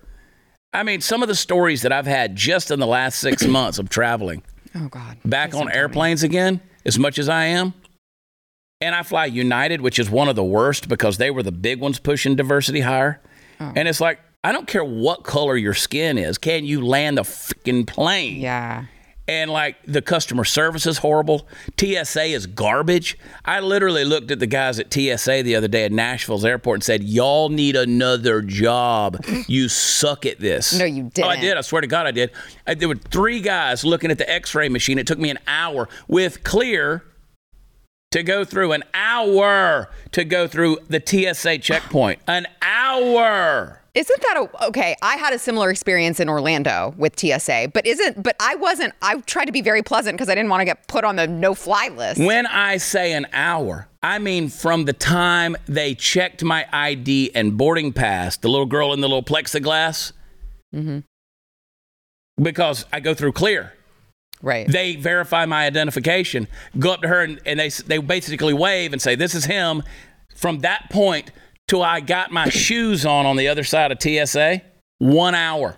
I 0.74 0.84
mean, 0.84 1.02
some 1.02 1.22
of 1.22 1.28
the 1.28 1.36
stories 1.36 1.82
that 1.82 1.92
I've 1.92 2.06
had 2.08 2.36
just 2.36 2.72
in 2.72 2.80
the 2.80 2.88
last 2.88 3.20
six 3.20 3.46
months 3.48 3.80
of 3.80 3.90
traveling 3.90 4.44
Oh 4.76 4.88
God. 4.90 5.18
back 5.26 5.52
Please 5.52 5.62
on 5.62 5.72
airplanes 5.72 6.24
again, 6.24 6.62
as 6.86 7.00
much 7.00 7.18
as 7.18 7.30
I 7.30 7.46
am. 7.46 7.74
And 8.80 8.94
I 8.94 9.02
fly 9.02 9.26
United, 9.26 9.82
which 9.82 9.98
is 9.98 10.10
one 10.10 10.28
of 10.30 10.36
the 10.36 10.44
worst 10.44 10.88
because 10.88 11.18
they 11.18 11.32
were 11.32 11.42
the 11.42 11.52
big 11.52 11.80
ones 11.80 11.98
pushing 12.00 12.36
diversity 12.36 12.82
higher. 12.82 13.20
Oh. 13.60 13.74
And 13.76 13.88
it's 13.88 14.00
like, 14.00 14.20
I 14.44 14.52
don't 14.52 14.68
care 14.68 14.84
what 14.86 15.24
color 15.24 15.58
your 15.58 15.74
skin 15.74 16.18
is. 16.20 16.38
Can 16.38 16.64
you 16.64 16.86
land 16.86 17.18
the 17.18 17.24
freaking 17.24 17.88
plane? 17.88 18.40
Yeah. 18.40 18.86
And 19.28 19.52
like 19.52 19.76
the 19.86 20.02
customer 20.02 20.46
service 20.46 20.86
is 20.86 21.00
horrible. 21.00 21.48
TSA 21.80 22.24
is 22.24 22.48
garbage. 22.48 23.18
I 23.46 23.60
literally 23.60 24.06
looked 24.06 24.32
at 24.32 24.40
the 24.40 24.48
guys 24.48 24.80
at 24.80 24.94
TSA 24.94 25.44
the 25.44 25.56
other 25.56 25.68
day 25.68 25.86
at 25.86 25.92
Nashville's 25.92 26.46
airport 26.46 26.78
and 26.78 26.84
said, 26.84 27.04
"Y'all 27.04 27.50
need 27.50 27.76
another 27.76 28.42
job. 28.42 29.24
You 29.48 29.70
suck 29.70 30.26
at 30.26 30.40
this." 30.40 30.78
No, 30.78 30.86
you 30.86 31.04
did. 31.14 31.26
Oh, 31.26 31.28
I 31.28 31.40
did. 31.40 31.58
I 31.58 31.62
swear 31.62 31.82
to 31.82 31.88
God, 31.88 32.08
I 32.08 32.12
did. 32.12 32.32
I, 32.66 32.74
there 32.74 32.88
were 32.88 32.96
three 32.96 33.40
guys 33.42 33.84
looking 33.84 34.12
at 34.12 34.18
the 34.18 34.30
X-ray 34.30 34.70
machine. 34.70 34.98
It 34.98 35.08
took 35.08 35.20
me 35.20 35.30
an 35.30 35.40
hour 35.48 35.90
with 36.08 36.44
clear 36.44 37.04
to 38.12 38.24
go 38.24 38.46
through 38.46 38.72
an 38.72 38.84
hour 38.94 39.90
to 40.12 40.24
go 40.24 40.48
through 40.48 40.78
the 40.90 41.02
TSA 41.06 41.60
checkpoint. 41.60 42.20
An 42.28 42.48
hour. 42.62 43.82
Isn't 43.98 44.22
that 44.22 44.38
a, 44.38 44.68
okay? 44.68 44.96
I 45.02 45.16
had 45.16 45.34
a 45.34 45.40
similar 45.40 45.72
experience 45.72 46.20
in 46.20 46.30
Orlando 46.30 46.94
with 46.98 47.20
TSA, 47.20 47.72
but 47.74 47.88
isn't, 47.88 48.22
but 48.22 48.36
I 48.40 48.54
wasn't, 48.54 48.94
I 49.02 49.22
tried 49.22 49.46
to 49.46 49.52
be 49.52 49.62
very 49.62 49.82
pleasant 49.82 50.16
because 50.16 50.30
I 50.30 50.36
didn't 50.36 50.52
want 50.52 50.62
to 50.62 50.66
get 50.66 50.88
put 50.88 51.04
on 51.04 51.16
the 51.16 51.26
no 51.26 51.56
fly 51.56 51.88
list. 51.88 52.22
When 52.22 52.46
I 52.46 52.78
say 52.78 53.14
an 53.14 53.26
hour, 53.34 53.88
I 54.04 54.20
mean 54.20 54.50
from 54.50 54.86
the 54.86 54.94
time 54.94 55.56
they 55.66 55.96
checked 55.96 56.44
my 56.44 56.68
ID 56.72 57.32
and 57.34 57.58
boarding 57.58 57.92
pass, 57.92 58.38
the 58.38 58.50
little 58.50 58.68
girl 58.68 58.94
in 58.94 59.02
the 59.02 59.08
little 59.08 59.24
plexiglass, 59.24 60.12
mm-hmm. 60.76 61.00
because 62.40 62.86
I 62.94 63.00
go 63.00 63.16
through 63.16 63.32
clear. 63.32 63.74
right. 64.44 64.68
They 64.68 64.96
verify 64.96 65.48
my 65.48 65.66
identification, 65.66 66.48
go 66.78 66.92
up 66.92 67.02
to 67.02 67.08
her, 67.08 67.24
and, 67.24 67.42
and 67.48 67.60
they, 67.60 67.70
they 67.70 67.98
basically 67.98 68.54
wave 68.54 68.94
and 68.94 69.02
say, 69.02 69.16
This 69.16 69.34
is 69.34 69.46
him. 69.46 69.82
From 70.36 70.60
that 70.60 70.92
point 70.92 71.32
till 71.68 71.84
I 71.84 72.00
got 72.00 72.32
my 72.32 72.50
shoes 72.50 73.06
on 73.06 73.26
on 73.26 73.36
the 73.38 73.48
other 73.48 73.64
side 73.64 73.92
of 73.92 74.02
TSA, 74.02 74.62
one 75.00 75.36
hour. 75.36 75.78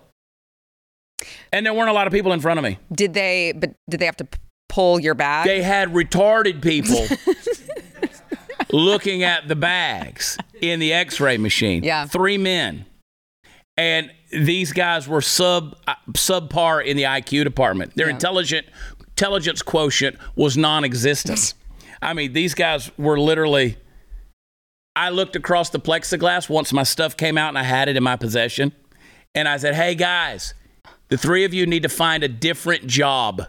And 1.51 1.65
there 1.65 1.73
weren't 1.73 1.89
a 1.89 1.93
lot 1.93 2.07
of 2.07 2.13
people 2.13 2.31
in 2.31 2.39
front 2.39 2.59
of 2.59 2.63
me. 2.63 2.77
Did 2.91 3.13
they, 3.13 3.51
but 3.55 3.73
did 3.89 3.99
they 3.99 4.05
have 4.05 4.17
to 4.17 4.27
pull 4.69 4.99
your 4.99 5.15
bag? 5.15 5.45
They 5.47 5.61
had 5.61 5.89
retarded 5.89 6.61
people 6.61 7.05
looking 8.71 9.23
at 9.23 9.47
the 9.47 9.55
bags 9.55 10.37
in 10.61 10.79
the 10.79 10.93
x-ray 10.93 11.37
machine. 11.37 11.83
Yeah. 11.83 12.05
Three 12.05 12.37
men. 12.37 12.85
And 13.77 14.11
these 14.31 14.73
guys 14.73 15.07
were 15.07 15.21
sub 15.21 15.75
uh, 15.87 15.95
subpar 16.11 16.85
in 16.85 16.97
the 16.97 17.03
IQ 17.03 17.43
department. 17.45 17.95
Their 17.95 18.07
Yeah. 18.07 18.13
intelligent 18.13 18.67
intelligence 19.07 19.61
quotient 19.61 20.17
was 20.35 20.55
non-existent. 20.55 21.53
I 22.01 22.13
mean, 22.13 22.31
these 22.33 22.53
guys 22.53 22.91
were 22.97 23.19
literally 23.19 23.77
I 24.99 25.11
looked 25.11 25.37
across 25.37 25.69
the 25.69 25.79
plexiglass 25.79 26.49
once 26.49 26.73
my 26.73 26.83
stuff 26.83 27.15
came 27.15 27.37
out 27.37 27.47
and 27.47 27.57
I 27.57 27.63
had 27.63 27.87
it 27.87 27.95
in 27.95 28.03
my 28.03 28.17
possession. 28.17 28.73
And 29.33 29.47
I 29.47 29.55
said, 29.55 29.73
Hey 29.73 29.95
guys, 29.95 30.53
the 31.07 31.17
three 31.17 31.45
of 31.45 31.53
you 31.53 31.65
need 31.65 31.83
to 31.83 31.89
find 31.89 32.21
a 32.21 32.27
different 32.27 32.85
job. 32.85 33.47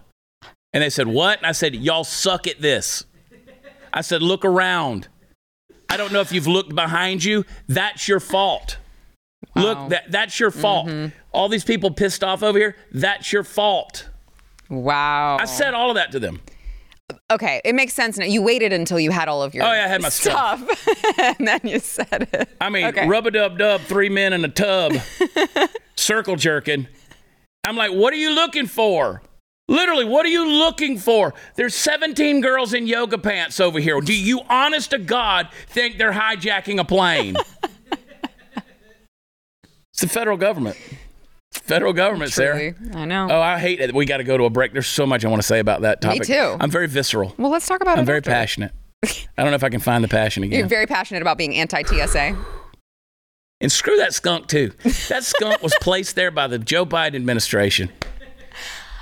And 0.73 0.81
they 0.81 0.91
said, 0.91 1.09
What? 1.09 1.39
And 1.39 1.47
I 1.49 1.51
said, 1.51 1.75
Y'all 1.75 2.05
suck 2.05 2.47
at 2.47 2.61
this. 2.61 3.05
I 3.93 4.03
said, 4.03 4.23
Look 4.23 4.45
around. 4.45 5.09
I 5.89 5.97
don't 5.97 6.13
know 6.13 6.21
if 6.21 6.31
you've 6.31 6.47
looked 6.47 6.73
behind 6.73 7.25
you. 7.25 7.45
That's 7.67 8.07
your 8.07 8.21
fault. 8.21 8.79
Wow. 9.57 9.63
Look, 9.63 9.89
that, 9.89 10.13
that's 10.13 10.39
your 10.39 10.53
fault. 10.53 10.87
Mm-hmm. 10.87 11.17
All 11.33 11.49
these 11.49 11.65
people 11.65 11.91
pissed 11.91 12.23
off 12.23 12.45
over 12.45 12.61
here, 12.61 12.77
that's 12.93 13.33
your 13.33 13.43
fault. 13.43 14.09
wow. 14.69 15.37
I 15.41 15.47
said 15.47 15.75
all 15.75 15.91
of 15.91 15.97
that 15.97 16.13
to 16.13 16.21
them. 16.21 16.41
Okay, 17.31 17.61
it 17.65 17.75
makes 17.75 17.93
sense 17.95 18.19
now. 18.19 18.25
You 18.25 18.43
waited 18.43 18.73
until 18.73 18.99
you 19.01 19.11
had 19.11 19.29
all 19.29 19.43
of 19.43 19.55
your 19.55 19.65
Oh, 19.65 19.73
yeah, 19.73 19.85
I 19.85 19.89
had 19.89 20.03
my 20.03 20.09
stuff. 20.09 20.61
and 21.19 21.47
then 21.47 21.61
you 21.65 21.79
said 21.79 22.29
it. 22.33 22.49
I 22.61 22.69
mean, 22.69 22.87
Okay. 22.87 23.07
rub 23.07 23.27
a 23.27 23.31
dub 23.31 23.59
dub, 23.59 23.81
three 23.83 24.09
men 24.09 24.33
in 24.33 24.45
a 24.45 24.49
tub, 24.49 24.93
circle 25.97 26.37
jerking. 26.37 26.89
I'm 27.65 27.77
like, 27.77 27.93
what 27.93 28.13
are 28.13 28.17
you 28.17 28.35
looking 28.35 28.67
for? 28.67 29.23
Literally, 29.69 30.05
what 30.05 30.27
are 30.27 30.31
you 30.31 30.49
looking 30.49 30.99
for? 30.99 31.33
There's 31.55 31.77
17 31.77 32.41
girls 32.41 32.75
in 32.75 32.87
yoga 32.89 33.19
pants 33.19 33.61
over 33.61 33.79
here. 33.79 34.01
Do 34.01 34.13
you, 34.13 34.41
honest 34.49 34.91
to 34.91 34.99
God, 34.99 35.49
think 35.69 35.97
they're 35.97 36.13
hijacking 36.13 36.81
a 36.81 36.85
plane? 36.85 37.37
it's 39.93 40.01
the 40.01 40.09
federal 40.09 40.37
government. 40.37 40.77
Federal 41.53 41.93
government, 41.93 42.33
Sara. 42.33 42.75
I 42.95 43.05
know. 43.05 43.29
Oh, 43.31 43.41
I 43.41 43.59
hate 43.59 43.81
it. 43.81 43.93
We 43.95 44.05
got 44.07 44.19
to 44.19 44.25
go 44.25 44.37
to 44.37 44.45
a 44.45 44.51
break. 44.51 44.73
There's 44.73 44.87
so 44.87 45.05
much 45.05 45.25
I 45.25 45.29
want 45.29 45.43
to 45.43 45.47
say 45.47 45.59
about 45.59 45.81
that 45.83 46.01
topic. 46.01 46.21
Me 46.21 46.27
too. 46.27 46.57
I'm 46.61 46.71
very 46.71 46.87
visceral. 46.87 47.35
well, 47.39 47.51
let's 47.51 47.67
talk 47.67 47.81
about 47.81 47.99
it. 47.99 48.01
I'm 48.01 48.07
very 48.07 48.19
after. 48.19 48.31
passionate. 48.31 48.73
I 49.05 49.11
don't 49.43 49.51
know 49.51 49.57
if 49.57 49.65
I 49.65 49.69
can 49.69 49.81
find 49.81 50.05
the 50.05 50.09
passion 50.09 50.43
again. 50.45 50.59
You're 50.61 50.69
very 50.69 50.87
passionate 50.87 51.23
about 51.23 51.39
being 51.39 51.55
anti 51.57 51.83
TSA. 51.83 52.37
And 53.63 53.71
screw 53.71 53.97
that 53.99 54.15
skunk 54.15 54.47
too. 54.47 54.73
That 55.09 55.23
skunk 55.25 55.63
was 55.63 55.75
placed 55.81 56.15
there 56.17 56.31
by 56.31 56.47
the 56.47 56.59
Joe 56.59 56.87
Biden 56.87 57.17
administration. 57.17 57.91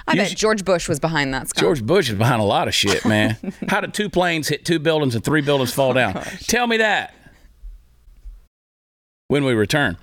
I 0.07 0.13
You 0.15 0.23
bet 0.23 0.37
George 0.37 0.65
Bush 0.65 0.89
was 0.89 0.99
behind 0.99 1.35
that. 1.35 1.49
Scott. 1.51 1.61
George 1.61 1.85
Bush 1.85 2.09
is 2.09 2.17
behind 2.17 2.41
a 2.41 2.45
lot 2.45 2.67
of 2.67 2.75
shit, 2.75 3.05
man. 3.05 3.37
How 3.69 3.81
did 3.83 3.93
two 3.93 4.09
planes 4.09 4.49
hit 4.49 4.65
two 4.65 4.79
buildings 4.79 5.15
and 5.15 5.23
three 5.23 5.43
buildings 5.43 5.73
fall 5.73 5.91
oh 5.91 5.95
down? 5.95 6.15
Tell 6.47 6.67
me 6.67 6.79
that. 6.79 7.15
When 9.29 9.45
we 9.45 9.53
return. 9.53 9.99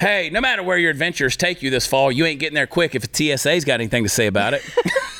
Hey, 0.00 0.30
no 0.30 0.40
matter 0.40 0.62
where 0.62 0.78
your 0.78 0.90
adventures 0.90 1.36
take 1.36 1.62
you 1.62 1.70
this 1.70 1.86
fall, 1.86 2.10
you 2.12 2.24
ain't 2.24 2.40
getting 2.40 2.54
there 2.54 2.66
quick 2.66 2.94
if 2.94 3.04
TSA's 3.12 3.64
got 3.64 3.74
anything 3.74 4.02
to 4.02 4.08
say 4.08 4.26
about 4.26 4.54
it. 4.54 4.62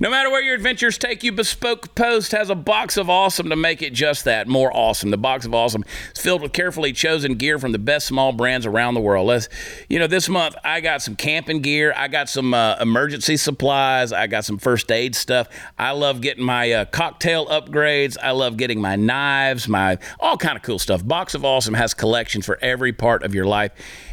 No 0.00 0.10
matter 0.10 0.30
where 0.30 0.42
your 0.42 0.54
adventures 0.54 0.98
take 0.98 1.22
you, 1.22 1.32
Bespoke 1.32 1.94
Post 1.94 2.32
has 2.32 2.50
a 2.50 2.54
box 2.54 2.96
of 2.96 3.10
awesome 3.10 3.48
to 3.50 3.56
make 3.56 3.82
it 3.82 3.92
just 3.92 4.24
that 4.24 4.48
more 4.48 4.74
awesome. 4.74 5.10
The 5.10 5.18
box 5.18 5.46
of 5.46 5.54
awesome 5.54 5.84
is 6.14 6.20
filled 6.20 6.42
with 6.42 6.52
carefully 6.52 6.92
chosen 6.92 7.34
gear 7.34 7.58
from 7.58 7.72
the 7.72 7.78
best 7.78 8.06
small 8.06 8.32
brands 8.32 8.66
around 8.66 8.94
the 8.94 9.00
world. 9.00 9.26
Let's, 9.26 9.48
you 9.88 9.98
know, 9.98 10.06
this 10.06 10.28
month 10.28 10.56
I 10.64 10.80
got 10.80 11.02
some 11.02 11.16
camping 11.16 11.60
gear, 11.60 11.92
I 11.96 12.08
got 12.08 12.28
some 12.28 12.54
uh, 12.54 12.76
emergency 12.80 13.36
supplies, 13.36 14.12
I 14.12 14.26
got 14.26 14.44
some 14.44 14.58
first 14.58 14.90
aid 14.90 15.14
stuff. 15.14 15.48
I 15.78 15.92
love 15.92 16.20
getting 16.20 16.44
my 16.44 16.72
uh, 16.72 16.84
cocktail 16.86 17.46
upgrades. 17.46 18.16
I 18.22 18.32
love 18.32 18.56
getting 18.56 18.80
my 18.80 18.96
knives, 18.96 19.68
my 19.68 19.98
all 20.18 20.36
kind 20.36 20.56
of 20.56 20.62
cool 20.62 20.78
stuff. 20.78 21.06
Box 21.06 21.34
of 21.34 21.44
Awesome 21.44 21.74
has 21.74 21.94
collections 21.94 22.46
for 22.46 22.58
every 22.62 22.92
part 22.92 23.22
of 23.22 23.34
your 23.34 23.46
life. 23.46 23.72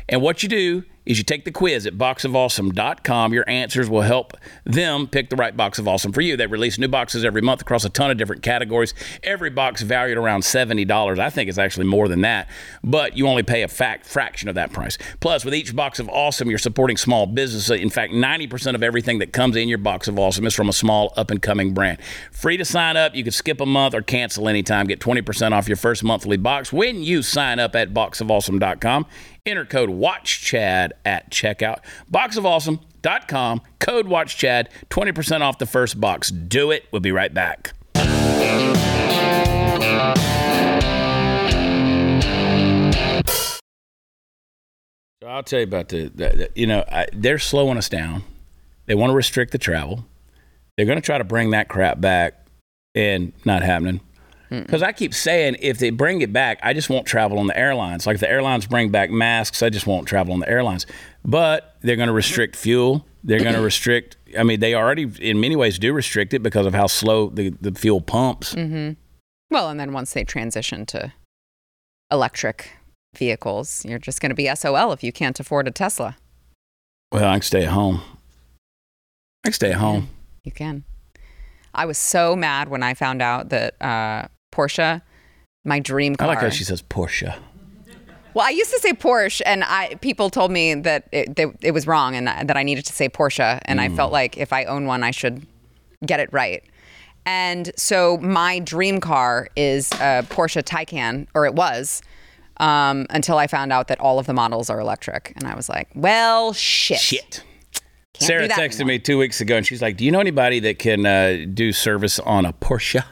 And 0.10 0.22
what 0.22 0.44
you 0.44 0.50
do 0.50 0.84
is 1.08 1.18
you 1.18 1.24
take 1.24 1.46
the 1.46 1.52
quiz 1.52 1.86
at 1.86 1.94
boxofawesome.com. 1.98 3.34
Your 3.34 3.50
answers 3.50 3.90
will 3.90 4.02
help 4.02 4.34
them 4.66 5.08
pick 5.08 5.30
the 5.30 5.38
right 5.38 5.56
box 5.56 5.80
of 5.80 5.88
awesome 5.88 6.12
for 6.12 6.20
you. 6.20 6.36
They 6.36 6.48
release 6.48 6.78
new 6.78 6.90
boxes 6.90 7.24
every 7.24 7.42
month 7.42 7.62
across 7.62 7.86
a 7.86 7.90
ton 7.90 8.12
of 8.12 8.18
different 8.18 8.44
categories. 8.44 8.94
Every 9.24 9.50
box 9.50 9.82
valued 9.82 10.18
around 10.18 10.42
$70. 10.42 11.18
I 11.18 11.30
think 11.30 11.48
it's 11.48 11.58
actually 11.58 11.88
more 11.88 12.10
than 12.10 12.22
that, 12.22 12.50
but 12.84 13.16
you 13.16 13.26
only 13.26 13.44
pay 13.44 13.64
a 13.64 13.70
fact 13.70 14.06
fraction 14.06 14.50
of 14.50 14.56
that 14.56 14.74
price. 14.74 14.98
Plus, 15.22 15.46
with 15.46 15.56
each 15.56 15.74
box 15.74 16.00
of 16.00 16.10
awesome, 16.10 16.50
you're 16.50 16.60
supporting 16.60 16.98
small 16.98 17.26
business. 17.26 17.70
In 17.70 17.90
fact, 17.90 18.12
90% 18.12 18.76
of 18.76 18.84
everything 18.84 19.20
that 19.20 19.32
comes 19.32 19.56
in 19.56 19.70
your 19.70 19.78
box 19.78 20.10
of 20.10 20.20
awesome 20.20 20.46
is 20.46 20.54
from 20.54 20.68
a 20.68 20.74
small 20.74 21.14
up 21.16 21.32
and 21.32 21.42
coming 21.42 21.74
brand. 21.74 22.00
Free 22.32 22.58
to 22.58 22.66
sign 22.66 22.98
up. 22.98 23.16
You 23.16 23.24
can 23.24 23.32
skip 23.32 23.62
a 23.62 23.66
month 23.66 23.94
or 23.96 24.02
cancel 24.02 24.50
anytime. 24.50 24.88
Get 24.88 25.00
20% 25.00 25.54
off 25.54 25.70
your 25.70 25.78
first 25.78 26.04
monthly 26.04 26.38
box 26.38 26.74
when 26.74 27.02
you 27.02 27.22
sign 27.22 27.60
up 27.60 27.76
at 27.76 27.94
boxofawesome.com. 27.94 29.06
Enter 29.48 29.66
code 29.66 29.90
WATCHCHAD 29.90 30.92
at 31.06 31.32
checkout. 31.32 31.80
Boxofawesome.com, 32.12 33.62
code 33.80 34.08
WATCHCHAD, 34.08 34.68
20% 34.90 35.42
off 35.42 35.58
the 35.58 35.66
first 35.66 36.02
box. 36.02 36.30
Do 36.30 36.72
it. 36.72 36.86
We'll 36.92 37.00
be 37.00 37.14
right 37.14 37.34
back. 37.34 37.72
So 45.22 45.28
I'll 45.28 45.44
tell 45.44 45.60
you 45.60 45.66
about 45.66 45.90
the, 45.90 46.10
the, 46.10 46.30
the 46.30 46.50
you 46.56 46.68
know, 46.68 46.84
I, 46.92 47.08
they're 47.14 47.40
slowing 47.40 47.78
us 47.78 47.90
down. 47.90 48.24
They 48.86 48.96
want 48.96 49.12
to 49.12 49.16
restrict 49.16 49.52
the 49.52 49.58
travel. 49.58 50.06
They're 50.76 50.86
going 50.86 50.98
to 50.98 51.06
try 51.06 51.18
to 51.18 51.24
bring 51.24 51.52
that 51.52 51.70
crap 51.70 52.00
back 52.00 52.46
and 52.94 53.34
not 53.46 53.64
happening. 53.64 54.02
Because 54.50 54.82
I 54.82 54.92
keep 54.92 55.14
saying 55.14 55.58
if 55.60 55.78
they 55.80 55.90
bring 55.90 56.22
it 56.22 56.32
back, 56.32 56.60
I 56.64 56.74
just 56.74 56.90
won't 56.90 57.06
travel 57.06 57.40
on 57.40 57.48
the 57.48 57.58
airlines. 57.58 58.08
Like 58.08 58.16
if 58.16 58.22
the 58.22 58.30
airlines 58.30 58.66
bring 58.66 58.90
back 58.90 59.10
masks, 59.10 59.62
I 59.62 59.70
just 59.70 59.88
won't 59.88 60.08
travel 60.08 60.34
on 60.34 60.40
the 60.40 60.50
airlines. 60.50 60.86
But 61.26 61.76
they're 61.82 61.96
going 61.98 62.08
to 62.08 62.14
restrict 62.14 62.56
fuel. 62.56 63.06
They're 63.24 63.40
going 63.42 63.56
to 63.56 63.62
restrict. 63.74 64.18
I 64.38 64.44
mean, 64.44 64.60
they 64.60 64.74
already 64.74 65.12
in 65.20 65.40
many 65.40 65.56
ways 65.56 65.78
do 65.78 65.94
restrict 65.94 66.34
it 66.34 66.44
because 66.44 66.66
of 66.66 66.74
how 66.74 66.88
slow 66.88 67.30
the, 67.30 67.50
the 67.62 67.74
fuel 67.74 68.02
pumps. 68.02 68.56
Well, 69.50 69.70
and 69.70 69.80
then 69.80 69.94
once 69.94 70.14
they 70.14 70.24
transition 70.24 70.86
to 70.88 71.14
electric 72.12 72.72
vehicles, 73.16 73.84
you're 73.86 74.00
just 74.00 74.22
going 74.22 74.30
to 74.30 74.36
be 74.36 74.54
SOL 74.54 74.92
if 74.92 75.04
you 75.04 75.12
can't 75.12 75.40
afford 75.40 75.68
a 75.68 75.72
Tesla. 75.72 76.18
Well, 77.12 77.30
I 77.30 77.36
can 77.36 77.42
stay 77.42 77.64
at 77.64 77.72
home. 77.72 78.02
I 79.44 79.50
can 79.50 79.54
stay 79.54 79.72
at 79.72 79.78
home. 79.78 80.10
You 80.44 80.52
can. 80.52 80.84
I 81.74 81.86
was 81.86 81.98
so 81.98 82.36
mad 82.36 82.70
when 82.70 82.84
I 82.84 82.94
found 82.94 83.22
out 83.22 83.50
that 83.50 83.82
uh, 83.82 84.28
Porsche, 84.58 85.02
my 85.64 85.80
dream 85.80 86.16
car. 86.16 86.28
I 86.28 86.32
like 86.32 86.42
how 86.42 86.50
she 86.50 86.64
says 86.64 86.82
Porsche. 86.82 87.38
Well, 88.34 88.46
I 88.46 88.52
used 88.52 88.72
to 88.72 88.80
say 88.80 88.94
Porsche, 88.94 89.42
and 89.46 89.64
I 89.64 89.96
people 90.02 90.30
told 90.30 90.52
me 90.52 90.76
that 90.76 91.08
it, 91.12 91.36
that 91.38 91.56
it 91.62 91.72
was 91.72 91.88
wrong, 91.88 92.16
and 92.16 92.28
that 92.28 92.56
I 92.58 92.64
needed 92.64 92.86
to 92.86 92.94
say 92.94 93.10
Porsche, 93.10 93.60
and 93.66 93.82
I 93.82 93.90
felt 93.90 94.12
like 94.12 94.38
if 94.38 94.54
I 94.54 94.66
own 94.66 94.86
one, 94.86 95.04
I 95.04 95.12
should 95.12 95.46
get 96.06 96.20
it 96.20 96.30
right. 96.32 96.64
And 97.26 97.72
so 97.76 98.18
my 98.20 98.60
dream 98.60 99.02
car 99.02 99.50
is 99.56 99.92
a 99.94 100.24
Porsche 100.30 100.64
Taycan, 100.64 101.28
or 101.34 101.46
it 101.46 101.56
was, 101.56 102.02
um, 102.58 103.06
until 103.10 103.38
I 103.38 103.48
found 103.48 103.74
out 103.74 103.88
that 103.90 104.00
all 104.00 104.20
of 104.20 104.28
the 104.28 104.34
models 104.34 104.70
are 104.70 104.80
electric, 104.80 105.34
and 105.36 105.46
I 105.46 105.56
was 105.56 105.68
like, 105.68 105.90
well, 105.96 106.54
shit. 106.54 107.00
Shit. 107.00 107.44
Can't 108.14 108.28
Sara 108.28 108.48
texted 108.48 108.76
anymore. 108.76 108.88
me 108.88 109.00
two 109.00 109.18
weeks 109.18 109.42
ago, 109.42 109.58
and 109.58 109.66
she's 109.66 109.82
like, 109.82 109.98
"Do 109.98 110.06
you 110.06 110.12
know 110.12 110.20
anybody 110.20 110.60
that 110.62 110.80
can 110.80 111.06
uh, 111.06 111.46
do 111.54 111.72
service 111.72 112.18
on 112.20 112.46
a 112.46 112.54
Porsche?" 112.54 113.04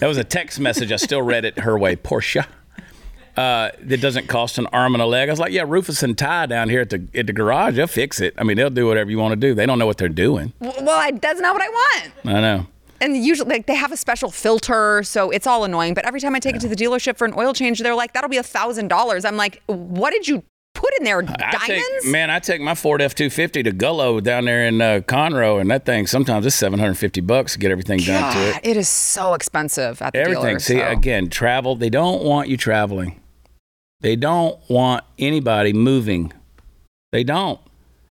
That 0.00 0.06
was 0.06 0.16
a 0.16 0.24
text 0.24 0.60
message. 0.60 0.92
I 0.92 0.96
still 0.96 1.22
read 1.22 1.44
it 1.44 1.58
her 1.60 1.78
way. 1.78 1.96
Portia. 1.96 2.46
Uh, 3.36 3.70
that 3.82 4.00
doesn't 4.00 4.26
cost 4.26 4.58
an 4.58 4.66
arm 4.72 4.96
and 4.96 5.02
a 5.02 5.06
leg. 5.06 5.28
I 5.28 5.32
was 5.32 5.38
like, 5.38 5.52
yeah, 5.52 5.64
Rufus 5.64 6.02
and 6.02 6.18
Ty 6.18 6.46
down 6.46 6.68
here 6.68 6.80
at 6.80 6.90
the 6.90 7.06
at 7.14 7.28
the 7.28 7.32
garage, 7.32 7.76
they'll 7.76 7.86
fix 7.86 8.20
it. 8.20 8.34
I 8.36 8.42
mean, 8.42 8.56
they'll 8.56 8.68
do 8.68 8.86
whatever 8.88 9.10
you 9.12 9.18
want 9.18 9.30
to 9.30 9.36
do. 9.36 9.54
They 9.54 9.64
don't 9.64 9.78
know 9.78 9.86
what 9.86 9.96
they're 9.96 10.08
doing. 10.08 10.52
Well, 10.58 10.90
I, 10.90 11.12
that's 11.12 11.40
not 11.40 11.54
what 11.54 11.62
I 11.62 11.68
want. 11.68 12.12
I 12.24 12.40
know. 12.40 12.66
And 13.00 13.16
usually, 13.16 13.48
like, 13.48 13.66
they 13.66 13.76
have 13.76 13.92
a 13.92 13.96
special 13.96 14.32
filter, 14.32 15.04
so 15.04 15.30
it's 15.30 15.46
all 15.46 15.62
annoying. 15.62 15.94
But 15.94 16.04
every 16.04 16.18
time 16.20 16.34
I 16.34 16.40
take 16.40 16.56
it 16.56 16.60
to 16.62 16.68
the 16.68 16.74
dealership 16.74 17.16
for 17.16 17.26
an 17.26 17.34
oil 17.36 17.52
change, 17.52 17.78
they're 17.78 17.94
like, 17.94 18.12
"That'll 18.12 18.28
be 18.28 18.38
a 18.38 18.42
thousand 18.42 18.88
dollars." 18.88 19.24
I'm 19.24 19.36
like, 19.36 19.62
"What 19.66 20.10
did 20.10 20.26
you 20.26 20.42
put 20.78 20.90
in 20.98 21.04
there? 21.04 21.18
I 21.18 21.22
Diamonds?" 21.22 22.02
take, 22.04 22.12
man, 22.12 22.30
I 22.30 22.38
take 22.38 22.60
my 22.60 22.74
Ford 22.74 23.02
F 23.02 23.14
two 23.14 23.28
fifty 23.30 23.62
to 23.62 23.70
Gullo 23.72 24.22
down 24.22 24.44
there 24.46 24.64
in 24.66 24.80
uh, 24.80 25.00
Conroe, 25.06 25.60
and 25.60 25.70
that 25.70 25.84
thing 25.84 26.06
sometimes 26.06 26.46
it's 26.46 26.56
seven 26.56 26.78
hundred 26.78 26.94
fifty 26.96 27.20
bucks 27.20 27.52
to 27.54 27.58
get 27.58 27.70
everything 27.70 27.98
done 28.00 28.32
to 28.34 28.38
it. 28.50 28.60
It 28.62 28.76
is 28.76 28.88
so 28.88 29.34
expensive 29.34 30.00
at 30.00 30.12
the 30.12 30.20
Everything. 30.20 30.42
dealer. 30.44 30.58
See, 30.60 30.78
so- 30.78 30.88
again, 30.88 31.28
travel. 31.28 31.74
They 31.76 31.90
don't 31.90 32.22
want 32.22 32.48
you 32.48 32.56
traveling. 32.56 33.20
They 34.00 34.14
don't 34.16 34.58
want 34.70 35.04
anybody 35.18 35.72
moving. 35.72 36.32
They 37.12 37.24
don't. 37.24 37.60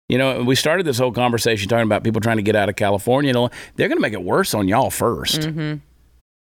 You 0.09 0.17
know, 0.17 0.43
we 0.43 0.55
started 0.55 0.87
this 0.87 0.99
whole 0.99 1.13
conversation 1.13 1.69
talking 1.69 1.85
about 1.85 2.03
people 2.03 2.21
trying 2.23 2.39
to 2.39 2.43
get 2.43 2.57
out 2.57 2.69
of 2.71 2.77
California. 2.77 3.29
You 3.29 3.35
know, 3.35 3.51
they're 3.77 3.89
going 3.89 3.99
to 3.99 4.03
make 4.03 4.15
it 4.15 4.23
worse 4.25 4.55
on 4.55 4.67
y'all 4.67 4.91
1st 4.91 5.39
Mm-hmm. 5.47 5.75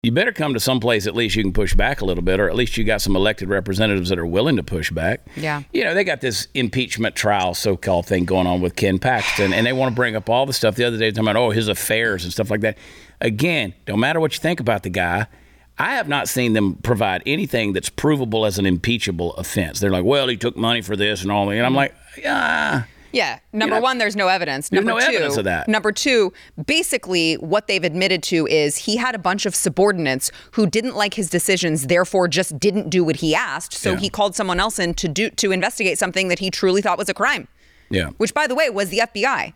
You 0.02 0.14
better 0.14 0.32
come 0.32 0.54
to 0.54 0.62
some 0.62 0.80
place 0.80 1.08
at 1.08 1.14
least 1.14 1.36
you 1.36 1.44
can 1.44 1.52
push 1.52 1.76
back 1.76 2.00
a 2.00 2.06
little 2.06 2.24
bit, 2.24 2.40
or 2.40 2.48
at 2.48 2.56
least 2.56 2.78
you 2.78 2.86
got 2.86 3.02
some 3.02 3.18
elected 3.18 3.50
representatives 3.50 4.08
that 4.08 4.18
are 4.18 4.26
willing 4.26 4.56
to 4.56 4.64
push 4.64 4.92
back. 4.92 5.28
Yeah. 5.36 5.64
You 5.74 5.84
know, 5.84 5.94
they 5.94 6.06
got 6.06 6.22
this 6.22 6.48
impeachment 6.54 7.18
trial, 7.18 7.54
so 7.54 7.76
called 7.76 8.06
thing 8.06 8.24
going 8.24 8.48
on 8.48 8.62
with 8.62 8.78
Ken 8.78 8.98
Paxton, 8.98 9.52
and 9.52 9.66
they 9.66 9.74
want 9.74 9.92
to 9.92 9.96
bring 9.96 10.16
up 10.16 10.30
all 10.30 10.46
the 10.46 10.54
stuff 10.54 10.76
the 10.76 10.86
other 10.86 10.98
day, 10.98 11.12
talking 11.12 11.26
about, 11.26 11.36
oh, 11.36 11.50
his 11.50 11.68
affairs 11.68 12.24
and 12.24 12.32
stuff 12.32 12.50
like 12.50 12.62
that. 12.62 12.78
Again, 13.20 13.74
don't 13.86 14.00
matter 14.00 14.22
what 14.22 14.34
you 14.34 14.40
think 14.40 14.62
about 14.62 14.84
the 14.84 14.90
guy. 14.90 15.28
I 15.78 15.96
have 15.96 16.08
not 16.08 16.30
seen 16.30 16.54
them 16.54 16.76
provide 16.76 17.22
anything 17.26 17.74
that's 17.74 17.90
provable 17.90 18.46
as 18.46 18.58
an 18.58 18.66
impeachable 18.66 19.34
offense. 19.34 19.82
They're 19.82 19.92
like, 19.92 20.06
well, 20.06 20.30
he 20.30 20.38
took 20.38 20.56
money 20.56 20.82
for 20.82 20.96
this 20.96 21.24
and 21.24 21.32
all 21.32 21.48
that. 21.48 21.58
And 21.58 21.66
I'm 21.66 21.72
mm-hmm. 21.72 21.76
like, 21.76 21.96
yeah. 22.18 22.84
Yeah. 23.12 23.40
Number 23.54 23.76
know, 23.76 23.82
one, 23.82 23.98
there's 23.98 24.16
no 24.16 24.28
evidence. 24.28 24.72
Number 24.72 24.92
no 24.92 25.00
two, 25.00 25.06
evidence 25.08 25.38
of 25.38 25.44
that. 25.46 25.68
Number 25.68 25.92
two, 25.92 26.32
basically, 26.66 27.36
what 27.36 27.68
they've 27.68 27.84
admitted 27.84 28.22
to 28.24 28.46
is 28.48 28.78
he 28.78 28.98
had 28.98 29.16
a 29.16 29.20
bunch 29.20 29.46
of 29.46 29.56
subordinates 29.56 30.32
who 30.52 30.68
didn't 30.68 30.96
like 30.96 31.14
his 31.16 31.30
decisions, 31.30 31.88
therefore 31.88 32.28
just 32.28 32.60
didn't 32.60 32.90
do 32.90 33.04
what 33.04 33.18
he 33.18 33.34
asked. 33.34 33.74
So 33.74 33.92
Yeah. 33.92 33.98
he 33.98 34.10
called 34.10 34.36
someone 34.36 34.60
else 34.60 34.80
in 34.80 34.94
to 34.96 35.08
do 35.08 35.30
to 35.32 35.52
investigate 35.52 35.98
something 35.98 36.28
that 36.28 36.40
he 36.40 36.50
truly 36.52 36.82
thought 36.82 36.98
was 36.98 37.10
a 37.10 37.14
crime, 37.14 37.48
Yeah. 37.90 38.10
which, 38.18 38.34
by 38.34 38.48
the 38.48 38.56
way, 38.56 38.70
was 38.70 38.90
the 38.90 39.00
FBI. 39.02 39.54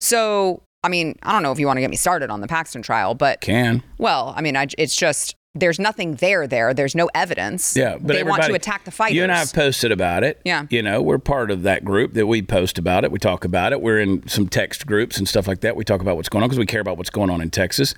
So, 0.00 0.62
I 0.84 0.88
mean, 0.88 1.18
I 1.22 1.32
don't 1.32 1.42
know 1.42 1.52
if 1.52 1.58
you 1.58 1.66
want 1.66 1.78
to 1.78 1.80
get 1.80 1.90
me 1.90 1.96
started 1.96 2.30
on 2.30 2.40
the 2.40 2.46
Paxton 2.48 2.82
trial, 2.82 3.14
but 3.14 3.40
Can. 3.40 3.82
well, 3.98 4.34
I 4.36 4.40
mean, 4.42 4.56
I, 4.56 4.66
it's 4.78 4.94
just 4.96 5.34
there's 5.58 5.78
nothing 5.78 6.14
there. 6.16 6.46
There, 6.46 6.72
there's 6.74 6.94
no 6.94 7.08
evidence. 7.14 7.76
Yeah, 7.76 7.96
but 8.00 8.14
they 8.14 8.22
want 8.22 8.42
to 8.44 8.52
attack 8.54 8.84
the 8.84 8.90
fighters. 8.90 9.16
You 9.16 9.22
and 9.22 9.32
I 9.32 9.38
have 9.38 9.52
posted 9.52 9.90
about 9.92 10.22
it. 10.24 10.40
Yeah. 10.44 10.66
You 10.70 10.82
know, 10.82 11.02
we're 11.02 11.18
part 11.18 11.50
of 11.50 11.62
that 11.62 11.84
group 11.84 12.14
that 12.14 12.26
we 12.26 12.42
post 12.42 12.78
about 12.78 13.04
it. 13.04 13.10
We 13.10 13.18
talk 13.18 13.44
about 13.44 13.72
it. 13.72 13.80
We're 13.80 14.00
in 14.00 14.26
some 14.28 14.48
text 14.48 14.86
groups 14.86 15.18
and 15.18 15.28
stuff 15.28 15.46
like 15.48 15.60
that. 15.62 15.76
We 15.76 15.84
talk 15.84 16.00
about 16.00 16.16
what's 16.16 16.28
going 16.28 16.42
on 16.42 16.48
because 16.48 16.58
we 16.58 16.66
care 16.66 16.80
about 16.80 16.96
what's 16.98 17.10
going 17.10 17.30
on 17.30 17.40
in 17.40 17.50
Texas. 17.50 17.94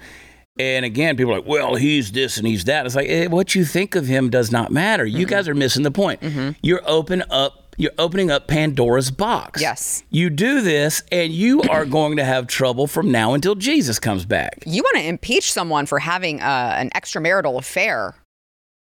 And 0.59 0.85
again, 0.85 1.17
people 1.17 1.33
are 1.33 1.37
like, 1.39 1.47
well, 1.49 1.77
he's 1.77 2.11
this 2.11 2.37
and 2.37 2.47
he's 2.47 2.65
that. 2.65 2.85
It's 2.85 2.97
like, 2.97 3.09
eh, 3.09 3.29
what 3.29 3.55
you 3.55 3.65
think 3.65 3.95
of 3.95 4.07
him 4.09 4.29
does 4.29 4.51
not 4.51 4.73
matter. 4.73 5.05
You 5.07 5.19
Mm-hmm. 5.27 5.31
guys 5.31 5.49
are 5.49 5.55
missing 5.55 5.85
the 5.85 5.91
point. 5.93 6.21
You're 6.63 6.83
open 6.85 7.23
up. 7.31 7.68
You're 7.81 7.93
opening 7.97 8.29
up 8.29 8.49
Pandora's 8.49 9.13
box. 9.13 9.61
Yes. 9.61 10.03
You 10.11 10.31
do 10.31 10.63
this, 10.63 11.05
and 11.13 11.33
you 11.33 11.63
are 11.63 11.85
going 11.85 12.17
to 12.17 12.25
have 12.25 12.49
trouble 12.49 12.89
from 12.89 13.13
now 13.13 13.35
until 13.35 13.55
Jesus 13.55 14.01
comes 14.01 14.27
back. 14.27 14.65
you 14.67 14.83
want 14.83 14.97
to 14.97 15.07
impeach 15.07 15.53
someone 15.53 15.87
for 15.87 16.01
having 16.01 16.41
uh, 16.41 16.75
an 16.77 16.91
extramarital 16.91 17.57
affair. 17.57 18.17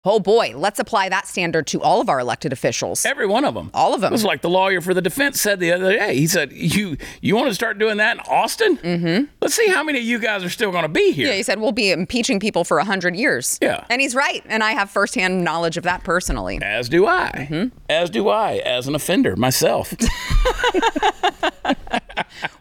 Oh 0.07 0.21
boy, 0.21 0.53
let's 0.55 0.79
apply 0.79 1.09
that 1.09 1.27
standard 1.27 1.67
to 1.69 1.81
all 1.81 2.01
of 2.03 2.11
our 2.11 2.21
elected 2.21 2.53
officials. 2.53 3.07
Every 3.07 3.27
one 3.27 3.43
of 3.45 3.55
them. 3.55 3.71
All 3.73 3.95
of 3.95 4.03
them. 4.03 4.13
It 4.13 4.17
was 4.17 4.25
like 4.25 4.43
the 4.43 4.51
lawyer 4.51 4.83
for 4.83 4.93
the 4.93 5.01
defense 5.01 5.41
said 5.41 5.61
the 5.61 5.73
other 5.73 5.93
day. 5.97 6.15
He 6.17 6.27
said, 6.27 6.53
"You 6.53 6.99
you 7.23 7.35
want 7.35 7.49
to 7.49 7.55
start 7.55 7.79
doing 7.79 7.97
that 7.97 8.17
in 8.17 8.21
Austin? 8.29 8.77
Mm-hmm. 8.77 9.25
Let's 9.41 9.55
see 9.55 9.69
how 9.69 9.83
many 9.83 9.99
of 10.01 10.05
you 10.05 10.19
guys 10.19 10.45
are 10.45 10.51
still 10.51 10.71
going 10.71 10.83
to 10.83 10.89
be 10.91 11.13
here." 11.13 11.29
Yeah, 11.29 11.35
he 11.35 11.43
said 11.43 11.59
we'll 11.59 11.73
be 11.73 11.91
impeaching 11.91 12.39
people 12.39 12.65
for 12.65 12.79
a 12.79 12.85
hundred 12.85 13.17
years. 13.17 13.59
Yeah. 13.63 13.85
and 13.89 14.01
he's 14.03 14.15
right, 14.15 14.43
and 14.47 14.63
I 14.63 14.73
have 14.73 14.91
firsthand 14.91 15.43
knowledge 15.43 15.79
of 15.79 15.85
that 15.85 16.05
personally. 16.05 16.59
As 16.63 16.91
do 16.91 17.07
I. 17.07 17.31
Mm-hmm. 17.51 17.77
As 17.89 18.11
do 18.11 18.29
I, 18.29 18.57
as 18.59 18.87
an 18.87 18.95
offender 18.95 19.37
myself. 19.37 19.95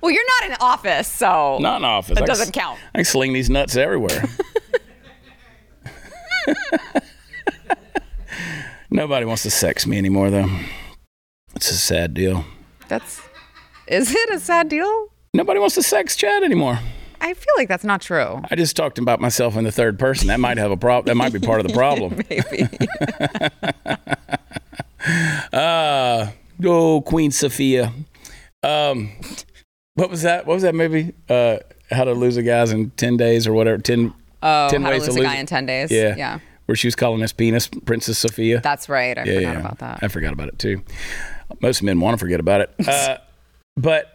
Well, 0.02 0.12
you're 0.12 0.24
not 0.42 0.50
in 0.50 0.56
office, 0.60 1.08
so 1.08 1.58
Not 1.60 1.78
in 1.78 1.86
office. 1.86 2.16
That 2.16 2.24
I 2.24 2.26
doesn't 2.28 2.48
s- 2.48 2.52
count. 2.52 2.80
I 2.94 3.00
can 3.00 3.06
sling 3.06 3.34
these 3.34 3.50
nuts 3.50 3.76
everywhere. 3.78 4.24
Nobody 8.94 9.26
wants 9.26 9.42
to 9.42 9.50
sex 9.50 9.88
me 9.88 9.98
anymore, 9.98 10.30
though. 10.30 10.48
It's 11.56 11.72
a 11.72 11.74
sad 11.74 12.14
deal. 12.14 12.46
That's 12.88 13.22
is 13.88 14.14
it 14.14 14.30
a 14.30 14.40
sad 14.40 14.70
deal? 14.70 15.08
Nobody 15.34 15.60
wants 15.60 15.74
to 15.76 15.82
sex 15.84 16.16
Chad 16.16 16.44
anymore. 16.44 16.78
I 17.20 17.34
feel 17.34 17.54
like 17.58 17.68
that's 17.68 17.84
not 17.84 18.02
true. 18.02 18.40
I 18.52 18.56
just 18.56 18.76
talked 18.76 19.00
about 19.00 19.20
myself 19.20 19.58
in 19.58 19.64
the 19.64 19.72
third 19.72 19.98
person. 19.98 20.28
That 20.28 20.40
might 20.40 20.58
have 20.60 20.70
a 20.70 20.78
problem. 20.78 21.06
That 21.08 21.16
might 21.16 21.34
be 21.34 21.40
part 21.40 21.60
of 21.60 21.68
the 21.68 21.74
problem. 21.78 22.22
Maybe. 22.30 22.68
Uh, 25.52 26.32
oh, 26.64 27.02
Queen 27.02 27.30
Sophia. 27.30 27.92
Um, 28.64 29.12
what 29.96 30.10
was 30.10 30.22
that? 30.22 30.46
What 30.48 30.54
was 30.54 30.64
that 30.64 30.74
movie? 30.74 31.14
Uh, 31.28 31.58
How 31.92 32.06
to 32.06 32.14
Lose 32.14 32.38
a 32.38 32.44
guy 32.44 32.64
in 32.64 32.90
ten 32.92 33.18
days 33.18 33.46
or 33.46 33.52
whatever. 33.52 33.82
Ten. 33.82 34.14
Oh, 34.42 34.70
10 34.70 34.82
how 34.82 34.90
to 34.92 34.96
ways 34.96 35.04
to 35.04 35.12
lose 35.12 35.20
a 35.20 35.24
guy 35.24 35.36
in 35.36 35.46
ten 35.46 35.66
days. 35.66 35.92
Yeah. 35.92 36.16
Yeah. 36.16 36.40
Where 36.66 36.76
she 36.76 36.88
was 36.88 36.96
calling 36.96 37.20
his 37.20 37.34
penis 37.34 37.68
Princess 37.68 38.18
Sophia. 38.18 38.62
That's 38.62 38.88
right. 38.88 39.18
I 39.18 39.24
yeah, 39.24 39.36
forgot 39.36 39.54
yeah. 39.54 39.60
about 39.60 39.78
that. 39.80 40.00
I 40.02 40.08
forgot 40.08 40.34
about 40.34 40.48
it 40.48 40.60
too. 40.60 40.82
Most 41.62 41.84
men 41.84 42.00
want 42.00 42.14
to 42.14 42.18
forget 42.18 42.40
about 42.40 42.62
it. 42.62 42.74
Uh, 42.88 43.18
but 43.76 44.14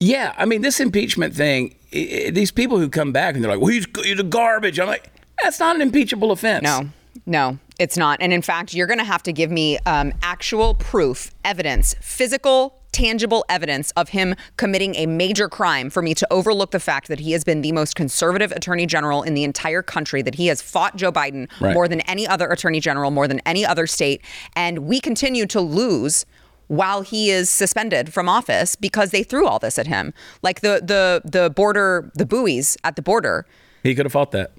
yeah, 0.00 0.34
I 0.36 0.46
mean, 0.46 0.62
this 0.62 0.80
impeachment 0.80 1.34
thing, 1.34 1.76
i 1.94 2.24
i 2.26 2.30
these 2.30 2.50
people 2.50 2.78
who 2.78 2.88
come 2.88 3.12
back 3.12 3.34
and 3.34 3.44
they're 3.44 3.50
like, 3.50 3.60
well, 3.60 3.70
he's, 3.70 3.86
he's 4.02 4.18
a 4.18 4.24
garbage. 4.24 4.80
I'm 4.80 4.88
like, 4.88 5.10
that's 5.42 5.60
not 5.60 5.76
an 5.76 5.82
impeachable 5.82 6.32
offense. 6.32 6.62
No, 6.62 6.88
no, 7.26 7.58
it's 7.78 7.96
not. 7.96 8.20
And 8.20 8.32
in 8.32 8.42
fact, 8.42 8.74
you're 8.74 8.86
going 8.86 8.98
to 8.98 9.04
have 9.04 9.22
to 9.24 9.32
give 9.32 9.50
me 9.50 9.78
um, 9.86 10.12
actual 10.22 10.74
proof, 10.74 11.32
evidence, 11.44 11.94
physical, 12.00 12.79
tangible 12.92 13.44
evidence 13.48 13.90
of 13.92 14.10
him 14.10 14.34
committing 14.56 14.94
a 14.96 15.06
major 15.06 15.48
crime 15.48 15.90
for 15.90 16.02
me 16.02 16.14
to 16.14 16.26
overlook 16.32 16.70
the 16.70 16.80
fact 16.80 17.08
that 17.08 17.20
he 17.20 17.32
has 17.32 17.44
been 17.44 17.62
the 17.62 17.72
most 17.72 17.94
conservative 17.94 18.52
attorney 18.52 18.86
general 18.86 19.22
in 19.22 19.34
the 19.34 19.44
entire 19.44 19.82
country, 19.82 20.22
that 20.22 20.34
he 20.34 20.46
has 20.48 20.60
fought 20.62 20.96
Joe 20.96 21.12
Biden 21.12 21.48
Right. 21.60 21.74
more 21.74 21.88
than 21.88 22.00
any 22.02 22.26
other 22.26 22.48
attorney 22.48 22.80
general, 22.80 23.10
more 23.10 23.28
than 23.28 23.40
any 23.46 23.64
other 23.64 23.86
state. 23.86 24.22
And 24.56 24.80
we 24.80 25.00
continue 25.00 25.46
to 25.46 25.60
lose 25.60 26.26
while 26.68 27.02
he 27.02 27.30
is 27.30 27.50
suspended 27.50 28.12
from 28.12 28.28
office 28.28 28.76
because 28.76 29.10
they 29.10 29.22
threw 29.24 29.46
all 29.46 29.58
this 29.58 29.78
at 29.78 29.86
him. 29.88 30.14
Like 30.42 30.60
the 30.60 30.80
the 30.84 31.20
the 31.24 31.50
border, 31.50 32.10
the 32.14 32.24
buoys 32.26 32.76
at 32.84 32.94
the 32.96 33.02
border. 33.02 33.44
He 33.82 33.94
could 33.94 34.06
have 34.06 34.12
fought 34.12 34.30
that. 34.32 34.52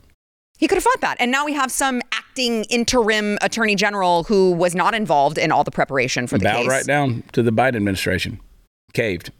He 0.58 0.68
could 0.68 0.76
have 0.76 0.84
fought 0.84 1.02
that. 1.02 1.18
And 1.20 1.32
now 1.32 1.46
we 1.46 1.54
have 1.54 1.72
some 1.72 2.02
acting 2.32 2.64
interim 2.66 3.38
attorney 3.42 3.76
general 3.76 4.24
who 4.24 4.52
was 4.54 4.74
not 4.74 4.94
involved 4.96 5.38
in 5.38 5.52
all 5.52 5.64
the 5.66 5.72
preparation 5.72 6.28
for 6.28 6.38
the 6.38 6.46
Bowed 6.46 6.60
case. 6.62 6.68
right 6.68 6.86
down 6.86 7.24
to 7.34 7.44
the 7.44 7.52
Biden 7.52 7.76
administration. 7.76 8.40
Caved. 8.94 9.32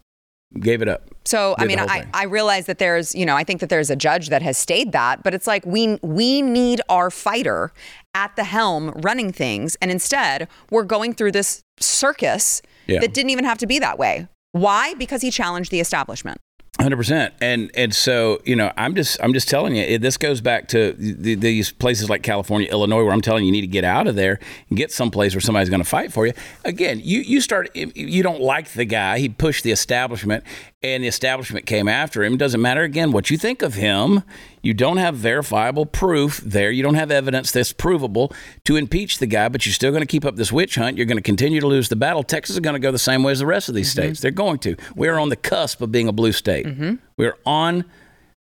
Gave 0.60 0.82
it 0.82 0.90
up. 0.90 1.04
So 1.24 1.56
I 1.58 1.62
Did 1.66 1.78
the 1.78 1.82
mean, 1.84 1.90
I. 1.90 2.06
I 2.14 2.24
realize 2.26 2.66
that 2.66 2.78
there's, 2.78 3.16
you 3.16 3.26
know, 3.26 3.38
I 3.38 3.46
think 3.46 3.62
that 3.62 3.70
there's 3.70 3.90
a 3.90 3.96
judge 3.96 4.28
that 4.28 4.42
has 4.42 4.58
stayed 4.58 4.92
that, 4.92 5.24
but 5.24 5.34
it's 5.34 5.48
like 5.48 5.66
we 5.66 5.98
we 6.02 6.42
need 6.42 6.82
our 6.90 7.10
fighter 7.10 7.72
at 8.14 8.36
the 8.36 8.44
helm 8.44 8.90
running 8.98 9.32
things, 9.32 9.78
and 9.82 9.90
instead 9.90 10.50
we're 10.70 10.84
going 10.84 11.14
through 11.14 11.32
this 11.32 11.64
circus 11.80 12.62
Yeah. 12.88 13.00
that 13.00 13.14
didn't 13.14 13.30
even 13.30 13.46
have 13.46 13.60
to 13.60 13.68
be 13.68 13.80
that 13.80 13.98
way. 13.98 14.28
Why? 14.52 14.94
Because 14.96 15.22
he 15.22 15.32
challenged 15.32 15.72
the 15.72 15.80
establishment. 15.80 16.38
Hundred 16.80 16.96
percent, 16.96 17.34
and 17.42 17.70
and 17.76 17.94
so 17.94 18.42
you 18.46 18.56
know, 18.56 18.72
I'm 18.78 18.96
just 18.96 19.22
I'm 19.22 19.34
just 19.34 19.50
telling 19.50 19.76
you, 19.76 20.00
this 20.00 20.16
goes 20.16 20.40
back 20.40 20.70
to 20.70 20.94
the, 20.94 21.36
these 21.36 21.70
places 21.70 22.10
like 22.10 22.24
California, 22.24 22.70
Illinois, 22.72 23.04
where 23.04 23.12
I'm 23.12 23.22
telling 23.22 23.44
you, 23.44 23.48
you 23.48 23.52
need 23.52 23.62
to 23.62 23.68
get 23.68 23.84
out 23.84 24.08
of 24.08 24.16
there 24.16 24.40
and 24.70 24.78
get 24.78 24.90
someplace 24.90 25.36
where 25.36 25.42
somebody's 25.42 25.70
going 25.70 25.84
to 25.84 25.88
fight 25.88 26.14
for 26.14 26.26
you. 26.26 26.34
Again, 26.64 27.02
you 27.04 27.20
you 27.20 27.42
start 27.42 27.76
you 27.76 28.24
don't 28.24 28.40
like 28.40 28.70
the 28.70 28.86
guy, 28.86 29.20
he 29.20 29.28
pushed 29.28 29.66
the 29.66 29.72
establishment, 29.72 30.46
and 30.82 31.04
the 31.04 31.08
establishment 31.08 31.66
came 31.66 31.90
after 31.90 32.24
him. 32.24 32.38
Doesn't 32.38 32.62
matter 32.62 32.84
again 32.84 33.12
what 33.12 33.30
you 33.30 33.38
think 33.38 33.62
of 33.62 33.74
him. 33.74 34.24
You 34.62 34.74
don't 34.74 34.98
have 34.98 35.16
verifiable 35.16 35.86
proof 35.86 36.38
there. 36.38 36.72
You 36.72 36.84
don't 36.84 36.96
have 36.96 37.12
evidence 37.12 37.52
that's 37.52 37.74
provable 37.74 38.32
to 38.66 38.76
impeach 38.76 39.18
the 39.18 39.28
guy, 39.28 39.50
but 39.50 39.66
you're 39.66 39.74
still 39.74 39.92
going 39.92 40.02
to 40.02 40.08
keep 40.08 40.26
up 40.26 40.36
this 40.36 40.52
witch 40.52 40.76
hunt. 40.76 40.98
You're 40.98 41.06
going 41.06 41.18
to 41.18 41.24
continue 41.24 41.60
to 41.60 41.68
lose 41.68 41.90
the 41.90 41.96
battle. 41.96 42.24
Texas 42.24 42.56
is 42.56 42.60
going 42.60 42.76
to 42.76 42.80
go 42.80 42.92
the 42.92 43.00
same 43.00 43.24
way 43.24 43.32
as 43.32 43.40
the 43.40 43.46
rest 43.46 43.70
of 43.70 43.76
these 43.76 43.90
mm-hmm. 43.90 44.02
states. 44.02 44.22
They're 44.22 44.32
going 44.32 44.60
to. 44.60 44.76
We're 44.96 45.18
on 45.18 45.30
the 45.30 45.36
cusp 45.36 45.82
of 45.82 45.92
being 45.92 46.08
a 46.08 46.12
blue 46.12 46.32
state. 46.32 46.66
Mm-hmm. 46.66 46.96
We're 47.18 47.38
on 47.46 47.86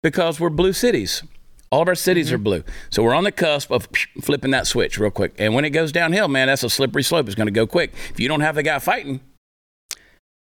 because 0.03 0.39
we're 0.41 0.51
blue 0.51 0.73
cities. 0.73 1.23
All 1.71 1.83
of 1.83 1.89
our 1.89 1.95
cities 1.95 2.27
mm-hmm. 2.27 2.35
are 2.35 2.39
blue. 2.39 2.65
So 2.91 3.03
we're 3.03 3.15
on 3.15 3.25
the 3.25 3.33
cusp 3.33 3.71
of 3.71 3.89
flipping 4.21 4.51
that 4.51 4.67
switch 4.67 4.99
real 4.99 5.11
quick. 5.11 5.35
And 5.39 5.55
when 5.55 5.65
it 5.65 5.71
goes 5.71 5.93
downhill, 5.93 6.29
man, 6.29 6.49
that's 6.49 6.65
a 6.65 6.71
slippery 6.71 7.03
slope. 7.03 7.27
It's 7.27 7.37
going 7.37 7.47
to 7.47 7.53
go 7.53 7.67
quick. 7.67 7.95
If 8.11 8.19
you 8.19 8.29
don't 8.29 8.41
have 8.41 8.57
the 8.57 8.63
guy 8.63 8.79
fighting, 8.81 9.21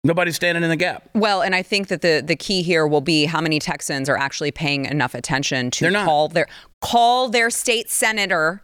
nobody's 0.04 0.36
standing 0.36 0.62
in 0.64 0.70
the 0.70 0.76
gap. 0.76 1.08
Well, 1.14 1.42
and 1.42 1.54
I 1.54 1.62
think 1.62 1.88
that 1.88 2.02
the 2.02 2.22
the 2.24 2.36
key 2.36 2.62
here 2.62 2.86
will 2.86 3.00
be 3.00 3.24
how 3.24 3.40
many 3.40 3.58
Texans 3.58 4.08
are 4.08 4.16
actually 4.16 4.50
paying 4.50 4.86
enough 4.86 5.14
attention 5.14 5.70
to 5.72 5.90
call 5.92 6.28
their 6.28 6.46
call 6.80 7.28
their 7.28 7.50
state 7.50 7.90
senator, 7.90 8.62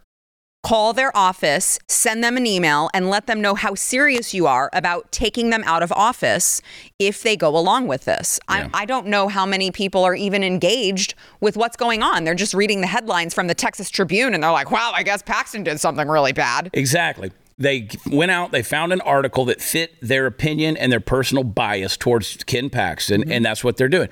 call 0.63 0.93
their 0.93 1.15
office, 1.15 1.79
send 1.87 2.23
them 2.23 2.37
an 2.37 2.45
email, 2.45 2.89
and 2.93 3.09
let 3.09 3.27
them 3.27 3.41
know 3.41 3.55
how 3.55 3.75
serious 3.75 4.33
you 4.33 4.47
are 4.47 4.69
about 4.73 5.11
taking 5.11 5.49
them 5.49 5.63
out 5.65 5.83
of 5.83 5.91
office 5.91 6.61
if 6.99 7.23
they 7.23 7.35
go 7.37 7.55
along 7.55 7.87
with 7.87 8.05
this. 8.05 8.39
Yeah. 8.49 8.69
I, 8.73 8.81
I 8.81 8.85
don't 8.85 9.07
know 9.07 9.27
how 9.27 9.45
many 9.45 9.71
people 9.71 10.03
are 10.03 10.15
even 10.15 10.43
engaged 10.43 11.13
with 11.39 11.55
what's 11.55 11.77
going 11.77 12.01
on. 12.01 12.23
They're 12.23 12.35
just 12.35 12.53
reading 12.53 12.81
the 12.81 12.87
headlines 12.87 13.33
from 13.33 13.47
the 13.47 13.55
Texas 13.55 13.89
Tribune 13.89 14.33
and 14.33 14.43
they're 14.43 14.51
like, 14.51 14.71
"Wow, 14.71 14.91
I 14.93 15.03
guess 15.03 15.21
Paxton 15.21 15.63
did 15.63 15.79
something 15.79 16.07
really 16.07 16.33
bad." 16.33 16.69
Exactly. 16.73 17.31
They 17.59 17.89
went 18.05 18.29
out, 18.29 18.51
they 18.51 18.61
found 18.61 18.93
an 18.93 19.01
article 19.01 19.45
that 19.45 19.61
fit 19.61 19.95
their 19.99 20.27
opinion 20.27 20.77
and 20.77 20.91
their 20.91 20.99
personal 20.99 21.43
bias 21.43 21.97
towards 21.97 22.37
Ken 22.43 22.69
Paxton, 22.69 23.31
and 23.31 23.43
that's 23.43 23.63
what 23.63 23.77
they're 23.77 23.89
doing. 23.89 24.09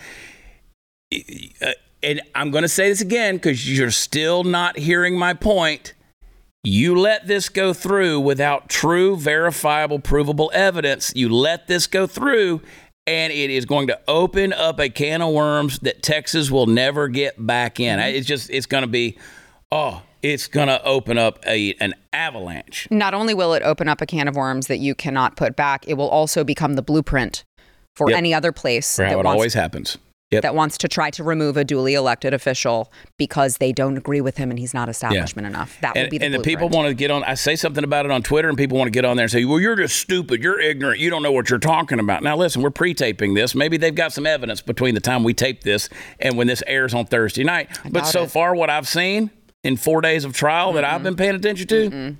And 2.01 2.21
I'm 2.33 2.49
going 2.49 2.63
to 2.63 2.67
say 2.67 2.89
this 2.89 3.01
again 3.01 3.35
because 3.35 3.77
you're 3.77 3.91
still 3.91 4.43
not 4.43 4.77
hearing 4.77 5.17
my 5.17 5.33
point. 5.33 5.93
You 6.63 6.95
let 6.95 7.27
this 7.27 7.49
go 7.49 7.73
through 7.73 8.21
without 8.21 8.69
true, 8.69 9.15
verifiable, 9.15 9.99
provable 9.99 10.49
evidence. 10.53 11.13
You 11.15 11.29
let 11.29 11.67
this 11.67 11.85
go 11.85 12.07
through, 12.07 12.61
and 13.05 13.31
it 13.31 13.51
is 13.51 13.65
going 13.65 13.85
to 13.87 13.99
open 14.07 14.53
up 14.53 14.79
a 14.79 14.89
can 14.89 15.21
of 15.21 15.31
worms 15.31 15.77
that 15.79 16.01
Texas 16.01 16.49
will 16.49 16.65
never 16.65 17.07
get 17.07 17.45
back 17.45 17.79
in. 17.79 17.99
Mm-hmm. 17.99 18.15
It's 18.15 18.25
just, 18.25 18.49
it's 18.49 18.65
going 18.65 18.81
to 18.81 18.87
be, 18.87 19.19
oh, 19.71 20.01
it's 20.31 20.47
going 20.47 20.67
to 20.67 20.83
open 20.83 21.17
up 21.17 21.39
a 21.45 21.73
an 21.79 21.93
avalanche. 22.13 22.87
Not 22.89 23.13
only 23.13 23.33
will 23.33 23.53
it 23.53 23.63
open 23.63 23.87
up 23.87 24.01
a 24.01 24.05
can 24.05 24.27
of 24.27 24.35
worms 24.35 24.67
that 24.67 24.77
you 24.77 24.95
cannot 24.95 25.35
put 25.35 25.55
back, 25.55 25.87
it 25.87 25.95
will 25.95 26.09
also 26.09 26.43
become 26.43 26.73
the 26.73 26.81
blueprint 26.81 27.43
for 27.95 28.09
Yep. 28.09 28.17
any 28.17 28.33
other 28.33 28.51
place 28.51 28.95
For 28.95 29.03
that 29.03 29.15
wants 29.15 29.27
always 29.29 29.53
happens. 29.53 29.97
Yep. 30.31 30.41
that 30.41 30.55
wants 30.55 30.77
to 30.79 30.87
try 30.87 31.11
to 31.11 31.23
remove 31.23 31.55
a 31.55 31.63
duly 31.63 31.93
elected 31.93 32.33
official 32.33 32.91
because 33.15 33.57
they 33.57 33.71
don't 33.71 33.95
agree 33.95 34.21
with 34.21 34.37
him 34.37 34.49
and 34.49 34.57
he's 34.57 34.73
not 34.73 34.89
establishment 34.89 35.45
enough. 35.45 35.77
That 35.81 35.95
and, 35.95 36.09
be 36.09 36.17
the 36.17 36.25
and 36.25 36.33
the 36.33 36.39
people 36.39 36.67
want 36.67 36.87
to 36.87 36.95
get 36.95 37.11
on. 37.11 37.23
I 37.23 37.35
say 37.35 37.55
something 37.55 37.83
about 37.83 38.05
it 38.05 38.11
on 38.11 38.23
Twitter, 38.23 38.49
and 38.49 38.57
people 38.57 38.75
want 38.75 38.87
to 38.87 38.91
get 38.91 39.05
on 39.05 39.17
there 39.17 39.25
and 39.25 39.31
say, 39.31 39.45
"Well, 39.45 39.59
you're 39.59 39.75
just 39.75 39.97
stupid. 39.97 40.41
You're 40.41 40.59
ignorant. 40.59 40.99
You 40.99 41.11
don't 41.11 41.21
know 41.21 41.31
what 41.31 41.51
you're 41.51 41.59
talking 41.59 41.99
about." 41.99 42.23
Now, 42.23 42.35
listen, 42.35 42.63
we're 42.63 42.71
pre-taping 42.71 43.35
this. 43.35 43.53
Maybe 43.53 43.77
they've 43.77 43.93
got 43.93 44.13
some 44.13 44.25
evidence 44.25 44.61
between 44.61 44.95
the 44.95 44.99
time 44.99 45.23
we 45.23 45.35
tape 45.35 45.61
this 45.61 45.89
and 46.19 46.35
when 46.35 46.47
this 46.47 46.63
airs 46.65 46.95
on 46.95 47.05
Thursday 47.05 47.43
night. 47.43 47.69
But 47.89 48.07
so 48.07 48.23
it. 48.23 48.31
far, 48.31 48.55
what 48.55 48.71
I've 48.71 48.87
seen 48.87 49.29
in 49.65 49.75
four 49.77 49.99
days 50.01 50.23
of 50.23 50.33
trial 50.33 50.73
that 50.73 50.83
I've 50.85 51.01
been 51.03 51.15
paying 51.15 51.35
attention 51.35 51.67
to, 51.67 52.15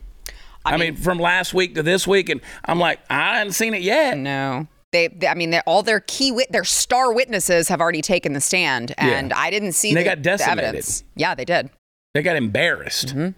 I, 0.65 0.77
mean, 0.77 0.95
from 0.95 1.19
last 1.19 1.53
week 1.53 1.75
to 1.75 1.83
this 1.83 2.07
week, 2.07 2.27
and 2.29 2.41
I'm 2.65 2.79
like, 2.79 2.99
I 3.09 3.37
haven't 3.37 3.53
seen 3.53 3.73
it 3.73 3.81
yet. 3.81 4.17
no. 4.17 4.67
They, 4.91 5.09
they, 5.09 5.27
I 5.27 5.33
mean, 5.33 5.53
all 5.65 5.83
their 5.83 5.99
key, 5.99 6.31
wit- 6.31 6.51
their 6.53 6.63
star 6.63 7.13
witnesses 7.13 7.67
have 7.67 7.81
already 7.81 8.01
taken 8.01 8.31
the 8.31 8.39
stand, 8.39 8.93
and 8.97 9.33
I 9.33 9.49
didn't 9.49 9.73
see 9.73 9.89
And 9.89 9.97
they 9.97 10.03
the, 10.03 10.09
got 10.09 10.17
the 10.19 10.21
decimated. 10.23 10.63
evidence. 10.63 11.03
Yeah, 11.15 11.35
they 11.35 11.43
did. 11.43 11.69
They 12.13 12.21
got 12.21 12.37
embarrassed. 12.37 13.07
Mm-hmm. 13.09 13.29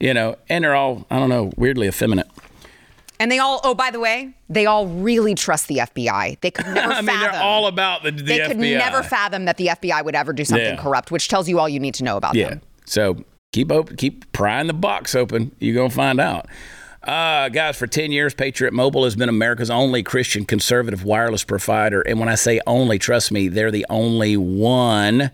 You 0.00 0.14
know, 0.14 0.36
and 0.48 0.64
they're 0.64 0.74
all, 0.74 1.06
I 1.08 1.20
don't 1.20 1.28
know, 1.28 1.52
weirdly 1.56 1.86
effeminate. 1.86 2.26
And 3.20 3.30
they 3.30 3.38
all, 3.38 3.60
oh, 3.64 3.74
by 3.74 3.90
the 3.92 4.00
way, 4.00 4.34
they 4.48 4.66
all 4.66 4.88
really 4.88 5.34
trust 5.36 5.68
the 5.68 5.76
FBI. 5.78 6.40
They 6.40 6.50
could 6.50 6.66
never 6.74 6.92
I 6.92 7.00
mean, 7.00 7.06
fathom. 7.16 7.32
they're 7.32 7.42
all 7.42 7.66
about 7.68 8.02
the, 8.02 8.10
the 8.10 8.22
they 8.22 8.38
FBI. 8.40 8.46
could 8.48 8.56
never 8.58 9.02
fathom 9.04 9.44
that 9.44 9.56
the 9.56 9.68
FBI 9.68 10.04
would 10.04 10.16
ever 10.16 10.32
do 10.32 10.44
something 10.44 10.74
Yeah. 10.74 10.82
corrupt, 10.82 11.10
which 11.12 11.28
tells 11.28 11.48
you 11.48 11.60
all 11.60 11.68
you 11.68 11.78
need 11.80 11.94
to 11.94 12.04
know 12.04 12.16
about 12.16 12.34
Yeah. 12.34 12.48
them. 12.50 12.60
So 12.86 13.24
keep 13.52 13.72
open, 13.72 13.96
keep 13.96 14.30
prying 14.32 14.66
the 14.66 14.74
box 14.74 15.14
open. 15.14 15.52
You're 15.58 15.74
gonna 15.74 15.90
find 15.90 16.20
out. 16.20 16.46
Uh, 17.02 17.48
guys, 17.48 17.76
for 17.76 17.86
10 17.86 18.12
years, 18.12 18.34
Patriot 18.34 18.72
Mobile 18.72 19.04
has 19.04 19.16
been 19.16 19.28
America's 19.28 19.70
only 19.70 20.02
Christian 20.02 20.44
conservative 20.44 21.04
wireless 21.04 21.44
provider. 21.44 22.02
And 22.02 22.18
when 22.18 22.28
I 22.28 22.34
say 22.34 22.60
only, 22.66 22.98
trust 22.98 23.30
me, 23.30 23.48
they're 23.48 23.70
the 23.70 23.86
only 23.88 24.36
one. 24.36 25.30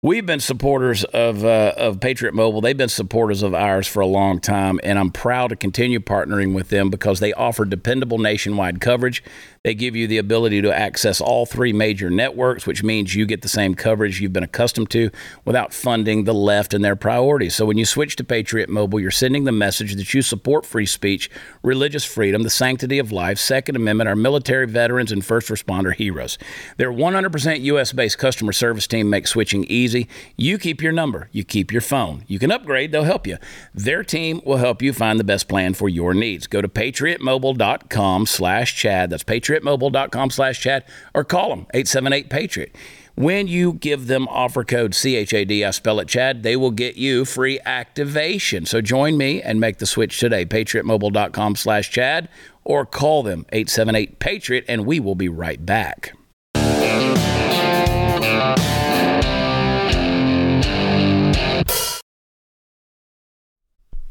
We've 0.00 0.24
been 0.24 0.38
supporters 0.38 1.02
of 1.02 1.44
uh, 1.44 1.72
of 1.76 1.98
Patriot 1.98 2.32
Mobile. 2.32 2.60
They've 2.60 2.76
been 2.76 2.88
supporters 2.88 3.42
of 3.42 3.52
ours 3.52 3.88
for 3.88 3.98
a 3.98 4.06
long 4.06 4.38
time, 4.38 4.78
and 4.84 4.96
I'm 4.96 5.10
proud 5.10 5.48
to 5.48 5.56
continue 5.56 5.98
partnering 5.98 6.54
with 6.54 6.68
them 6.68 6.88
because 6.88 7.18
they 7.18 7.32
offer 7.32 7.64
dependable 7.64 8.18
nationwide 8.18 8.80
coverage. 8.80 9.24
They 9.68 9.74
give 9.74 9.94
you 9.94 10.06
the 10.06 10.16
ability 10.16 10.62
to 10.62 10.74
access 10.74 11.20
all 11.20 11.44
three 11.44 11.74
major 11.74 12.08
networks, 12.08 12.66
which 12.66 12.82
means 12.82 13.14
you 13.14 13.26
get 13.26 13.42
the 13.42 13.50
same 13.50 13.74
coverage 13.74 14.18
you've 14.18 14.32
been 14.32 14.42
accustomed 14.42 14.88
to 14.92 15.10
without 15.44 15.74
funding 15.74 16.24
the 16.24 16.32
left 16.32 16.72
and 16.72 16.82
their 16.82 16.96
priorities. 16.96 17.54
So 17.54 17.66
when 17.66 17.76
you 17.76 17.84
switch 17.84 18.16
to 18.16 18.24
Patriot 18.24 18.70
Mobile, 18.70 18.98
you're 18.98 19.10
sending 19.10 19.44
the 19.44 19.52
message 19.52 19.96
that 19.96 20.14
you 20.14 20.22
support 20.22 20.64
free 20.64 20.86
speech, 20.86 21.28
religious 21.62 22.06
freedom, 22.06 22.44
the 22.44 22.48
sanctity 22.48 22.98
of 22.98 23.12
life, 23.12 23.38
Second 23.38 23.76
Amendment, 23.76 24.08
our 24.08 24.16
military 24.16 24.66
veterans, 24.66 25.12
and 25.12 25.22
first 25.22 25.50
responder 25.50 25.94
heroes. 25.94 26.38
Their 26.78 26.90
100% 26.90 27.60
US 27.60 27.92
based 27.92 28.16
customer 28.16 28.52
service 28.52 28.86
team 28.86 29.10
makes 29.10 29.32
switching 29.32 29.64
easy. 29.64 30.08
You 30.38 30.56
keep 30.56 30.80
your 30.80 30.92
number, 30.92 31.28
you 31.30 31.44
keep 31.44 31.72
your 31.72 31.82
phone. 31.82 32.24
You 32.26 32.38
can 32.38 32.50
upgrade, 32.50 32.90
they'll 32.90 33.02
help 33.02 33.26
you. 33.26 33.36
Their 33.74 34.02
team 34.02 34.40
will 34.46 34.56
help 34.56 34.80
you 34.80 34.94
find 34.94 35.20
the 35.20 35.24
best 35.24 35.46
plan 35.46 35.74
for 35.74 35.90
your 35.90 36.14
needs. 36.14 36.46
Go 36.46 36.62
to 36.62 36.68
patriotmobile.com 36.70 38.24
slash 38.24 38.74
Chad. 38.74 39.10
That's 39.10 39.24
patriotmobile.com 39.58 40.30
slash 40.30 40.60
Chad 40.60 40.84
or 41.14 41.24
call 41.24 41.50
them 41.50 41.66
878 41.74 42.30
Patriot. 42.30 42.74
When 43.14 43.48
you 43.48 43.72
give 43.72 44.06
them 44.06 44.28
offer 44.28 44.62
code 44.62 44.92
CHAD, 44.92 45.50
I 45.50 45.70
spell 45.72 45.98
it 45.98 46.06
Chad, 46.06 46.44
they 46.44 46.56
will 46.56 46.70
get 46.70 46.96
you 46.96 47.24
free 47.24 47.58
activation. 47.64 48.64
So 48.64 48.80
join 48.80 49.16
me 49.16 49.42
and 49.42 49.60
make 49.60 49.78
the 49.78 49.86
switch 49.86 50.20
today. 50.20 50.46
PatriotMobile.com 50.46 51.56
slash 51.56 51.90
Chad 51.90 52.28
or 52.64 52.86
call 52.86 53.24
them 53.24 53.44
878 53.50 54.18
Patriot 54.20 54.64
and 54.68 54.86
we 54.86 55.00
will 55.00 55.16
be 55.16 55.28
right 55.28 55.64
back. 55.64 56.14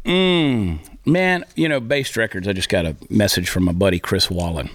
Mm, 0.04 0.80
man, 1.06 1.44
you 1.56 1.68
know, 1.68 1.82
Baste 1.82 2.16
Records, 2.16 2.48
I 2.48 2.54
just 2.54 2.70
got 2.70 2.86
a 2.86 2.96
message 3.10 3.50
from 3.50 3.66
my 3.66 3.74
buddy 3.74 4.00
Chris 4.00 4.30
Wallin. 4.30 4.70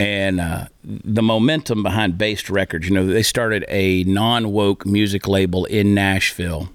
And 0.00 0.40
uh, 0.40 0.66
the 0.84 1.22
momentum 1.22 1.82
behind 1.82 2.18
Baste 2.18 2.50
Records, 2.50 2.88
you 2.88 2.94
know, 2.94 3.06
they 3.06 3.22
started 3.22 3.64
a 3.68 4.04
non 4.04 4.52
woke 4.52 4.86
music 4.86 5.26
label 5.26 5.64
in 5.64 5.92
Nashville, 5.94 6.68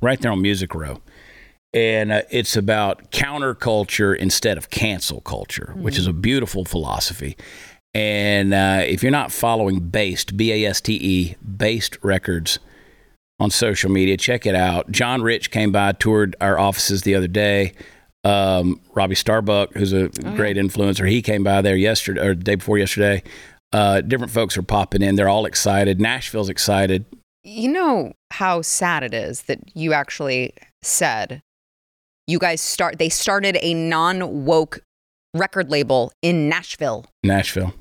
right 0.00 0.20
there 0.20 0.32
on 0.32 0.42
Music 0.42 0.74
Row. 0.74 1.00
And 1.72 2.12
uh, 2.12 2.22
it's 2.30 2.54
about 2.54 3.10
counterculture 3.10 4.14
instead 4.14 4.58
of 4.58 4.68
cancel 4.68 5.22
culture, 5.22 5.70
mm-hmm. 5.70 5.82
which 5.82 5.96
is 5.96 6.06
a 6.06 6.12
beautiful 6.12 6.66
philosophy. 6.66 7.38
And 7.94 8.52
uh, 8.52 8.82
if 8.86 9.02
you're 9.02 9.12
not 9.12 9.32
following 9.32 9.80
Baste, 9.80 10.36
B 10.36 10.52
A 10.52 10.68
S 10.68 10.82
T 10.82 10.94
E, 10.94 11.36
Baste 11.42 11.96
Records, 12.02 12.58
on 13.42 13.50
social 13.50 13.90
media. 13.90 14.16
Check 14.16 14.46
it 14.46 14.54
out. 14.54 14.90
John 14.92 15.20
Rich 15.20 15.50
came 15.50 15.72
by, 15.72 15.92
toured 15.92 16.36
our 16.40 16.58
offices 16.58 17.02
the 17.02 17.16
other 17.16 17.26
day. 17.26 17.72
Um, 18.24 18.80
Robbie 18.94 19.14
Starbuck, 19.14 19.72
who's 19.74 19.92
a 19.92 20.04
oh, 20.04 20.36
great 20.36 20.56
yeah. 20.56 20.62
influencer, 20.62 21.08
he 21.08 21.22
came 21.22 21.42
by 21.42 21.60
there 21.60 21.76
yesterday 21.76 22.20
or 22.20 22.34
the 22.34 22.44
day 22.44 22.54
before 22.54 22.78
yesterday. 22.78 23.22
Uh, 23.72 24.00
different 24.00 24.32
folks 24.32 24.56
are 24.56 24.62
popping 24.62 25.02
in. 25.02 25.16
They're 25.16 25.28
all 25.28 25.46
excited. 25.46 26.00
Nashville's 26.00 26.48
excited. 26.48 27.04
You 27.42 27.68
know 27.68 28.12
how 28.30 28.62
sad 28.62 29.02
it 29.02 29.14
is 29.14 29.42
that 29.42 29.58
you 29.74 29.92
actually 29.92 30.52
said 30.82 31.42
you 32.26 32.38
guys 32.38 32.60
start. 32.60 32.98
They 32.98 33.08
started 33.08 33.58
a 33.60 33.74
non 33.74 34.44
woke 34.44 34.80
record 35.34 35.70
label 35.70 36.12
in 36.22 36.48
Nashville. 36.48 37.06
Nashville. 37.24 37.74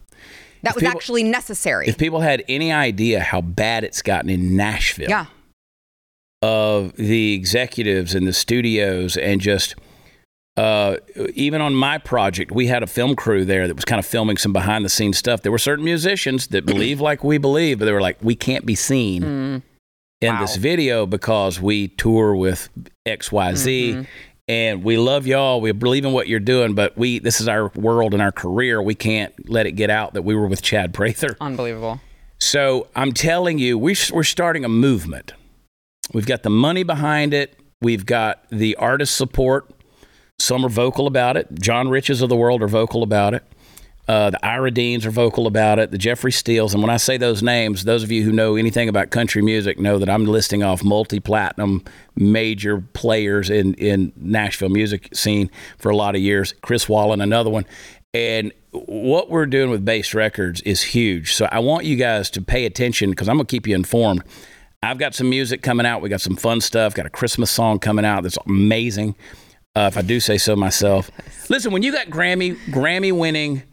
That 0.63 0.69
if 0.69 0.75
was 0.75 0.83
people, 0.83 0.97
actually 0.97 1.23
necessary. 1.23 1.87
If 1.87 1.97
people 1.97 2.21
had 2.21 2.43
any 2.47 2.71
idea 2.71 3.19
how 3.19 3.41
bad 3.41 3.83
it's 3.83 4.01
gotten 4.01 4.29
in 4.29 4.55
Nashville, 4.55 5.09
yeah 5.09 5.25
of 6.41 6.95
the 6.95 7.33
executives 7.33 8.15
and 8.15 8.27
the 8.27 8.33
studios 8.33 9.15
and 9.17 9.41
just 9.41 9.75
uh, 10.57 10.97
even 11.33 11.61
on 11.61 11.73
my 11.73 11.97
project, 11.97 12.51
we 12.51 12.67
had 12.67 12.83
a 12.83 12.87
film 12.87 13.15
crew 13.15 13.45
there 13.45 13.67
that 13.67 13.75
was 13.75 13.85
kind 13.85 13.99
of 13.99 14.05
filming 14.05 14.37
some 14.37 14.53
behind 14.53 14.85
the 14.85 14.89
scenes 14.89 15.17
stuff. 15.17 15.41
There 15.41 15.51
were 15.51 15.57
certain 15.57 15.85
musicians 15.85 16.47
that 16.47 16.65
believe 16.65 17.01
like 17.09 17.23
we 17.23 17.37
believe, 17.37 17.79
but 17.79 17.85
they 17.85 17.91
were 17.91 18.01
like, 18.01 18.17
we 18.21 18.35
can't 18.35 18.65
be 18.65 18.75
seen 18.75 19.23
mm. 19.23 19.61
in 20.21 20.33
wow. 20.33 20.41
this 20.41 20.55
video 20.57 21.05
because 21.05 21.59
we 21.59 21.89
tour 21.89 22.35
with 22.35 22.69
XYZ. 23.07 23.93
Mm-hmm. 23.93 24.01
And 24.47 24.83
we 24.83 24.97
love 24.97 25.27
y'all. 25.27 25.61
We 25.61 25.71
believe 25.71 26.03
in 26.03 26.11
what 26.11 26.27
you're 26.27 26.41
doing, 26.41 26.75
but 26.75 26.97
we 26.97 27.19
this 27.19 27.39
is 27.39 27.47
our 27.47 27.69
world 27.69 28.13
and 28.13 28.21
our 28.21 28.33
career. 28.33 28.81
We 28.81 28.95
can't 28.95 29.33
let 29.49 29.65
it 29.65 29.73
get 29.73 29.89
out 29.89 30.13
that 30.15 30.23
we 30.23 30.35
were 30.35 30.47
with 30.47 30.61
Chad 30.61 30.93
Prather. 30.93 31.37
Unbelievable. 31.39 32.01
So 32.37 32.89
I'm 32.93 33.13
telling 33.13 33.59
you, 33.59 33.77
we, 33.77 33.95
we're 34.11 34.23
starting 34.23 34.65
a 34.65 34.69
movement 34.69 35.31
We've 36.13 36.25
got 36.25 36.43
the 36.43 36.49
money 36.49 36.83
behind 36.83 37.33
it. 37.33 37.57
We've 37.81 38.05
got 38.05 38.47
the 38.49 38.75
artist 38.75 39.15
support. 39.15 39.71
Some 40.41 40.65
are 40.65 40.69
vocal 40.69 41.07
about 41.07 41.37
it. 41.37 41.47
John 41.59 41.89
Riches 41.89 42.21
of 42.21 42.29
the 42.29 42.35
world 42.35 42.61
are 42.63 42.67
vocal 42.67 43.03
about 43.03 43.33
it. 43.33 43.43
Uh, 44.07 44.31
the 44.31 44.45
Ira 44.45 44.71
Deans 44.71 45.05
are 45.05 45.11
vocal 45.11 45.45
about 45.45 45.79
it. 45.79 45.91
The 45.91 45.97
Jeffrey 45.97 46.31
Steeles. 46.31 46.73
And 46.73 46.81
when 46.81 46.89
I 46.89 46.97
say 46.97 47.17
those 47.17 47.43
names, 47.43 47.83
those 47.83 48.03
of 48.03 48.11
you 48.11 48.23
who 48.23 48.31
know 48.31 48.55
anything 48.55 48.89
about 48.89 49.11
country 49.11 49.41
music 49.41 49.79
know 49.79 49.99
that 49.99 50.09
I'm 50.09 50.25
listing 50.25 50.63
off 50.63 50.83
multi-platinum 50.83 51.83
major 52.15 52.81
players 52.93 53.49
in, 53.49 53.75
in 53.75 54.11
Nashville 54.17 54.69
music 54.69 55.09
scene 55.13 55.49
for 55.77 55.91
a 55.91 55.95
lot 55.95 56.15
of 56.15 56.21
years. 56.21 56.53
Chris 56.61 56.89
Wallin, 56.89 57.21
another 57.21 57.49
one. 57.49 57.65
And 58.13 58.51
what 58.71 59.29
we're 59.29 59.45
doing 59.45 59.69
with 59.69 59.85
Baste 59.85 60.13
Records 60.13 60.61
is 60.61 60.81
huge. 60.81 61.33
So 61.33 61.47
I 61.51 61.59
want 61.59 61.85
you 61.85 61.95
guys 61.95 62.29
to 62.31 62.41
pay 62.41 62.65
attention 62.65 63.11
because 63.11 63.29
I'm 63.29 63.37
going 63.37 63.45
to 63.45 63.51
keep 63.51 63.67
you 63.67 63.75
informed. 63.75 64.23
I've 64.83 64.97
got 64.97 65.13
some 65.13 65.29
music 65.29 65.61
coming 65.61 65.85
out. 65.85 66.01
We 66.01 66.09
got 66.09 66.21
some 66.21 66.35
fun 66.35 66.59
stuff. 66.59 66.95
Got 66.95 67.05
a 67.05 67.11
Christmas 67.11 67.51
song 67.51 67.77
coming 67.77 68.03
out 68.03 68.23
that's 68.23 68.37
amazing. 68.47 69.15
Uh, 69.75 69.89
if 69.91 69.97
I 69.97 70.01
do 70.01 70.19
say 70.19 70.37
so 70.37 70.55
myself. 70.55 71.09
Listen, 71.49 71.71
when 71.71 71.81
you 71.81 71.91
got 71.91 72.07
Grammy 72.07 72.57
Grammy 72.67 73.17
winning 73.17 73.63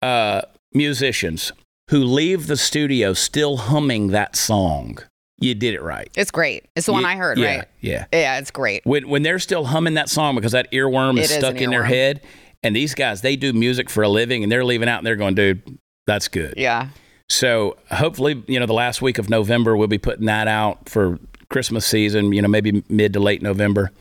uh, 0.00 0.42
musicians 0.72 1.52
who 1.90 1.98
leave 1.98 2.46
the 2.46 2.56
studio 2.56 3.12
still 3.12 3.58
humming 3.58 4.08
that 4.08 4.34
song, 4.34 4.98
you 5.38 5.54
did 5.54 5.74
it 5.74 5.82
right. 5.82 6.10
It's 6.16 6.30
great. 6.30 6.66
It's 6.74 6.86
the 6.86 6.92
you, 6.92 6.96
one 6.96 7.04
I 7.04 7.16
heard, 7.16 7.38
yeah, 7.38 7.56
right? 7.56 7.68
Yeah. 7.80 8.06
Yeah, 8.12 8.38
it's 8.38 8.50
great. 8.50 8.82
When 8.84 9.08
when 9.08 9.22
they're 9.22 9.38
still 9.38 9.64
humming 9.64 9.94
that 9.94 10.08
song 10.08 10.36
because 10.36 10.52
that 10.52 10.70
earworm 10.72 11.18
is, 11.18 11.30
is 11.30 11.36
stuck 11.36 11.56
in 11.56 11.68
earworm. 11.68 11.70
their 11.70 11.84
head, 11.84 12.22
and 12.62 12.74
these 12.74 12.94
guys 12.94 13.20
they 13.20 13.36
do 13.36 13.52
music 13.52 13.90
for 13.90 14.02
a 14.02 14.08
living, 14.08 14.42
and 14.42 14.50
they're 14.50 14.64
leaving 14.64 14.88
out 14.88 14.98
and 14.98 15.06
they're 15.06 15.16
going, 15.16 15.34
dude, 15.34 15.78
that's 16.06 16.28
good. 16.28 16.54
Yeah. 16.56 16.88
So 17.28 17.76
hopefully, 17.90 18.42
you 18.48 18.58
know, 18.58 18.66
the 18.66 18.74
last 18.74 19.00
week 19.00 19.18
of 19.18 19.30
November, 19.30 19.76
we'll 19.76 19.86
be 19.86 19.98
putting 19.98 20.26
that 20.26 20.48
out 20.48 20.88
for 20.88 21.18
Christmas 21.48 21.86
season, 21.86 22.32
you 22.32 22.42
know, 22.42 22.48
maybe 22.48 22.82
mid 22.88 23.12
to 23.12 23.20
late 23.20 23.40
November. 23.40 23.92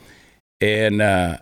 And 0.62 1.02
uh, 1.02 1.38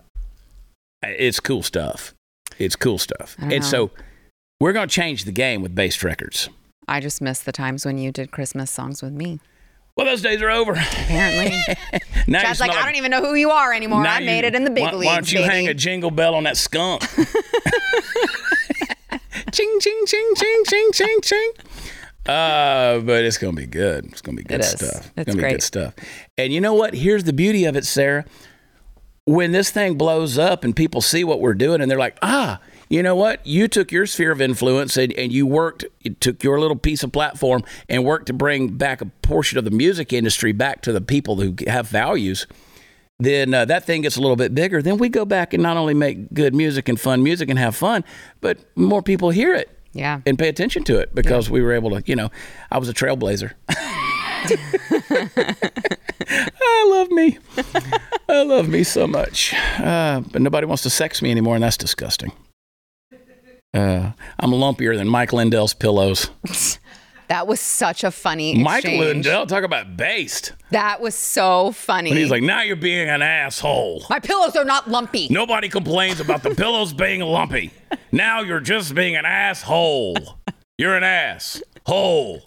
it's 1.02 1.40
cool 1.40 1.62
stuff. 1.62 2.14
It's 2.58 2.76
cool 2.76 2.98
stuff. 2.98 3.36
And 3.38 3.50
know. 3.50 3.60
so 3.60 3.90
we're 4.60 4.72
going 4.72 4.88
to 4.88 4.94
change 4.94 5.24
the 5.24 5.32
game 5.32 5.62
with 5.62 5.74
Baste 5.74 6.02
Records. 6.02 6.48
I 6.86 7.00
just 7.00 7.20
miss 7.20 7.40
the 7.40 7.52
times 7.52 7.84
when 7.84 7.98
you 7.98 8.10
did 8.10 8.30
Christmas 8.30 8.70
songs 8.70 9.02
with 9.02 9.12
me. 9.12 9.40
Well, 9.96 10.06
those 10.06 10.22
days 10.22 10.40
are 10.42 10.50
over. 10.50 10.72
Apparently. 10.72 11.76
now 12.28 12.40
Chad's 12.42 12.60
like, 12.60 12.70
I 12.70 12.84
don't 12.84 12.94
even 12.94 13.10
know 13.10 13.20
who 13.20 13.34
you 13.34 13.50
are 13.50 13.72
anymore. 13.72 14.06
I 14.06 14.20
made 14.20 14.44
it 14.44 14.54
in 14.54 14.62
the 14.62 14.70
big 14.70 14.84
why, 14.84 14.92
leagues. 14.92 15.06
Why 15.06 15.14
don't 15.16 15.32
you 15.32 15.40
baby. 15.40 15.52
hang 15.52 15.66
a 15.68 15.74
jingle 15.74 16.12
bell 16.12 16.36
on 16.36 16.44
that 16.44 16.56
skunk? 16.56 17.00
ching, 19.52 19.78
ching, 19.80 20.04
ching, 20.06 20.32
ching, 20.36 20.62
ching, 20.66 20.90
ching, 20.92 21.20
ching. 21.20 21.50
Uh, 22.26 23.00
but 23.00 23.24
it's 23.24 23.38
gonna 23.38 23.54
be 23.54 23.66
good. 23.66 24.04
It's 24.06 24.20
gonna 24.20 24.36
be 24.36 24.44
good 24.44 24.62
stuff. 24.62 24.82
It's, 24.82 25.10
it's 25.16 25.26
gonna 25.26 25.40
great. 25.40 25.48
be 25.48 25.54
good 25.54 25.62
stuff. 25.62 25.94
And 26.36 26.52
you 26.52 26.60
know 26.60 26.74
what? 26.74 26.94
Here's 26.94 27.24
the 27.24 27.32
beauty 27.32 27.64
of 27.64 27.74
it, 27.74 27.84
Sara. 27.84 28.24
When 29.28 29.52
this 29.52 29.70
thing 29.70 29.96
blows 29.96 30.38
up 30.38 30.64
and 30.64 30.74
people 30.74 31.00
see 31.00 31.22
what 31.22 31.40
we're 31.40 31.54
doing 31.54 31.80
and 31.80 31.90
they're 31.90 31.98
like, 31.98 32.16
ah, 32.22 32.60
you 32.88 33.02
know 33.02 33.14
what? 33.14 33.46
You 33.46 33.68
took 33.68 33.92
your 33.92 34.06
sphere 34.06 34.32
of 34.32 34.40
influence 34.40 34.96
and, 34.96 35.12
and 35.12 35.30
you 35.30 35.46
worked, 35.46 35.84
you 36.00 36.14
took 36.14 36.42
your 36.42 36.58
little 36.58 36.76
piece 36.76 37.02
of 37.02 37.12
platform 37.12 37.62
and 37.88 38.04
worked 38.04 38.26
to 38.26 38.32
bring 38.32 38.68
back 38.68 39.02
a 39.02 39.06
portion 39.06 39.58
of 39.58 39.64
the 39.64 39.70
music 39.70 40.12
industry 40.12 40.52
back 40.52 40.80
to 40.82 40.92
the 40.92 41.02
people 41.02 41.36
who 41.36 41.54
have 41.66 41.88
values. 41.88 42.46
Then 43.18 43.52
uh, 43.52 43.66
that 43.66 43.84
thing 43.84 44.02
gets 44.02 44.16
a 44.16 44.20
little 44.20 44.36
bit 44.36 44.54
bigger. 44.54 44.80
Then 44.80 44.96
we 44.96 45.10
go 45.10 45.26
back 45.26 45.52
and 45.52 45.62
not 45.62 45.76
only 45.76 45.92
make 45.92 46.32
good 46.32 46.54
music 46.54 46.88
and 46.88 46.98
fun 46.98 47.22
music 47.22 47.50
and 47.50 47.58
have 47.58 47.76
fun, 47.76 48.04
but 48.40 48.58
more 48.76 49.02
people 49.02 49.30
hear 49.30 49.54
it 49.54 49.78
yeah. 49.92 50.20
And 50.26 50.38
pay 50.38 50.48
attention 50.48 50.84
to 50.84 50.98
it 50.98 51.14
because 51.14 51.48
yeah. 51.48 51.54
we 51.54 51.62
were 51.62 51.72
able 51.72 51.90
to, 51.90 52.02
you 52.06 52.16
know, 52.16 52.30
I 52.70 52.78
was 52.78 52.88
a 52.88 52.94
trailblazer. 52.94 53.52
I 56.60 56.88
love 56.90 57.10
me. 57.10 57.38
I 58.28 58.42
love 58.42 58.68
me 58.68 58.84
so 58.84 59.06
much. 59.06 59.54
Uh, 59.78 60.20
but 60.32 60.42
nobody 60.42 60.66
wants 60.66 60.82
to 60.84 60.90
sex 60.90 61.22
me 61.22 61.30
anymore, 61.30 61.54
and 61.54 61.64
that's 61.64 61.76
disgusting. 61.76 62.32
Uh, 63.74 64.12
I'm 64.40 64.50
lumpier 64.50 64.96
than 64.96 65.08
Mike 65.08 65.32
Lindell's 65.32 65.74
pillows. 65.74 66.30
That 67.28 67.46
was 67.46 67.60
such 67.60 68.04
a 68.04 68.10
funny 68.10 68.54
Mike 68.54 68.84
Lindell, 68.84 69.44
talk 69.44 69.62
about 69.62 69.98
based. 69.98 70.54
That 70.70 71.02
was 71.02 71.14
so 71.14 71.72
funny. 71.72 72.08
And 72.08 72.18
he's 72.18 72.30
like, 72.30 72.42
now 72.42 72.62
you're 72.62 72.74
being 72.74 73.06
an 73.10 73.20
asshole. 73.20 74.02
My 74.08 74.18
pillows 74.18 74.56
are 74.56 74.64
not 74.64 74.88
lumpy. 74.88 75.28
Nobody 75.30 75.68
complains 75.68 76.20
about 76.20 76.42
the 76.42 76.54
pillows 76.54 76.94
being 76.94 77.20
lumpy. 77.20 77.70
Now 78.12 78.40
you're 78.40 78.60
just 78.60 78.94
being 78.94 79.14
an 79.14 79.26
asshole. 79.26 80.16
You're 80.78 80.96
an 80.96 81.04
ass 81.04 81.62
hole. 81.84 82.40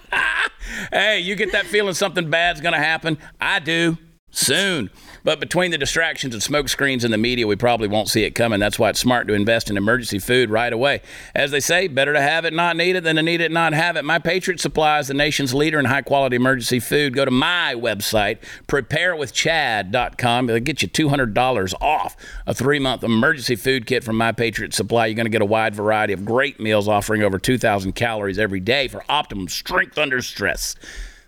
hey, 0.92 1.20
you 1.20 1.34
get 1.34 1.52
that 1.52 1.66
feeling 1.66 1.94
something 1.94 2.30
bad's 2.30 2.60
gonna 2.60 2.78
happen? 2.78 3.18
I 3.40 3.58
do. 3.58 3.98
Soon. 4.30 4.90
But 5.24 5.38
between 5.38 5.70
the 5.70 5.78
distractions 5.78 6.34
and 6.34 6.42
smoke 6.42 6.68
screens 6.68 7.04
and 7.04 7.12
the 7.12 7.18
media, 7.18 7.46
we 7.46 7.56
probably 7.56 7.88
won't 7.88 8.08
see 8.08 8.24
it 8.24 8.32
coming. 8.32 8.58
That's 8.58 8.78
why 8.78 8.90
it's 8.90 8.98
smart 8.98 9.28
to 9.28 9.34
invest 9.34 9.70
in 9.70 9.76
emergency 9.76 10.18
food 10.18 10.50
right 10.50 10.72
away. 10.72 11.00
As 11.34 11.50
they 11.52 11.60
say, 11.60 11.86
better 11.86 12.12
to 12.12 12.20
have 12.20 12.44
it, 12.44 12.52
not 12.52 12.76
need 12.76 12.96
it, 12.96 13.04
than 13.04 13.16
to 13.16 13.22
need 13.22 13.40
it, 13.40 13.52
not 13.52 13.72
have 13.72 13.96
it. 13.96 14.04
My 14.04 14.18
Patriot 14.18 14.60
Supply 14.60 14.98
is 14.98 15.08
the 15.08 15.14
nation's 15.14 15.54
leader 15.54 15.78
in 15.78 15.84
high 15.84 16.02
quality 16.02 16.36
emergency 16.36 16.80
food. 16.80 17.14
Go 17.14 17.24
to 17.24 17.30
my 17.30 17.74
website, 17.76 18.38
preparewithchad.com. 18.66 20.48
It'll 20.48 20.60
get 20.60 20.82
you 20.82 20.88
$200 20.88 21.74
off 21.80 22.16
a 22.46 22.54
three 22.54 22.78
month 22.78 23.04
emergency 23.04 23.56
food 23.56 23.86
kit 23.86 24.02
from 24.02 24.16
My 24.16 24.32
Patriot 24.32 24.74
Supply. 24.74 25.06
You're 25.06 25.14
going 25.14 25.26
to 25.26 25.30
get 25.30 25.42
a 25.42 25.46
wide 25.46 25.74
variety 25.74 26.12
of 26.12 26.24
great 26.24 26.58
meals 26.58 26.88
offering 26.88 27.22
over 27.22 27.38
2,000 27.38 27.92
calories 27.92 28.38
every 28.38 28.60
day 28.60 28.88
for 28.88 29.04
optimum 29.08 29.48
strength 29.48 29.98
under 29.98 30.20
stress. 30.20 30.74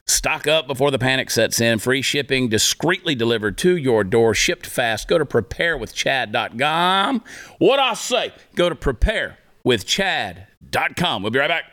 Stock 0.07 0.47
up 0.47 0.67
before 0.67 0.91
the 0.91 0.99
panic 0.99 1.31
sets 1.31 1.63
in. 1.63 1.79
Free 1.79 2.03
shipping 2.03 2.51
discreetly 2.51 3.15
delivered 3.15 3.57
to 3.59 3.75
your 3.75 4.05
door. 4.05 4.35
Shipped 4.35 4.67
fast. 4.67 5.09
Go 5.09 5.17
to 5.17 5.25
preparewithchad.com. 5.25 7.25
What 7.59 7.81
I 7.81 7.95
say? 7.95 8.33
Go 8.55 8.69
to 8.69 8.75
preparewithchad.com. 8.75 11.23
We'll 11.23 11.31
be 11.31 11.39
right 11.39 11.49
back. 11.49 11.65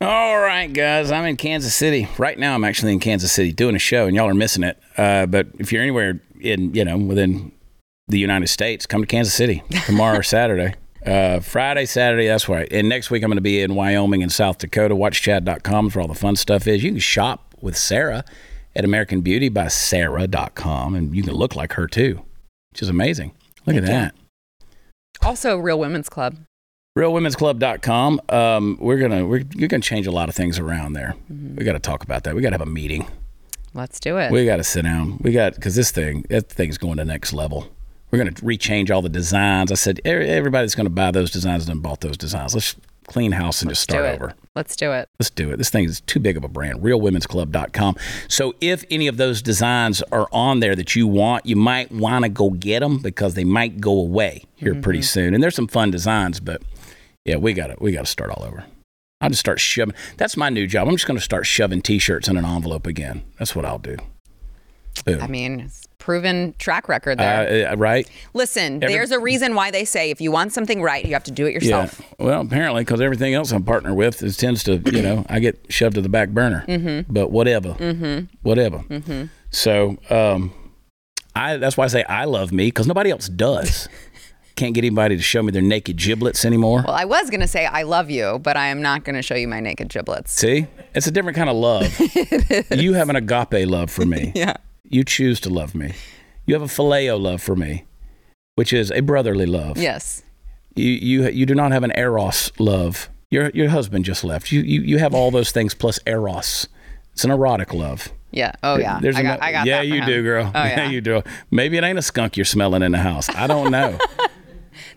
All 0.00 0.38
right, 0.38 0.72
guys, 0.72 1.10
I'm 1.10 1.24
in 1.24 1.36
Kansas 1.36 1.74
City 1.74 2.08
right 2.18 2.38
now. 2.38 2.54
I'm 2.54 2.64
actually 2.64 2.92
in 2.92 3.00
Kansas 3.00 3.32
City 3.32 3.52
doing 3.52 3.74
a 3.74 3.78
show, 3.78 4.06
and 4.06 4.14
y'all 4.14 4.28
are 4.28 4.34
missing 4.34 4.62
it. 4.62 4.78
Uh, 4.96 5.26
but 5.26 5.48
if 5.58 5.72
you're 5.72 5.82
anywhere 5.82 6.20
in, 6.40 6.74
you 6.74 6.84
know, 6.84 6.98
within 6.98 7.50
the 8.08 8.18
United 8.18 8.48
States, 8.48 8.86
come 8.86 9.02
to 9.02 9.06
Kansas 9.06 9.34
City 9.34 9.62
tomorrow 9.84 10.18
or 10.18 10.22
Saturday. 10.24 10.74
Uh, 11.04 11.40
Friday, 11.40 11.86
Saturday, 11.86 12.26
that's 12.26 12.48
right. 12.48 12.66
And 12.72 12.88
next 12.88 13.10
week, 13.10 13.22
I'm 13.22 13.28
going 13.28 13.36
to 13.36 13.42
be 13.42 13.60
in 13.60 13.74
Wyoming 13.74 14.22
and 14.22 14.32
South 14.32 14.58
Dakota. 14.58 14.94
WatchChad.com 14.94 15.86
is 15.86 15.94
where 15.94 16.02
all 16.02 16.08
the 16.08 16.14
fun 16.14 16.34
stuff 16.36 16.66
is. 16.66 16.82
You 16.82 16.90
can 16.90 16.98
shop 16.98 17.54
with 17.60 17.76
Sara 17.76 18.24
at 18.74 18.84
American 18.84 19.20
Beauty 19.20 19.48
by 19.48 19.68
Sara.com, 19.68 20.94
and 20.94 21.14
you 21.14 21.22
can 21.22 21.34
look 21.34 21.54
like 21.54 21.74
her 21.74 21.86
too, 21.86 22.22
which 22.72 22.82
is 22.82 22.88
amazing. 22.88 23.32
Look 23.66 23.76
at 23.76 23.86
that. 23.86 24.14
Also, 25.22 25.56
Real 25.56 25.78
Women's 25.78 26.08
Club. 26.08 26.36
RealWomen'sClub.com. 26.96 28.20
Um, 28.30 28.78
we're 28.80 28.98
gonna 28.98 29.26
we're, 29.26 29.42
you're 29.54 29.68
gonna 29.68 29.82
change 29.82 30.06
a 30.06 30.10
lot 30.10 30.30
of 30.30 30.34
things 30.34 30.58
around 30.58 30.94
there. 30.94 31.14
We 31.28 31.62
got 31.64 31.74
to 31.74 31.78
talk 31.78 32.02
about 32.02 32.24
that. 32.24 32.34
We 32.34 32.40
got 32.40 32.50
to 32.50 32.54
have 32.54 32.66
a 32.66 32.70
meeting. 32.70 33.06
Let's 33.74 34.00
do 34.00 34.16
it. 34.16 34.32
We 34.32 34.46
got 34.46 34.56
to 34.56 34.64
sit 34.64 34.82
down. 34.82 35.18
We 35.20 35.32
got 35.32 35.54
because 35.54 35.74
this 35.74 35.90
thing 35.90 36.24
that 36.30 36.48
thing's 36.48 36.78
going 36.78 36.96
to 36.96 37.04
next 37.04 37.34
level. 37.34 37.68
We're 38.10 38.18
gonna 38.18 38.32
rechange 38.32 38.90
all 38.90 39.02
the 39.02 39.08
designs. 39.08 39.72
I 39.72 39.74
said 39.74 40.00
"E- 40.04 40.10
everybody's 40.10 40.74
gonna 40.74 40.90
buy 40.90 41.10
those 41.10 41.30
designs 41.30 41.68
and 41.68 41.82
bought 41.82 42.00
those 42.00 42.16
designs. 42.16 42.54
Let's 42.54 42.76
clean 43.06 43.32
house 43.32 43.62
and 43.62 43.70
just 43.70 43.82
start 43.82 44.04
over. 44.04 44.34
Let's 44.54 44.76
do 44.76 44.92
it. 44.92 45.08
Let's 45.18 45.30
do 45.30 45.50
it. 45.50 45.56
This 45.56 45.70
thing 45.70 45.84
is 45.84 46.00
too 46.02 46.20
big 46.20 46.36
of 46.36 46.44
a 46.44 46.48
brand. 46.48 46.80
RealWomen'sClub.com. 46.80 47.96
So 48.28 48.54
if 48.60 48.84
any 48.90 49.06
of 49.06 49.16
those 49.16 49.42
designs 49.42 50.02
are 50.12 50.28
on 50.32 50.60
there 50.60 50.74
that 50.74 50.96
you 50.96 51.06
want, 51.06 51.46
you 51.46 51.56
might 51.56 51.92
want 51.92 52.24
to 52.24 52.28
go 52.28 52.50
get 52.50 52.80
them 52.80 52.98
because 52.98 53.34
they 53.34 53.44
might 53.44 53.80
go 53.80 53.92
away 53.92 54.44
here 54.56 54.72
mm-hmm. 54.72 54.82
pretty 54.82 55.02
soon. 55.02 55.34
And 55.34 55.42
there's 55.42 55.54
some 55.54 55.68
fun 55.68 55.90
designs, 55.90 56.40
but 56.40 56.62
yeah, 57.24 57.36
we 57.36 57.52
got 57.52 57.68
to 57.68 57.76
we 57.80 57.92
got 57.92 58.04
to 58.04 58.10
start 58.10 58.30
all 58.30 58.44
over. 58.44 58.64
I'll 59.20 59.30
just 59.30 59.40
start 59.40 59.60
shoving. 59.60 59.94
That's 60.18 60.36
my 60.36 60.50
new 60.50 60.66
job. 60.66 60.88
I'm 60.88 60.94
just 60.94 61.06
going 61.06 61.18
to 61.18 61.24
start 61.24 61.46
shoving 61.46 61.80
T-shirts 61.80 62.28
in 62.28 62.36
an 62.36 62.44
envelope 62.44 62.86
again. 62.86 63.22
That's 63.38 63.56
what 63.56 63.64
I'll 63.64 63.78
do. 63.78 63.96
Boom. 65.04 65.22
I 65.22 65.26
mean, 65.26 65.60
it's 65.60 65.86
proven 65.98 66.54
track 66.58 66.88
record 66.88 67.18
there. 67.18 67.68
Uh, 67.68 67.76
right? 67.76 68.08
Listen, 68.32 68.78
there's 68.80 69.10
a 69.10 69.18
reason 69.18 69.54
why 69.54 69.70
they 69.70 69.84
say 69.84 70.10
if 70.10 70.20
you 70.20 70.30
want 70.30 70.52
something 70.52 70.80
right, 70.80 71.04
you 71.04 71.12
have 71.14 71.24
to 71.24 71.32
do 71.32 71.46
it 71.46 71.52
yourself. 71.52 72.00
Yeah. 72.00 72.24
Well, 72.24 72.40
apparently, 72.42 72.82
because 72.82 73.00
everything 73.00 73.34
else 73.34 73.52
I'm 73.52 73.64
partner 73.64 73.94
with 73.94 74.22
is 74.22 74.36
tends 74.36 74.62
to, 74.64 74.76
you 74.92 75.02
know, 75.02 75.26
I 75.28 75.40
get 75.40 75.58
shoved 75.68 75.96
to 75.96 76.00
the 76.00 76.08
back 76.08 76.30
burner. 76.30 76.64
Mm-hmm. 76.68 77.12
But 77.12 77.30
whatever. 77.30 77.74
Mm-hmm. 77.74 78.26
Whatever. 78.42 78.78
Mm-hmm. 78.78 79.24
So, 79.50 79.96
um, 80.10 80.52
I 81.34 81.56
that's 81.58 81.76
why 81.76 81.84
I 81.84 81.88
say 81.88 82.04
I 82.04 82.24
love 82.24 82.52
me 82.52 82.68
because 82.68 82.86
nobody 82.86 83.10
else 83.10 83.28
does. 83.28 83.88
Can't 84.54 84.74
get 84.74 84.84
anybody 84.84 85.16
to 85.16 85.22
show 85.22 85.42
me 85.42 85.52
their 85.52 85.60
naked 85.60 85.98
giblets 85.98 86.46
anymore. 86.46 86.82
Well, 86.86 86.96
I 86.96 87.04
was 87.04 87.28
going 87.28 87.40
to 87.40 87.46
say 87.46 87.66
I 87.66 87.82
love 87.82 88.08
you, 88.08 88.38
but 88.38 88.56
I 88.56 88.68
am 88.68 88.80
not 88.80 89.04
going 89.04 89.16
to 89.16 89.20
show 89.20 89.34
you 89.34 89.46
my 89.46 89.60
naked 89.60 89.90
giblets. 89.90 90.32
See, 90.32 90.66
it's 90.94 91.06
a 91.06 91.10
different 91.10 91.36
kind 91.36 91.50
of 91.50 91.56
love. 91.56 91.94
you 92.70 92.94
have 92.94 93.10
an 93.10 93.16
agape 93.16 93.68
love 93.68 93.90
for 93.90 94.06
me. 94.06 94.32
Yeah. 94.34 94.56
You 94.88 95.04
choose 95.04 95.40
to 95.40 95.50
love 95.50 95.74
me. 95.74 95.94
You 96.46 96.54
have 96.54 96.62
a 96.62 96.66
phileo 96.66 97.20
love 97.20 97.42
for 97.42 97.56
me, 97.56 97.84
which 98.54 98.72
is 98.72 98.90
a 98.90 99.00
brotherly 99.00 99.46
love. 99.46 99.78
Yes. 99.78 100.22
You 100.74 100.90
you 100.90 101.28
you 101.28 101.46
do 101.46 101.54
not 101.54 101.72
have 101.72 101.82
an 101.82 101.92
eros 101.96 102.52
love. 102.58 103.08
Your 103.30 103.50
your 103.50 103.70
husband 103.70 104.04
just 104.04 104.22
left. 104.24 104.52
You 104.52 104.60
you 104.60 104.80
you 104.82 104.98
have 104.98 105.14
all 105.14 105.30
those 105.30 105.50
things 105.50 105.74
plus 105.74 105.98
eros. 106.06 106.68
It's 107.12 107.24
an 107.24 107.30
erotic 107.30 107.72
love. 107.72 108.12
Yeah. 108.30 108.52
Oh, 108.62 108.76
yeah. 108.76 108.98
There's 109.00 109.16
I 109.16 109.22
got, 109.22 109.40
ano- 109.40 109.46
I 109.46 109.52
got 109.52 109.66
yeah, 109.66 109.80
you 109.80 110.02
him. 110.02 110.06
do, 110.06 110.22
girl. 110.22 110.50
Oh, 110.54 110.64
yeah. 110.64 110.90
you 110.90 111.00
do. 111.00 111.22
Maybe 111.50 111.78
it 111.78 111.84
ain't 111.84 111.98
a 111.98 112.02
skunk 112.02 112.36
you're 112.36 112.44
smelling 112.44 112.82
in 112.82 112.92
the 112.92 112.98
house. 112.98 113.30
I 113.30 113.46
don't 113.46 113.70
know. 113.70 113.98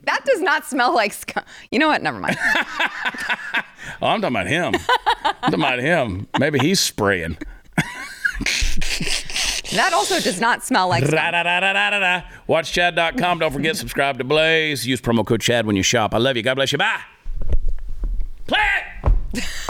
That 0.04 0.26
does 0.26 0.42
not 0.42 0.66
smell 0.66 0.94
like 0.96 1.14
skunk. 1.14 1.46
You 1.72 1.78
know 1.78 1.88
what? 1.88 2.02
Never 2.02 2.20
mind. 2.20 2.36
oh, 4.02 4.08
I'm 4.08 4.22
talking 4.22 4.36
about 4.36 4.48
him. 4.48 4.74
I'm 5.24 5.36
talking 5.52 5.54
about 5.60 5.80
him. 5.80 6.28
Maybe 6.40 6.58
he's 6.58 6.80
spraying. 6.80 7.38
that 9.72 9.94
also 9.94 10.20
does 10.20 10.40
not 10.40 10.64
smell 10.64 10.88
like. 10.88 11.08
Da-da-da-da-da-da. 11.08 12.24
WatchChad.com. 12.48 13.40
Don't 13.40 13.52
forget, 13.52 13.78
subscribe 13.78 14.18
to 14.18 14.24
Blaze. 14.24 14.86
Use 14.88 15.02
promo 15.02 15.26
code 15.26 15.42
Chad 15.42 15.66
when 15.66 15.76
you 15.76 15.84
shop. 15.84 16.14
I 16.14 16.18
love 16.18 16.38
you. 16.38 16.44
God 16.44 16.56
bless 16.56 16.72
you. 16.72 16.78
Bye. 16.78 17.00
Play 18.48 18.60
it. 18.60 19.14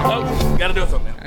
oh, 0.00 0.56
gotta 0.58 0.74
do 0.74 0.82
a 0.82 0.86
thumbnail. 0.86 1.17